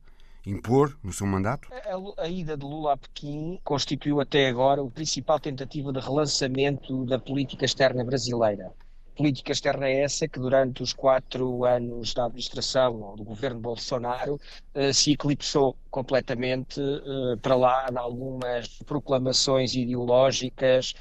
impor 0.46 0.96
no 1.04 1.12
seu 1.12 1.26
mandato? 1.26 1.68
A, 1.70 2.22
a, 2.22 2.26
ida 2.26 2.56
de 2.56 2.64
Lula 2.64 2.94
a 2.94 2.96
Pequim 2.96 3.60
constituiu 3.62 4.18
até 4.18 4.48
agora 4.48 4.82
o 4.82 4.90
principal 4.90 5.38
tentativa 5.38 5.92
de 5.92 6.00
relançamento 6.00 7.04
da 7.04 7.18
política 7.18 7.66
externa 7.66 8.02
brasileira. 8.02 8.72
Política 9.14 9.52
externa 9.52 9.86
é 9.86 10.00
essa 10.00 10.26
que 10.26 10.40
durante 10.40 10.82
os 10.82 10.94
quatro 10.94 11.66
anos 11.66 12.14
da 12.14 12.24
administração 12.24 13.14
do 13.14 13.24
governo 13.24 13.60
Bolsonaro 13.60 14.40
eh, 14.72 14.94
se 14.94 15.12
eclipsou 15.12 15.76
completamente 15.90 16.80
eh, 16.80 17.36
para 17.42 17.56
lá 17.56 17.90
de 17.90 17.98
algumas 17.98 18.68
proclamações 18.86 19.74
ideológicas 19.74 20.94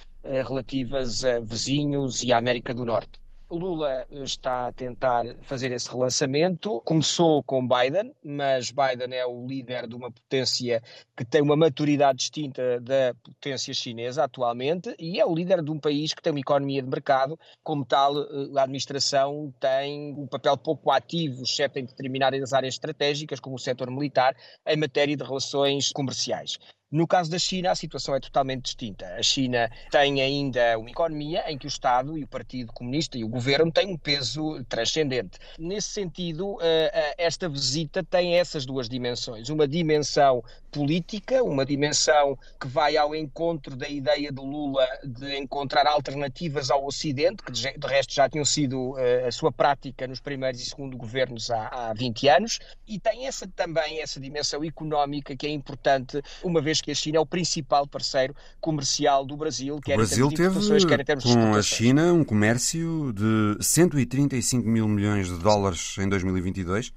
relativas 0.47 1.23
a 1.23 1.39
vizinhos 1.39 2.23
e 2.23 2.31
à 2.33 2.37
América 2.37 2.73
do 2.73 2.85
Norte. 2.85 3.25
Lula 3.49 4.07
está 4.09 4.67
a 4.67 4.71
tentar 4.71 5.23
fazer 5.43 5.71
esse 5.71 5.89
relançamento. 5.89 6.81
Começou 6.81 7.43
com 7.43 7.67
Biden, 7.67 8.13
mas 8.23 8.71
Biden 8.71 9.15
é 9.15 9.25
o 9.25 9.45
líder 9.45 9.87
de 9.87 9.95
uma 9.95 10.11
potência 10.11 10.81
que 11.15 11.23
tem 11.23 11.41
uma 11.41 11.55
maturidade 11.55 12.17
distinta 12.17 12.79
da 12.81 13.13
potência 13.23 13.73
chinesa 13.73 14.23
atualmente 14.23 14.95
e 14.99 15.19
é 15.19 15.25
o 15.25 15.33
líder 15.33 15.61
de 15.63 15.69
um 15.71 15.79
país 15.79 16.13
que 16.13 16.21
tem 16.21 16.31
uma 16.31 16.39
economia 16.39 16.81
de 16.81 16.89
mercado. 16.89 17.39
Como 17.63 17.85
tal, 17.85 18.17
a 18.17 18.63
administração 18.63 19.53
tem 19.59 20.13
um 20.17 20.27
papel 20.27 20.57
pouco 20.57 20.89
ativo, 20.89 21.43
exceto 21.43 21.77
em 21.77 21.85
determinadas 21.85 22.51
áreas 22.51 22.73
estratégicas, 22.73 23.39
como 23.39 23.55
o 23.55 23.59
setor 23.59 23.91
militar, 23.91 24.35
em 24.65 24.77
matéria 24.77 25.15
de 25.15 25.23
relações 25.23 25.91
comerciais. 25.91 26.57
No 26.95 27.05
caso 27.05 27.29
da 27.29 27.37
China, 27.37 27.71
a 27.71 27.75
situação 27.75 28.15
é 28.15 28.21
totalmente 28.21 28.63
distinta. 28.63 29.05
A 29.17 29.21
China 29.21 29.69
tem 29.91 30.21
ainda 30.21 30.79
uma 30.79 30.89
economia 30.89 31.43
em 31.51 31.57
que 31.57 31.65
o 31.65 31.67
Estado 31.67 32.17
e 32.17 32.23
o 32.23 32.27
Partido 32.27 32.71
Comunista 32.71 33.17
e 33.17 33.23
o 33.25 33.27
governo 33.27 33.69
têm 33.69 33.87
um 33.87 33.97
peso 33.97 34.63
transcendente. 34.63 35.37
Nesse 35.59 35.89
sentido, 35.89 36.57
eh, 36.61 36.89
eh, 36.93 37.15
esta 37.17 37.49
visita 37.49 38.01
tem 38.01 38.35
essas 38.35 38.65
duas 38.65 38.87
dimensões. 38.87 39.49
Uma 39.49 39.67
dimensão 39.67 40.41
política, 40.71 41.43
uma 41.43 41.65
dimensão 41.65 42.37
que 42.59 42.67
vai 42.67 42.95
ao 42.95 43.13
encontro 43.13 43.75
da 43.75 43.89
ideia 43.89 44.31
de 44.31 44.41
Lula 44.41 44.87
de 45.03 45.37
encontrar 45.37 45.87
alternativas 45.87 46.71
ao 46.71 46.85
Ocidente, 46.85 47.43
que 47.43 47.51
de 47.51 47.87
resto 47.87 48.13
já 48.13 48.29
tinham 48.29 48.45
sido 48.45 48.97
eh, 48.97 49.25
a 49.27 49.31
sua 49.33 49.51
prática 49.51 50.07
nos 50.07 50.21
primeiros 50.21 50.61
e 50.61 50.65
segundo 50.65 50.95
governos 50.95 51.51
há, 51.51 51.67
há 51.67 51.93
20 51.93 52.29
anos, 52.29 52.59
e 52.87 52.97
tem 52.99 53.27
essa 53.27 53.45
também 53.47 54.01
essa 54.01 54.17
dimensão 54.17 54.63
económica 54.63 55.35
que 55.35 55.45
é 55.45 55.49
importante, 55.49 56.21
uma 56.41 56.61
vez 56.61 56.81
que 56.81 56.84
a 56.91 56.95
China 56.95 57.17
é 57.17 57.19
o 57.19 57.25
principal 57.25 57.87
parceiro 57.87 58.35
comercial 58.59 59.25
do 59.25 59.35
Brasil, 59.35 59.79
quer 59.79 59.93
o 59.93 59.97
Brasil 59.97 60.27
em 60.27 60.35
termos 60.35 60.65
de 60.65 60.71
teve, 60.71 60.85
quer 60.85 60.99
em 60.99 61.05
termos 61.05 61.23
com 61.23 61.55
a 61.55 61.61
China 61.61 62.13
um 62.13 62.23
comércio 62.23 63.13
de 63.13 63.63
135 63.63 64.67
mil 64.67 64.87
milhões 64.87 65.27
de 65.27 65.37
dólares 65.39 65.95
em 65.99 66.07
2022. 66.09 66.91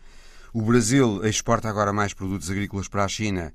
O 0.53 0.63
Brasil 0.63 1.25
exporta 1.25 1.69
agora 1.69 1.93
mais 1.93 2.15
produtos 2.15 2.51
agrícolas 2.51 2.89
para 2.89 3.05
a 3.05 3.09
China 3.09 3.53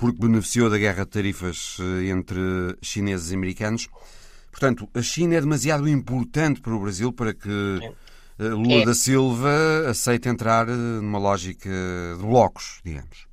porque 0.00 0.18
beneficiou 0.18 0.70
da 0.70 0.78
guerra 0.78 1.04
de 1.04 1.10
tarifas 1.10 1.76
eh, 1.78 2.08
entre 2.08 2.40
chineses 2.80 3.30
e 3.30 3.34
americanos. 3.34 3.86
Portanto, 4.50 4.88
a 4.94 5.02
China 5.02 5.34
é 5.34 5.40
demasiado 5.40 5.86
importante 5.86 6.62
para 6.62 6.72
o 6.72 6.80
Brasil 6.80 7.12
para 7.12 7.34
que 7.34 7.78
eh, 8.38 8.48
Lula 8.48 8.82
é. 8.82 8.84
da 8.86 8.94
Silva 8.94 9.90
aceite 9.90 10.28
entrar 10.30 10.68
eh, 10.70 10.72
numa 10.72 11.18
lógica 11.18 11.68
de 12.18 12.26
blocos, 12.26 12.80
digamos. 12.82 13.29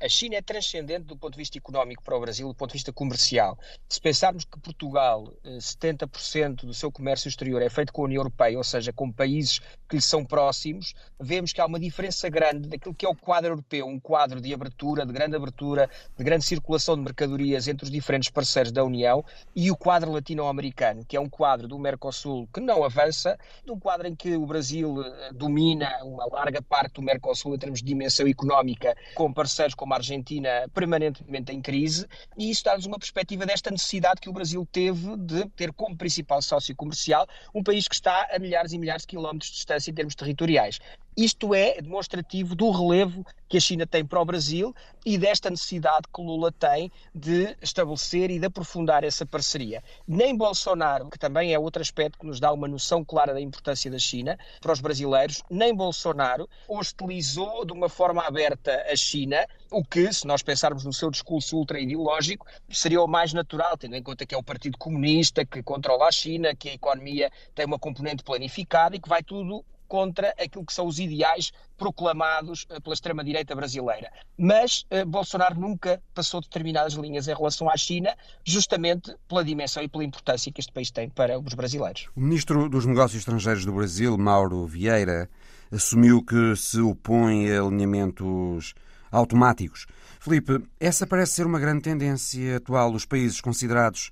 A 0.00 0.08
China 0.08 0.36
é 0.36 0.40
transcendente 0.40 1.06
do 1.06 1.16
ponto 1.16 1.32
de 1.32 1.38
vista 1.38 1.58
económico 1.58 2.04
para 2.04 2.16
o 2.16 2.20
Brasil, 2.20 2.46
do 2.46 2.54
ponto 2.54 2.70
de 2.70 2.74
vista 2.74 2.92
comercial. 2.92 3.58
Se 3.88 4.00
pensarmos 4.00 4.44
que 4.44 4.56
Portugal, 4.60 5.34
70% 5.44 6.62
eh, 6.62 6.66
do 6.66 6.72
seu 6.72 6.92
comércio 6.92 7.28
exterior 7.28 7.60
é 7.60 7.68
feito 7.68 7.92
com 7.92 8.02
a 8.02 8.04
União 8.04 8.20
Europeia, 8.20 8.56
ou 8.56 8.62
seja, 8.62 8.92
com 8.92 9.10
países 9.10 9.58
que 9.88 9.96
lhe 9.96 10.00
são 10.00 10.24
próximos, 10.24 10.94
vemos 11.18 11.52
que 11.52 11.60
há 11.60 11.66
uma 11.66 11.80
diferença 11.80 12.28
grande 12.28 12.68
daquilo 12.68 12.94
que 12.94 13.04
é 13.04 13.08
o 13.08 13.14
quadro 13.16 13.50
europeu, 13.50 13.88
um 13.88 13.98
quadro 13.98 14.40
de 14.40 14.54
abertura, 14.54 15.04
de 15.04 15.12
grande 15.12 15.34
abertura, 15.34 15.90
de 16.16 16.22
grande 16.22 16.44
circulação 16.44 16.94
de 16.94 17.02
mercadorias 17.02 17.66
entre 17.66 17.82
os 17.82 17.90
diferentes 17.90 18.30
parceiros 18.30 18.70
da 18.70 18.84
União, 18.84 19.24
e 19.56 19.68
o 19.68 19.76
quadro 19.76 20.12
latino-americano, 20.12 21.04
que 21.04 21.16
é 21.16 21.20
um 21.20 21.28
quadro 21.28 21.66
do 21.66 21.76
Mercosul 21.76 22.48
que 22.54 22.60
não 22.60 22.84
avança, 22.84 23.36
um 23.68 23.80
quadro 23.80 24.06
em 24.06 24.14
que 24.14 24.36
o 24.36 24.46
Brasil 24.46 25.02
eh, 25.02 25.32
domina 25.32 26.04
uma 26.04 26.26
larga 26.26 26.62
parte 26.62 26.92
do 26.92 27.02
Mercosul 27.02 27.56
em 27.56 27.58
termos 27.58 27.80
de 27.80 27.86
dimensão 27.86 28.28
económica, 28.28 28.96
com 29.16 29.32
parceiros 29.32 29.74
como 29.74 29.87
como 29.88 29.94
a 29.94 29.96
Argentina 29.96 30.68
permanentemente 30.74 31.50
em 31.50 31.62
crise, 31.62 32.06
e 32.36 32.50
isso 32.50 32.62
dá-nos 32.62 32.84
uma 32.84 32.98
perspectiva 32.98 33.46
desta 33.46 33.70
necessidade 33.70 34.20
que 34.20 34.28
o 34.28 34.32
Brasil 34.34 34.68
teve 34.70 35.16
de 35.16 35.48
ter 35.56 35.72
como 35.72 35.96
principal 35.96 36.42
sócio 36.42 36.76
comercial 36.76 37.26
um 37.54 37.62
país 37.62 37.88
que 37.88 37.94
está 37.94 38.28
a 38.30 38.38
milhares 38.38 38.72
e 38.74 38.78
milhares 38.78 39.02
de 39.02 39.08
quilómetros 39.08 39.50
de 39.50 39.56
distância 39.56 39.90
em 39.90 39.94
termos 39.94 40.14
territoriais. 40.14 40.78
Isto 41.18 41.52
é 41.52 41.82
demonstrativo 41.82 42.54
do 42.54 42.70
relevo 42.70 43.26
que 43.48 43.56
a 43.56 43.60
China 43.60 43.84
tem 43.84 44.06
para 44.06 44.20
o 44.20 44.24
Brasil 44.24 44.72
e 45.04 45.18
desta 45.18 45.50
necessidade 45.50 46.06
que 46.14 46.22
Lula 46.22 46.52
tem 46.52 46.92
de 47.12 47.56
estabelecer 47.60 48.30
e 48.30 48.38
de 48.38 48.46
aprofundar 48.46 49.02
essa 49.02 49.26
parceria. 49.26 49.82
Nem 50.06 50.36
Bolsonaro, 50.36 51.10
que 51.10 51.18
também 51.18 51.52
é 51.52 51.58
outro 51.58 51.82
aspecto 51.82 52.20
que 52.20 52.26
nos 52.26 52.38
dá 52.38 52.52
uma 52.52 52.68
noção 52.68 53.04
clara 53.04 53.34
da 53.34 53.40
importância 53.40 53.90
da 53.90 53.98
China 53.98 54.38
para 54.60 54.72
os 54.72 54.80
brasileiros, 54.80 55.42
nem 55.50 55.74
Bolsonaro 55.74 56.48
hostilizou 56.68 57.64
de 57.64 57.72
uma 57.72 57.88
forma 57.88 58.22
aberta 58.22 58.86
a 58.88 58.94
China, 58.94 59.44
o 59.72 59.82
que, 59.82 60.12
se 60.12 60.24
nós 60.24 60.40
pensarmos 60.40 60.84
no 60.84 60.92
seu 60.92 61.10
discurso 61.10 61.56
ultra-ideológico, 61.56 62.46
seria 62.70 63.02
o 63.02 63.08
mais 63.08 63.32
natural, 63.32 63.76
tendo 63.76 63.96
em 63.96 64.02
conta 64.04 64.24
que 64.24 64.36
é 64.36 64.38
o 64.38 64.42
Partido 64.42 64.78
Comunista 64.78 65.44
que 65.44 65.64
controla 65.64 66.06
a 66.06 66.12
China, 66.12 66.54
que 66.54 66.68
a 66.68 66.74
economia 66.74 67.28
tem 67.56 67.66
uma 67.66 67.76
componente 67.76 68.22
planificada 68.22 68.94
e 68.94 69.00
que 69.00 69.08
vai 69.08 69.24
tudo 69.24 69.64
contra 69.88 70.34
aquilo 70.38 70.64
que 70.64 70.72
são 70.72 70.86
os 70.86 70.98
ideais 70.98 71.50
proclamados 71.76 72.66
eh, 72.68 72.78
pela 72.78 72.94
extrema-direita 72.94 73.54
brasileira. 73.56 74.12
Mas 74.36 74.84
eh, 74.90 75.04
Bolsonaro 75.04 75.58
nunca 75.58 76.00
passou 76.14 76.40
determinadas 76.40 76.92
linhas 76.92 77.26
em 77.26 77.34
relação 77.34 77.70
à 77.70 77.76
China, 77.76 78.14
justamente 78.44 79.14
pela 79.26 79.44
dimensão 79.44 79.82
e 79.82 79.88
pela 79.88 80.04
importância 80.04 80.52
que 80.52 80.60
este 80.60 80.72
país 80.72 80.90
tem 80.90 81.08
para 81.08 81.38
os 81.38 81.54
brasileiros. 81.54 82.08
O 82.14 82.20
ministro 82.20 82.68
dos 82.68 82.84
Negócios 82.84 83.20
Estrangeiros 83.20 83.64
do 83.64 83.72
Brasil, 83.72 84.16
Mauro 84.18 84.66
Vieira, 84.66 85.28
assumiu 85.72 86.22
que 86.22 86.54
se 86.56 86.80
opõe 86.80 87.50
a 87.50 87.62
alinhamentos 87.62 88.74
automáticos. 89.10 89.86
Felipe, 90.20 90.62
essa 90.78 91.06
parece 91.06 91.32
ser 91.32 91.46
uma 91.46 91.58
grande 91.58 91.82
tendência 91.82 92.56
atual 92.56 92.92
dos 92.92 93.06
países 93.06 93.40
considerados 93.40 94.10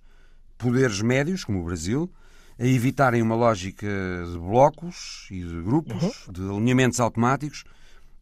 poderes 0.57 1.03
médios, 1.03 1.45
como 1.45 1.61
o 1.61 1.65
Brasil, 1.65 2.11
a 2.59 2.67
evitarem 2.67 3.23
uma 3.23 3.35
lógica 3.35 3.87
de 3.87 4.39
blocos 4.39 5.29
e 5.31 5.41
de 5.41 5.63
grupos, 5.63 6.27
uhum. 6.27 6.33
de 6.33 6.43
alinhamentos 6.43 7.01
automáticos 7.01 7.65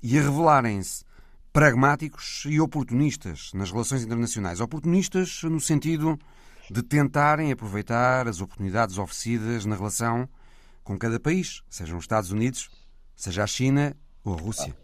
e 0.02 0.18
a 0.18 0.22
revelarem-se 0.22 1.04
pragmáticos 1.52 2.42
e 2.46 2.60
oportunistas 2.60 3.50
nas 3.54 3.70
relações 3.70 4.02
internacionais. 4.02 4.60
Oportunistas 4.60 5.42
no 5.44 5.60
sentido 5.60 6.18
de 6.70 6.82
tentarem 6.82 7.52
aproveitar 7.52 8.26
as 8.26 8.40
oportunidades 8.40 8.98
oferecidas 8.98 9.64
na 9.64 9.76
relação 9.76 10.28
com 10.82 10.98
cada 10.98 11.20
país, 11.20 11.62
sejam 11.70 11.96
os 11.96 12.04
Estados 12.04 12.30
Unidos, 12.30 12.70
seja 13.14 13.44
a 13.44 13.46
China 13.46 13.96
ou 14.24 14.34
a 14.34 14.40
Rússia 14.40 14.83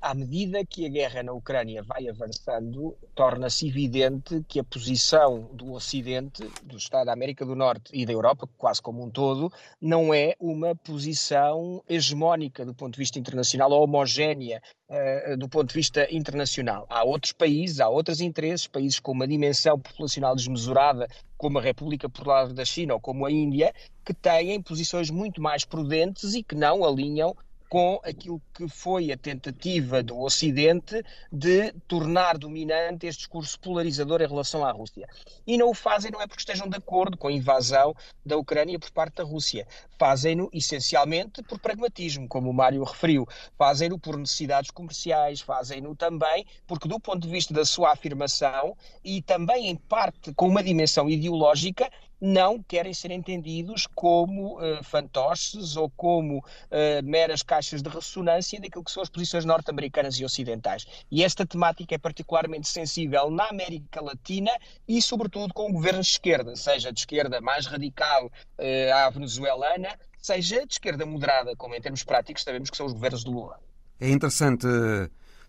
à 0.00 0.14
medida 0.14 0.64
que 0.64 0.86
a 0.86 0.88
guerra 0.88 1.22
na 1.22 1.32
Ucrânia 1.32 1.82
vai 1.82 2.08
avançando, 2.08 2.96
torna-se 3.14 3.66
evidente 3.66 4.44
que 4.46 4.60
a 4.60 4.64
posição 4.64 5.50
do 5.52 5.72
Ocidente, 5.72 6.42
do 6.62 6.76
Estado 6.76 7.06
da 7.06 7.12
América 7.12 7.44
do 7.44 7.56
Norte 7.56 7.90
e 7.92 8.06
da 8.06 8.12
Europa, 8.12 8.48
quase 8.56 8.80
como 8.80 9.04
um 9.04 9.10
todo, 9.10 9.52
não 9.80 10.14
é 10.14 10.34
uma 10.38 10.74
posição 10.74 11.82
hegemónica 11.88 12.64
do 12.64 12.74
ponto 12.74 12.92
de 12.94 12.98
vista 12.98 13.18
internacional 13.18 13.72
ou 13.72 13.82
homogénea 13.82 14.62
uh, 14.88 15.36
do 15.36 15.48
ponto 15.48 15.68
de 15.68 15.74
vista 15.74 16.06
internacional. 16.14 16.86
Há 16.88 17.02
outros 17.02 17.32
países, 17.32 17.80
há 17.80 17.88
outros 17.88 18.20
interesses, 18.20 18.66
países 18.68 19.00
com 19.00 19.12
uma 19.12 19.26
dimensão 19.26 19.78
populacional 19.78 20.36
desmesurada, 20.36 21.08
como 21.36 21.58
a 21.58 21.62
República 21.62 22.08
Popular 22.08 22.52
da 22.52 22.64
China 22.64 22.94
ou 22.94 23.00
como 23.00 23.26
a 23.26 23.32
Índia, 23.32 23.74
que 24.04 24.14
têm 24.14 24.62
posições 24.62 25.10
muito 25.10 25.42
mais 25.42 25.64
prudentes 25.64 26.34
e 26.34 26.42
que 26.42 26.54
não 26.54 26.84
alinham 26.84 27.36
com 27.68 28.00
aquilo 28.02 28.40
que 28.54 28.68
foi 28.68 29.12
a 29.12 29.16
tentativa 29.16 30.02
do 30.02 30.18
Ocidente 30.18 31.02
de 31.30 31.72
tornar 31.86 32.38
dominante 32.38 33.06
este 33.06 33.20
discurso 33.20 33.58
polarizador 33.60 34.22
em 34.22 34.26
relação 34.26 34.64
à 34.64 34.72
Rússia. 34.72 35.06
E 35.46 35.58
não 35.58 35.70
o 35.70 35.74
fazem 35.74 36.10
não 36.10 36.20
é 36.20 36.26
porque 36.26 36.40
estejam 36.40 36.68
de 36.68 36.76
acordo 36.76 37.16
com 37.16 37.28
a 37.28 37.32
invasão 37.32 37.94
da 38.24 38.36
Ucrânia 38.36 38.78
por 38.78 38.90
parte 38.90 39.16
da 39.16 39.24
Rússia. 39.24 39.66
Fazem-no 39.98 40.48
essencialmente 40.52 41.42
por 41.42 41.58
pragmatismo, 41.58 42.26
como 42.28 42.50
o 42.50 42.54
Mário 42.54 42.82
referiu. 42.84 43.26
Fazem-no 43.56 43.98
por 43.98 44.16
necessidades 44.16 44.70
comerciais, 44.70 45.40
fazem-no 45.40 45.94
também 45.94 46.46
porque, 46.66 46.88
do 46.88 46.98
ponto 46.98 47.20
de 47.20 47.28
vista 47.28 47.52
da 47.52 47.64
sua 47.64 47.92
afirmação 47.92 48.76
e 49.04 49.20
também, 49.22 49.68
em 49.68 49.76
parte, 49.76 50.32
com 50.34 50.48
uma 50.48 50.62
dimensão 50.62 51.08
ideológica, 51.08 51.90
não 52.20 52.62
querem 52.62 52.92
ser 52.92 53.10
entendidos 53.10 53.86
como 53.94 54.58
uh, 54.58 54.82
fantoches 54.82 55.76
ou 55.76 55.88
como 55.90 56.38
uh, 56.38 57.02
meras 57.04 57.42
caixas 57.42 57.82
de 57.82 57.88
ressonância 57.88 58.60
daquilo 58.60 58.84
que 58.84 58.90
são 58.90 59.02
as 59.02 59.08
posições 59.08 59.44
norte-americanas 59.44 60.16
e 60.16 60.24
ocidentais. 60.24 60.86
E 61.10 61.22
esta 61.22 61.46
temática 61.46 61.94
é 61.94 61.98
particularmente 61.98 62.68
sensível 62.68 63.30
na 63.30 63.48
América 63.48 64.02
Latina 64.02 64.50
e, 64.86 65.00
sobretudo, 65.00 65.54
com 65.54 65.72
governos 65.72 66.06
de 66.06 66.12
esquerda, 66.12 66.56
seja 66.56 66.92
de 66.92 67.00
esquerda 67.00 67.40
mais 67.40 67.66
radical 67.66 68.26
uh, 68.26 68.94
à 68.94 69.10
venezuelana, 69.10 69.96
seja 70.20 70.66
de 70.66 70.72
esquerda 70.72 71.06
moderada, 71.06 71.54
como 71.56 71.74
em 71.74 71.80
termos 71.80 72.02
práticos 72.02 72.42
sabemos 72.42 72.70
que 72.70 72.76
são 72.76 72.86
os 72.86 72.92
governos 72.92 73.24
de 73.24 73.30
Lula. 73.30 73.60
É 74.00 74.10
interessante, 74.10 74.66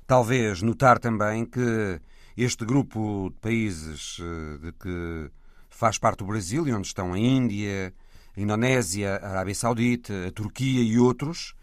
talvez, 0.06 0.62
notar 0.62 1.00
também 1.00 1.46
que 1.46 2.00
este 2.38 2.66
grupo 2.66 3.30
de 3.32 3.40
países 3.40 4.18
de 4.62 4.72
que 4.72 5.32
faz 5.80 5.98
parte 5.98 6.18
do 6.18 6.26
Brasil 6.26 6.68
e 6.68 6.74
onde 6.74 6.88
estão 6.88 7.14
a 7.14 7.18
Índia, 7.18 7.94
a 8.36 8.42
Indonésia, 8.42 9.16
a 9.16 9.30
Arábia 9.30 9.56
Saudita, 9.56 10.28
a 10.28 10.32
Turquia 10.32 10.84
e 10.84 11.00
outros, 11.00 11.56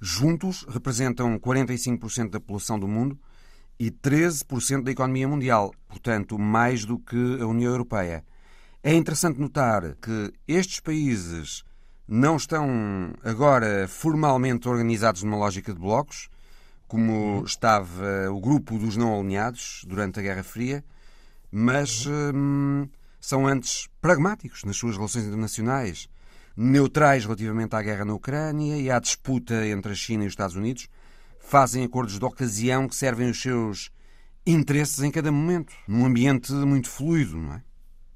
juntos 0.00 0.64
representam 0.68 1.36
45% 1.40 2.30
da 2.30 2.38
população 2.38 2.78
do 2.78 2.86
mundo 2.86 3.18
e 3.76 3.90
13% 3.90 4.84
da 4.84 4.92
economia 4.92 5.26
mundial, 5.26 5.74
portanto, 5.88 6.38
mais 6.38 6.84
do 6.84 7.00
que 7.00 7.16
a 7.40 7.46
União 7.48 7.72
Europeia. 7.72 8.24
É 8.80 8.94
interessante 8.94 9.40
notar 9.40 9.96
que 9.96 10.32
estes 10.46 10.78
países 10.78 11.64
não 12.06 12.36
estão 12.36 13.12
agora 13.24 13.88
formalmente 13.88 14.68
organizados 14.68 15.24
numa 15.24 15.36
lógica 15.36 15.74
de 15.74 15.80
blocos, 15.80 16.28
como 16.86 17.42
estava 17.44 18.30
o 18.30 18.38
grupo 18.40 18.78
dos 18.78 18.96
não 18.96 19.18
alinhados 19.18 19.84
durante 19.84 20.20
a 20.20 20.22
Guerra 20.22 20.44
Fria, 20.44 20.84
mas 21.50 22.06
hum, 22.06 22.86
são 23.24 23.46
antes 23.46 23.88
pragmáticos 24.02 24.64
nas 24.64 24.76
suas 24.76 24.96
relações 24.96 25.24
internacionais, 25.24 26.08
neutrais 26.54 27.24
relativamente 27.24 27.74
à 27.74 27.80
guerra 27.80 28.04
na 28.04 28.12
Ucrânia 28.12 28.76
e 28.76 28.90
à 28.90 28.98
disputa 28.98 29.66
entre 29.66 29.92
a 29.92 29.94
China 29.94 30.24
e 30.24 30.26
os 30.26 30.32
Estados 30.34 30.56
Unidos, 30.56 30.88
fazem 31.38 31.84
acordos 31.84 32.18
de 32.18 32.24
ocasião 32.24 32.86
que 32.86 32.94
servem 32.94 33.30
os 33.30 33.40
seus 33.40 33.90
interesses 34.46 35.02
em 35.02 35.10
cada 35.10 35.32
momento, 35.32 35.72
num 35.88 36.04
ambiente 36.04 36.52
muito 36.52 36.90
fluido, 36.90 37.38
não 37.38 37.54
é? 37.54 37.62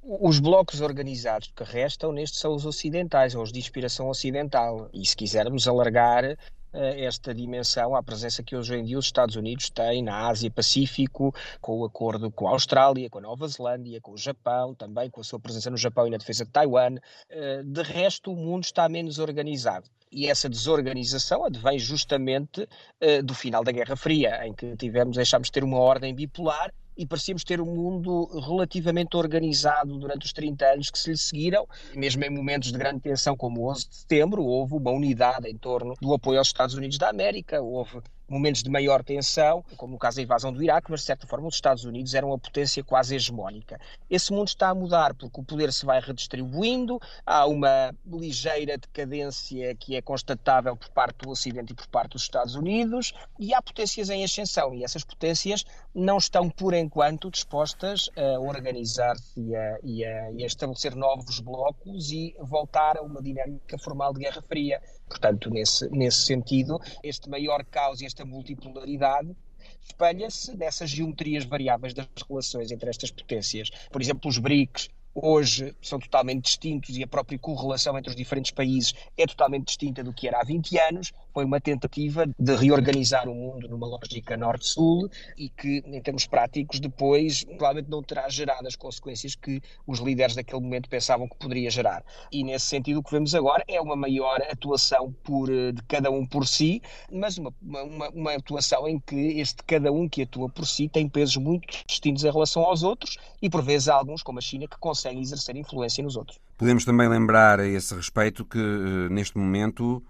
Os 0.03 0.41
blocos 0.41 0.83
organizados 0.83 1.53
que 1.57 1.65
restam 1.65 2.13
nestes 2.13 2.41
são 2.41 2.55
os 2.55 2.67
ocidentais, 2.67 3.35
ou 3.35 3.43
os 3.43 3.53
de 3.53 3.59
inspiração 3.59 4.09
ocidental. 4.09 4.91
E 4.93 5.05
se 5.07 5.17
quisermos 5.17 5.67
alargar 5.67 6.37
esta 6.73 7.35
dimensão 7.35 7.95
à 7.95 8.03
presença 8.03 8.43
que 8.43 8.57
hoje 8.57 8.75
em 8.77 8.85
dia 8.85 8.99
os 8.99 9.07
Estados 9.07 9.37
Unidos 9.37 9.71
têm 9.71 10.03
na 10.03 10.29
Ásia-Pacífico, 10.29 11.35
com 11.61 11.79
o 11.79 11.85
acordo 11.85 12.31
com 12.31 12.49
a 12.49 12.53
Austrália, 12.53 13.09
com 13.09 13.19
a 13.19 13.23
Nova 13.23 13.47
Zelândia, 13.49 14.01
com 14.01 14.13
o 14.13 14.19
Japão, 14.19 14.75
também 14.75 15.11
com 15.11 15.21
a 15.21 15.25
sua 15.25 15.41
presença 15.41 15.71
no 15.71 15.77
Japão 15.77 16.07
e 16.07 16.11
na 16.11 16.17
defesa 16.17 16.45
de 16.45 16.51
Taiwan. 16.51 16.97
Eh, 17.31 17.63
de 17.65 17.83
resto, 17.83 18.33
o 18.33 18.37
mundo 18.37 18.65
está 18.65 18.89
menos 18.89 19.19
organizado. 19.19 19.89
E 20.11 20.27
essa 20.31 20.49
desorganização 20.49 21.45
advém 21.45 21.79
justamente 21.79 22.69
eh, 23.01 23.23
do 23.23 23.35
final 23.35 23.63
da 23.63 23.73
Guerra 23.73 23.97
Fria, 23.97 24.47
em 24.47 24.53
que 24.55 24.77
tivemos, 24.77 25.17
deixámos 25.17 25.49
de 25.49 25.53
ter 25.53 25.65
uma 25.65 25.79
ordem 25.79 26.15
bipolar 26.15 26.73
e 26.99 27.07
parecíamos 27.07 27.45
ter 27.45 27.61
um 27.61 27.73
mundo 27.73 28.27
relativamente 28.41 29.17
organizado 29.17 29.97
durante 29.97 30.27
os 30.27 30.33
30 30.33 30.67
anos 30.67 30.91
que 30.91 30.99
se 30.99 31.11
lhe 31.11 31.17
seguiram, 31.17 31.67
mesmo 31.95 32.25
em 32.25 32.31
momentos 32.31 32.73
de 32.73 32.79
grande 32.79 33.01
tensão 33.01 33.37
como 33.37 33.61
o 33.61 33.71
11 33.71 33.89
de 33.89 33.97
setembro, 33.97 34.43
houve 34.43 34.75
uma 34.75 34.91
unidade 34.91 35.49
em 35.49 35.57
torno 35.57 35.95
do 36.01 36.13
apoio 36.13 36.39
aos 36.39 36.49
Estados 36.49 36.75
Unidos 36.75 36.99
da 36.99 37.09
América, 37.09 37.63
houve 37.63 38.01
momentos 38.29 38.63
de 38.63 38.71
maior 38.71 39.03
tensão, 39.03 39.65
como 39.77 39.95
no 39.95 39.99
caso 39.99 40.17
da 40.17 40.23
invasão 40.23 40.53
do 40.53 40.63
Iraque, 40.63 40.91
mas 40.91 41.01
de 41.01 41.07
certa 41.07 41.27
forma 41.27 41.49
os 41.49 41.55
Estados 41.55 41.85
Unidos 41.85 42.15
eram 42.15 42.29
uma 42.29 42.39
potência 42.39 42.85
quase 42.85 43.17
hegemónica. 43.17 43.81
Esse 44.11 44.33
mundo 44.33 44.49
está 44.49 44.69
a 44.69 44.75
mudar 44.75 45.15
porque 45.15 45.41
o 45.41 45.45
poder 45.45 45.73
se 45.73 45.87
vai 45.87 46.01
redistribuindo, 46.01 47.01
há 47.25 47.47
uma 47.47 47.95
ligeira 48.07 48.77
decadência 48.77 49.75
que 49.77 49.97
é 49.97 50.03
constatável 50.03 50.77
por 50.77 50.91
parte 50.91 51.19
do 51.19 51.31
Ocidente 51.31 51.73
e 51.73 51.77
por 51.77 51.87
parte 51.89 52.13
dos 52.13 52.23
Estados 52.23 52.55
Unidos, 52.55 53.15
e 53.39 53.55
há 53.55 53.63
potências 53.63 54.11
em 54.11 54.25
ascensão, 54.25 54.75
e 54.75 54.85
essas 54.85 55.05
potências 55.05 55.65
não 55.95 56.19
estão, 56.19 56.51
por 56.51 56.75
enquanto, 56.75 57.31
dispostas 57.31 58.11
a 58.17 58.39
organizar-se 58.41 59.41
e, 59.41 59.53
e, 59.83 60.03
e 60.03 60.43
a 60.43 60.47
estabelecer 60.47 60.95
novos 60.95 61.41
blocos 61.41 62.11
e 62.11 62.35
voltar 62.41 62.97
a 62.97 63.03
uma 63.03 63.23
dinâmica 63.23 63.79
formal 63.79 64.13
de 64.13 64.21
Guerra 64.21 64.43
Fria. 64.43 64.81
Portanto, 65.09 65.51
nesse, 65.51 65.89
nesse 65.91 66.25
sentido, 66.25 66.81
este 67.03 67.29
maior 67.29 67.65
caos 67.65 68.01
e 68.01 68.07
esta 68.07 68.25
multipolaridade 68.25 69.35
espelha-se 69.81 70.57
nessas 70.57 70.91
geometrias 70.91 71.45
variáveis 71.45 71.95
das 71.95 72.07
relações 72.29 72.71
entre 72.71 72.91
estas 72.91 73.11
potências. 73.11 73.71
Por 73.91 74.03
exemplo, 74.03 74.29
os 74.29 74.39
BRICS 74.39 74.91
hoje 75.15 75.75
são 75.83 75.99
totalmente 75.99 76.45
distintos 76.45 76.97
e 76.97 77.03
a 77.03 77.07
própria 77.07 77.39
correlação 77.39 77.97
entre 77.99 78.11
os 78.11 78.17
diferentes 78.17 78.51
países 78.51 78.95
é 79.17 79.27
totalmente 79.27 79.67
distinta 79.67 80.03
do 80.05 80.13
que 80.13 80.29
era 80.29 80.41
há 80.41 80.45
20 80.45 80.79
anos. 80.79 81.13
Foi 81.33 81.45
uma 81.45 81.61
tentativa 81.61 82.27
de 82.39 82.57
reorganizar 82.57 83.29
o 83.29 83.35
mundo 83.35 83.69
numa 83.69 83.87
lógica 83.87 84.37
norte-sul 84.37 85.09
e 85.37 85.49
que, 85.49 85.83
em 85.87 86.01
termos 86.01 86.27
práticos, 86.27 86.81
depois 86.81 87.45
provavelmente 87.45 87.91
não 87.91 88.03
terá 88.03 88.29
gerado 88.29 88.67
as 88.67 88.77
consequências 88.77 89.35
que 89.35 89.61
os 89.87 90.01
líderes 90.01 90.35
daquele 90.35 90.61
momento 90.61 90.89
pensavam 90.89 91.29
que 91.29 91.37
poderia 91.37 91.71
gerar. 91.71 92.05
E 92.33 92.43
nesse 92.43 92.67
sentido, 92.67 93.01
o 93.01 93.03
que 93.03 93.11
vemos 93.11 93.35
agora 93.35 93.65
é 93.69 93.81
uma 93.81 93.97
maior 93.97 94.41
atuação 94.51 95.15
por, 95.23 95.51
eh, 95.51 95.73
de 95.73 95.83
cada 95.83 96.11
um 96.11 96.27
por 96.27 96.47
si, 96.47 96.83
mas 97.13 97.39
uma, 97.39 97.53
uma, 97.63 98.09
uma 98.11 98.35
atuação 98.35 98.89
em 98.89 98.99
que 98.99 99.41
este 99.41 99.63
cada 99.65 99.93
um 99.93 100.09
que 100.09 100.23
atua 100.23 100.49
por 100.49 100.67
si 100.67 100.89
tem 100.89 101.09
pesos 101.09 101.37
muito 101.37 101.67
distintos 101.87 102.25
em 102.25 102.31
relação 102.31 102.63
aos 102.63 102.83
outros 102.83 103.17
e, 103.41 103.49
por 103.49 103.63
vezes, 103.63 103.89
há 103.89 103.95
alguns, 103.95 104.23
como 104.23 104.39
a 104.39 104.43
China, 104.43 104.67
que 104.67 104.79
conseguem 104.79 105.21
exercer 105.21 105.57
influência 105.57 106.03
nos 106.03 106.17
outros. 106.17 106.39
Podemos 106.57 106.85
também 106.85 107.09
lembrar 107.09 107.61
a 107.61 107.67
esse 107.67 107.95
respeito 107.95 108.45
que, 108.45 108.59
eh, 108.59 109.09
neste 109.11 109.39
momento, 109.39 110.03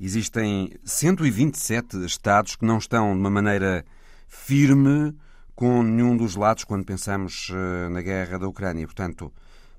existem 0.00 0.72
127 0.84 2.04
Estados 2.04 2.56
que 2.56 2.64
não 2.64 2.78
estão 2.78 3.12
de 3.12 3.20
uma 3.20 3.30
maneira 3.30 3.84
firme 4.26 5.14
com 5.54 5.82
nenhum 5.82 6.16
dos 6.16 6.36
lados 6.36 6.64
quando 6.64 6.84
pensamos 6.84 7.50
eh, 7.52 7.88
na 7.90 8.00
guerra 8.00 8.38
da 8.38 8.48
Ucrânia. 8.48 8.86
Portanto, 8.86 9.30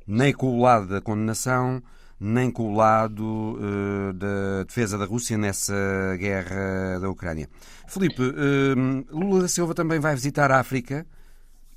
nem 0.06 0.32
com 0.32 0.58
o 0.58 0.62
lado 0.62 0.88
da 0.88 1.02
condenação, 1.02 1.82
nem 2.20 2.52
com 2.52 2.72
o 2.72 2.76
lado 2.76 3.58
uh, 3.58 4.14
da 4.14 4.64
defesa 4.68 4.96
da 4.96 5.06
Rússia 5.06 5.40
nessa 5.40 5.74
guerra 6.20 7.00
da 7.00 7.10
Ucrânia. 7.10 7.50
Felipe, 7.88 8.22
uh, 8.22 9.06
Lula 9.10 9.42
da 9.42 9.48
Silva 9.48 9.74
também 9.74 10.00
vai 10.00 10.14
visitar 10.14 10.52
a 10.52 10.60
África 10.60 11.04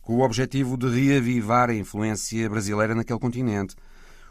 com 0.02 0.16
o 0.16 0.20
objetivo 0.20 0.76
de 0.76 0.86
reavivar 0.88 1.70
a 1.70 1.74
influência 1.74 2.48
brasileira 2.50 2.94
naquele 2.94 3.18
continente. 3.18 3.74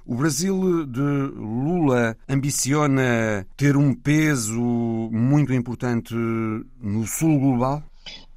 O 0.06 0.16
Brasil 0.16 0.86
de 0.86 1.00
Lula 1.00 2.18
ambiciona 2.28 3.48
ter 3.56 3.78
um 3.78 3.96
peso 3.96 4.60
muito 4.60 5.54
importante 5.54 6.14
no 6.14 7.08
sul 7.08 7.40
global? 7.40 7.82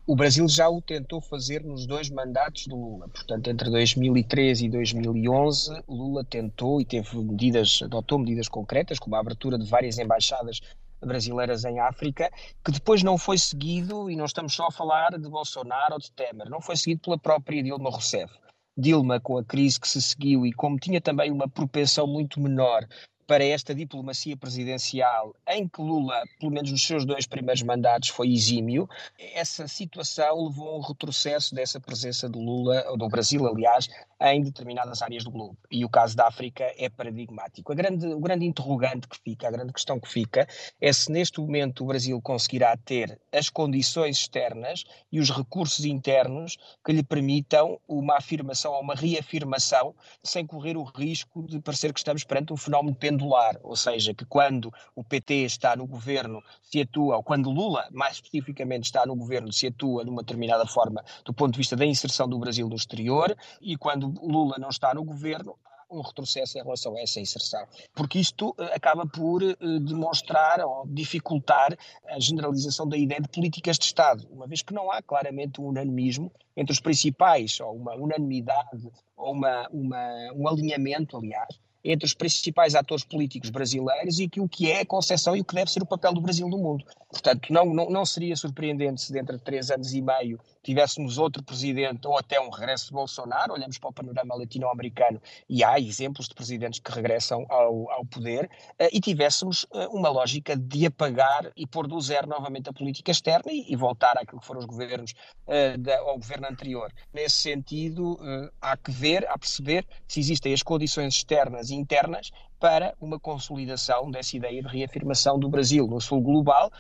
O 0.07 0.14
Brasil 0.14 0.49
já 0.49 0.69
o 0.69 0.81
tentou 0.81 1.21
fazer 1.21 1.64
nos 1.64 1.85
dois 1.85 2.09
mandatos 2.09 2.69
do 2.69 2.77
Lula. 2.77 3.09
Portanto, 3.09 3.51
entre 3.51 3.69
2013 3.69 4.67
e 4.67 4.69
2011, 4.69 5.83
Lula 5.89 6.25
tentou 6.25 6.81
e 6.81 6.85
teve 6.85 7.17
medidas, 7.17 7.81
adotou 7.83 8.21
medidas 8.21 8.49
concretas, 8.49 9.01
como 9.01 9.17
a 9.17 9.19
abertura 9.19 9.59
de 9.59 9.69
várias 9.69 9.99
embaixadas 9.99 10.61
brasileiras 11.05 11.64
em 11.64 11.81
África, 11.81 12.31
que 12.64 12.71
depois 12.71 13.03
não 13.03 13.19
foi 13.19 13.39
seguido, 13.39 14.09
e 14.09 14.14
não 14.14 14.25
estamos 14.25 14.55
só 14.55 14.69
a 14.69 14.73
falar 14.73 15.19
de 15.19 15.29
Bolsonaro 15.29 15.95
ou 15.95 15.99
de 15.99 16.12
Temer, 16.12 16.49
não 16.49 16.61
foi 16.61 16.77
seguido 16.77 17.01
pela 17.01 17.19
própria 17.19 17.61
Dilma 17.61 17.91
Rousseff. 17.91 18.33
Dilma, 18.77 19.20
com 19.20 19.39
a 19.39 19.45
crise 19.45 19.81
que 19.81 19.89
se 19.89 20.03
seguiu 20.03 20.45
e 20.47 20.53
como 20.53 20.79
tinha 20.79 21.01
também 21.01 21.31
uma 21.33 21.49
propensão 21.49 22.07
muito 22.07 22.41
menor 22.41 22.87
para 23.27 23.45
esta 23.45 23.74
diplomacia 23.74 24.37
presidencial, 24.37 25.35
em 25.49 25.66
que 25.66 25.81
Lula, 25.81 26.22
pelo 26.39 26.53
menos 26.53 26.70
nos 26.70 26.87
seus 26.87 27.05
dois 27.05 27.27
primeiros 27.27 27.62
mandatos, 27.62 28.09
foi 28.09 28.33
exímio, 28.33 28.89
essa 29.35 29.66
situação 29.66 30.47
levou 30.47 30.68
a 30.68 30.77
um 30.79 30.81
retrocesso 30.81 31.55
dessa 31.55 31.81
presença 31.81 32.29
de 32.29 32.39
Lula, 32.39 32.85
ou 32.89 32.97
do 32.97 33.09
Brasil, 33.09 33.47
aliás, 33.47 33.89
em 34.20 34.43
determinadas 34.43 35.03
áreas 35.03 35.24
do 35.24 35.31
globo. 35.31 35.57
E 35.70 35.85
o 35.85 35.89
caso 35.89 36.16
da 36.16 36.27
África 36.27 36.72
é 36.79 36.89
paradigmático. 36.89 37.72
A 37.72 37.74
grande, 37.74 38.07
o 38.07 38.20
grande 38.20 38.47
interrogante 38.47 39.09
que 39.09 39.18
fica, 39.18 39.49
a 39.49 39.51
grande 39.51 39.72
questão 39.72 40.01
que 40.01 40.09
fica, 40.09 40.47
é 40.81 40.93
se 40.93 41.11
neste 41.11 41.41
momento 41.41 41.83
o 41.83 41.87
Brasil 41.87 42.20
conseguirá 42.22 42.77
ter 42.77 43.20
as 43.33 43.51
condições 43.51 44.18
externas 44.18 44.85
e 45.11 45.20
os 45.20 45.31
recursos 45.31 45.85
internos 45.85 46.57
que 46.85 46.93
lhe 46.93 47.03
permitam 47.03 47.79
uma 47.87 48.16
afirmação 48.16 48.72
ou 48.72 48.81
uma 48.81 48.95
reafirmação 48.95 49.95
sem 50.22 50.47
correr 50.47 50.77
o 50.77 50.85
risco 50.85 51.43
de 51.47 51.61
parecer 51.61 51.93
que 51.93 52.01
estamos 52.01 52.24
perante 52.24 52.53
um 52.53 52.57
fenómeno 52.57 52.97
pendular, 53.17 53.59
ou 53.62 53.75
seja, 53.75 54.14
que 54.14 54.25
quando 54.25 54.73
o 54.95 55.03
PT 55.03 55.47
está 55.47 55.75
no 55.75 55.87
governo 55.87 56.43
se 56.62 56.83
atua, 56.83 57.17
ou 57.17 57.23
quando 57.23 57.51
Lula, 57.51 57.89
mais 57.91 58.14
especificamente, 58.14 58.85
está 58.85 59.07
no 59.07 59.17
governo 59.17 59.53
se 59.53 59.67
atua 59.67 60.05
de 60.05 60.11
uma 60.11 60.23
determinada 60.23 60.67
forma 60.67 61.03
do 61.25 61.33
ponto 61.33 61.53
de 61.53 61.59
vista 61.59 61.75
da 61.75 61.87
inserção 61.87 62.29
do 62.29 62.39
Brasil 62.39 62.69
no 62.69 62.77
exterior 62.77 63.37
e 63.61 63.77
quando 63.77 64.12
Lula 64.23 64.57
não 64.59 64.69
está 64.69 64.93
no 64.95 65.03
governo, 65.03 65.57
um 65.89 66.01
retrocesso 66.01 66.59
em 66.59 66.62
relação 66.62 66.97
a 66.97 67.01
essa 67.01 67.21
inserção, 67.21 67.64
porque 67.95 68.19
isto 68.19 68.53
eh, 68.59 68.75
acaba 68.75 69.07
por 69.07 69.41
eh, 69.41 69.55
demonstrar 69.81 70.61
ou 70.61 70.85
dificultar 70.85 71.79
a 72.09 72.19
generalização 72.19 72.89
da 72.89 72.97
ideia 72.97 73.21
de 73.21 73.29
políticas 73.29 73.79
de 73.79 73.85
Estado, 73.85 74.27
uma 74.29 74.49
vez 74.49 74.62
que 74.62 74.75
não 74.75 74.91
há 74.91 75.01
claramente 75.01 75.61
um 75.61 75.67
unanimismo 75.67 76.33
entre 76.57 76.73
os 76.73 76.81
principais, 76.81 77.61
ou 77.61 77.77
uma 77.77 77.95
unanimidade, 77.95 78.91
ou 79.17 79.33
uma, 79.33 79.69
uma 79.69 80.33
um 80.35 80.49
alinhamento, 80.49 81.17
aliás, 81.17 81.57
entre 81.87 82.05
os 82.05 82.14
principais 82.14 82.74
atores 82.74 83.05
políticos 83.05 83.51
brasileiros 83.51 84.18
e 84.18 84.24
aquilo 84.24 84.49
que 84.49 84.70
é 84.70 84.80
a 84.80 84.87
concepção 84.87 85.37
e 85.37 85.41
o 85.41 85.45
que 85.45 85.55
deve 85.55 85.70
ser 85.70 85.82
o 85.82 85.87
papel 85.87 86.12
do 86.12 86.20
Brasil 86.20 86.49
no 86.49 86.59
mundo. 86.59 86.84
Portanto, 87.09 87.53
não, 87.53 87.67
não, 87.67 87.89
não 87.89 88.05
seria 88.05 88.35
surpreendente 88.35 89.01
se 89.01 89.13
dentro 89.13 89.37
de 89.37 89.43
três 89.43 89.71
anos 89.71 89.95
e 89.95 90.03
meio 90.03 90.41
tivéssemos 90.63 91.19
outro 91.19 91.43
presidente 91.45 92.07
ou 92.07 92.19
até 92.19 92.41
um 92.41 92.51
regresso 92.51 92.87
de 92.87 92.93
Bolsonaro, 92.93 93.53
olhamos 93.53 93.79
para 93.79 93.91
o 93.91 93.93
panorama 93.93 94.35
latino-americano 94.35 95.23
e 95.49 95.63
há 95.63 95.79
exemplos 95.79 96.29
de 96.29 96.35
presidentes 96.35 96.81
que 96.81 96.91
regressam 96.91 97.47
ao, 97.49 97.89
ao 97.93 98.05
poder, 98.05 98.47
uh, 98.47 98.89
e 98.93 99.01
tivéssemos 99.01 99.63
uh, 99.65 99.89
uma 99.93 100.09
lógica 100.09 100.57
de 100.57 100.87
apagar 100.87 101.53
e 101.57 101.65
pôr 101.65 101.87
do 101.87 102.01
zero 102.01 102.27
novamente 102.27 102.69
a 102.69 102.73
política 102.73 103.13
externa 103.13 103.53
e, 103.53 103.73
e 103.73 103.77
voltar 103.77 104.19
àquilo 104.19 104.41
que 104.41 104.47
foram 104.47 104.59
os 104.59 104.67
governos, 104.67 105.13
uh, 105.47 105.79
da, 105.79 105.99
ao 106.01 106.19
governo 106.19 106.49
anterior. 106.49 106.93
Nesse 107.15 107.37
sentido, 107.37 108.19
há 108.61 108.77
que 108.77 108.91
ver, 108.91 109.27
há 109.29 109.39
perceber 109.39 109.87
se 110.09 110.19
existem 110.19 110.53
as 110.53 110.63
condições 110.63 111.15
externas 111.15 111.71
e 111.71 111.75
internas 111.75 112.31
para 112.59 112.95
uma 113.01 113.19
consolidação 113.19 114.11
dessa 114.11 114.37
ideia 114.37 114.63
de 114.63 114.69
reafirmação 114.69 115.39
do 115.39 115.49
Brasil 115.49 115.87
no 115.87 116.01
sul 116.01 116.21
global, 116.21 116.71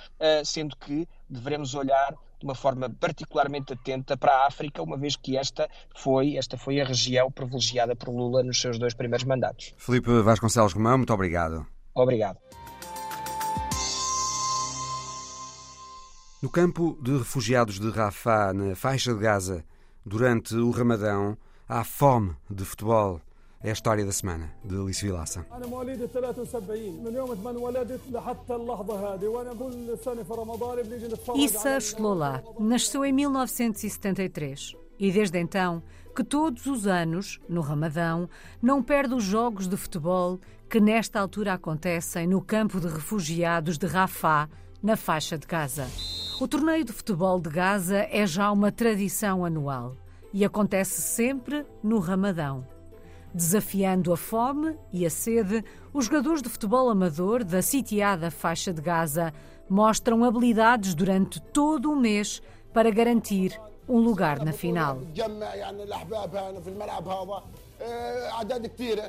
sendo 0.44 0.76
que 0.76 1.06
devemos 1.28 1.74
olhar 1.74 2.14
de 2.38 2.44
uma 2.44 2.54
forma 2.54 2.90
particularmente 2.90 3.72
atenta 3.72 4.16
para 4.16 4.32
a 4.32 4.46
África, 4.46 4.82
uma 4.82 4.96
vez 4.96 5.16
que 5.16 5.36
esta 5.36 5.68
foi, 5.94 6.36
esta 6.36 6.56
foi 6.58 6.80
a 6.80 6.84
região 6.84 7.30
privilegiada 7.30 7.96
por 7.96 8.10
Lula 8.10 8.42
nos 8.42 8.60
seus 8.60 8.78
dois 8.78 8.94
primeiros 8.94 9.24
mandatos. 9.24 9.74
Felipe 9.78 10.10
Vasconcelos 10.20 10.72
Romão, 10.72 10.98
muito 10.98 11.12
obrigado. 11.12 11.66
Obrigado. 11.94 12.38
No 16.42 16.50
campo 16.50 16.98
de 17.00 17.16
refugiados 17.16 17.80
de 17.80 17.90
Rafah, 17.90 18.52
na 18.52 18.76
faixa 18.76 19.14
de 19.14 19.18
Gaza, 19.18 19.64
durante 20.04 20.54
o 20.54 20.70
Ramadão, 20.70 21.36
há 21.66 21.82
fome 21.82 22.36
de 22.50 22.64
futebol. 22.64 23.20
É 23.66 23.70
a 23.70 23.72
história 23.72 24.06
da 24.06 24.12
semana, 24.12 24.54
de 24.64 24.76
Alice 24.76 25.04
Vilaça. 25.04 25.44
Issa 31.34 31.80
Shlola 31.80 32.44
nasceu 32.60 33.04
em 33.04 33.12
1973 33.12 34.76
e 35.00 35.10
desde 35.10 35.40
então 35.40 35.82
que 36.14 36.22
todos 36.22 36.66
os 36.66 36.86
anos, 36.86 37.40
no 37.48 37.60
Ramadão, 37.60 38.30
não 38.62 38.80
perde 38.80 39.14
os 39.14 39.24
jogos 39.24 39.66
de 39.66 39.76
futebol 39.76 40.38
que 40.70 40.78
nesta 40.78 41.18
altura 41.18 41.54
acontecem 41.54 42.24
no 42.24 42.40
campo 42.40 42.78
de 42.78 42.86
refugiados 42.86 43.78
de 43.78 43.88
Rafah, 43.88 44.48
na 44.80 44.96
faixa 44.96 45.36
de 45.36 45.44
Gaza. 45.44 45.88
O 46.40 46.46
torneio 46.46 46.84
de 46.84 46.92
futebol 46.92 47.40
de 47.40 47.50
Gaza 47.50 48.06
é 48.12 48.24
já 48.28 48.52
uma 48.52 48.70
tradição 48.70 49.44
anual 49.44 49.96
e 50.32 50.44
acontece 50.44 51.02
sempre 51.02 51.66
no 51.82 51.98
Ramadão. 51.98 52.75
Desafiando 53.34 54.12
a 54.12 54.16
fome 54.16 54.76
e 54.92 55.04
a 55.04 55.10
sede, 55.10 55.64
os 55.92 56.06
jogadores 56.06 56.42
de 56.42 56.48
futebol 56.48 56.88
amador 56.88 57.44
da 57.44 57.60
sitiada 57.60 58.30
faixa 58.30 58.72
de 58.72 58.80
Gaza 58.80 59.32
mostram 59.68 60.24
habilidades 60.24 60.94
durante 60.94 61.40
todo 61.40 61.90
o 61.90 61.96
mês 61.96 62.40
para 62.72 62.90
garantir 62.90 63.60
um 63.88 63.98
lugar 63.98 64.44
na 64.44 64.52
final. 64.52 65.00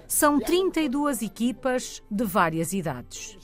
São 0.08 0.40
32 0.40 1.22
equipas 1.22 2.04
de 2.12 2.24
várias 2.24 2.74
idades. 2.74 3.38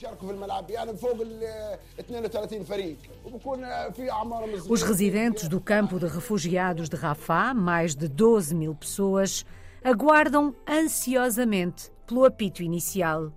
Os 4.69 4.83
residentes 4.83 5.47
do 5.47 5.61
campo 5.61 5.97
de 5.97 6.07
refugiados 6.07 6.89
de 6.89 6.95
Rafah, 6.95 7.53
mais 7.53 7.95
de 7.95 8.07
12 8.07 8.53
mil 8.53 8.75
pessoas, 8.75 9.45
aguardam 9.83 10.55
ansiosamente 10.67 11.91
pelo 12.07 12.25
apito 12.25 12.63
inicial. 12.63 13.31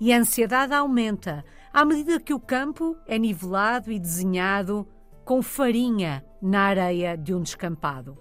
E 0.00 0.12
a 0.12 0.18
ansiedade 0.18 0.74
aumenta 0.74 1.44
à 1.72 1.84
medida 1.84 2.20
que 2.20 2.34
o 2.34 2.40
campo 2.40 2.96
é 3.06 3.18
nivelado 3.18 3.90
e 3.92 3.98
desenhado 3.98 4.86
com 5.24 5.40
farinha 5.42 6.24
na 6.40 6.62
areia 6.62 7.16
de 7.16 7.32
um 7.32 7.40
descampado. 7.40 8.18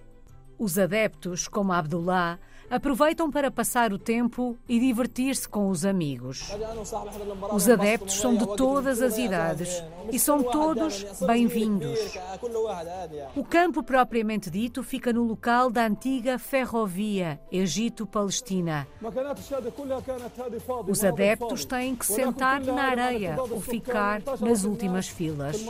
Os 0.59 0.77
adeptos, 0.77 1.47
como 1.47 1.73
Abdullah, 1.73 2.39
aproveitam 2.71 3.29
para 3.29 3.51
passar 3.51 3.91
o 3.91 3.99
tempo 3.99 4.57
e 4.67 4.79
divertir-se 4.79 5.47
com 5.47 5.69
os 5.69 5.85
amigos. 5.85 6.49
Os 7.51 7.69
adeptos 7.69 8.13
são 8.13 8.35
de 8.35 8.47
todas 8.55 9.01
as 9.01 9.17
idades 9.17 9.83
e 10.09 10.17
são 10.17 10.41
todos 10.41 11.05
bem-vindos. 11.27 12.17
O 13.35 13.43
campo 13.43 13.83
propriamente 13.83 14.49
dito 14.49 14.81
fica 14.81 15.11
no 15.11 15.23
local 15.23 15.69
da 15.69 15.85
antiga 15.85 16.39
ferrovia 16.39 17.39
Egito-Palestina. 17.51 18.87
Os 20.87 21.03
adeptos 21.03 21.65
têm 21.65 21.93
que 21.93 22.05
sentar 22.05 22.61
na 22.61 22.83
areia 22.83 23.35
ou 23.37 23.59
ficar 23.59 24.21
nas 24.39 24.63
últimas 24.63 25.09
filas. 25.09 25.65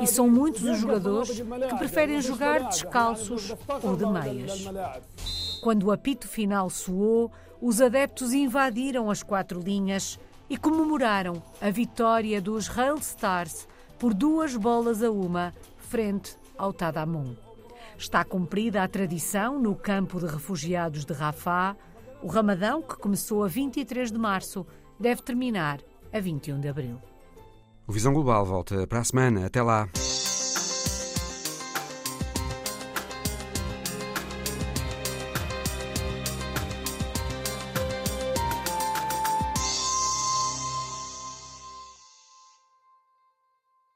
E 0.00 0.06
são 0.06 0.30
muitos 0.30 0.62
os 0.62 0.78
jogadores 0.78 1.30
que 1.40 1.78
preferem 1.78 2.20
jogar 2.20 2.68
descalços 2.68 3.52
ou 3.82 3.96
de 3.96 4.06
meias. 4.06 4.64
Quando 5.64 5.84
o 5.84 5.92
apito 5.92 6.28
final 6.28 6.68
soou, 6.68 7.32
os 7.58 7.80
adeptos 7.80 8.34
invadiram 8.34 9.10
as 9.10 9.22
quatro 9.22 9.58
linhas 9.58 10.20
e 10.50 10.58
comemoraram 10.58 11.42
a 11.58 11.70
vitória 11.70 12.38
dos 12.38 12.68
Rail 12.68 12.96
Stars 12.96 13.66
por 13.98 14.12
duas 14.12 14.54
bolas 14.58 15.02
a 15.02 15.10
uma 15.10 15.54
frente 15.78 16.36
ao 16.58 16.70
Tadamun. 16.70 17.34
Está 17.96 18.22
cumprida 18.26 18.82
a 18.82 18.88
tradição 18.88 19.58
no 19.58 19.74
campo 19.74 20.20
de 20.20 20.26
refugiados 20.26 21.06
de 21.06 21.14
Rafah. 21.14 21.74
O 22.22 22.26
Ramadão, 22.26 22.82
que 22.82 22.96
começou 22.96 23.42
a 23.42 23.48
23 23.48 24.12
de 24.12 24.18
março, 24.18 24.66
deve 25.00 25.22
terminar 25.22 25.80
a 26.12 26.20
21 26.20 26.60
de 26.60 26.68
abril. 26.68 27.00
O 27.86 27.92
Visão 27.92 28.12
Global 28.12 28.44
volta 28.44 28.86
para 28.86 28.98
a 28.98 29.04
semana. 29.04 29.46
Até 29.46 29.62
lá. 29.62 29.88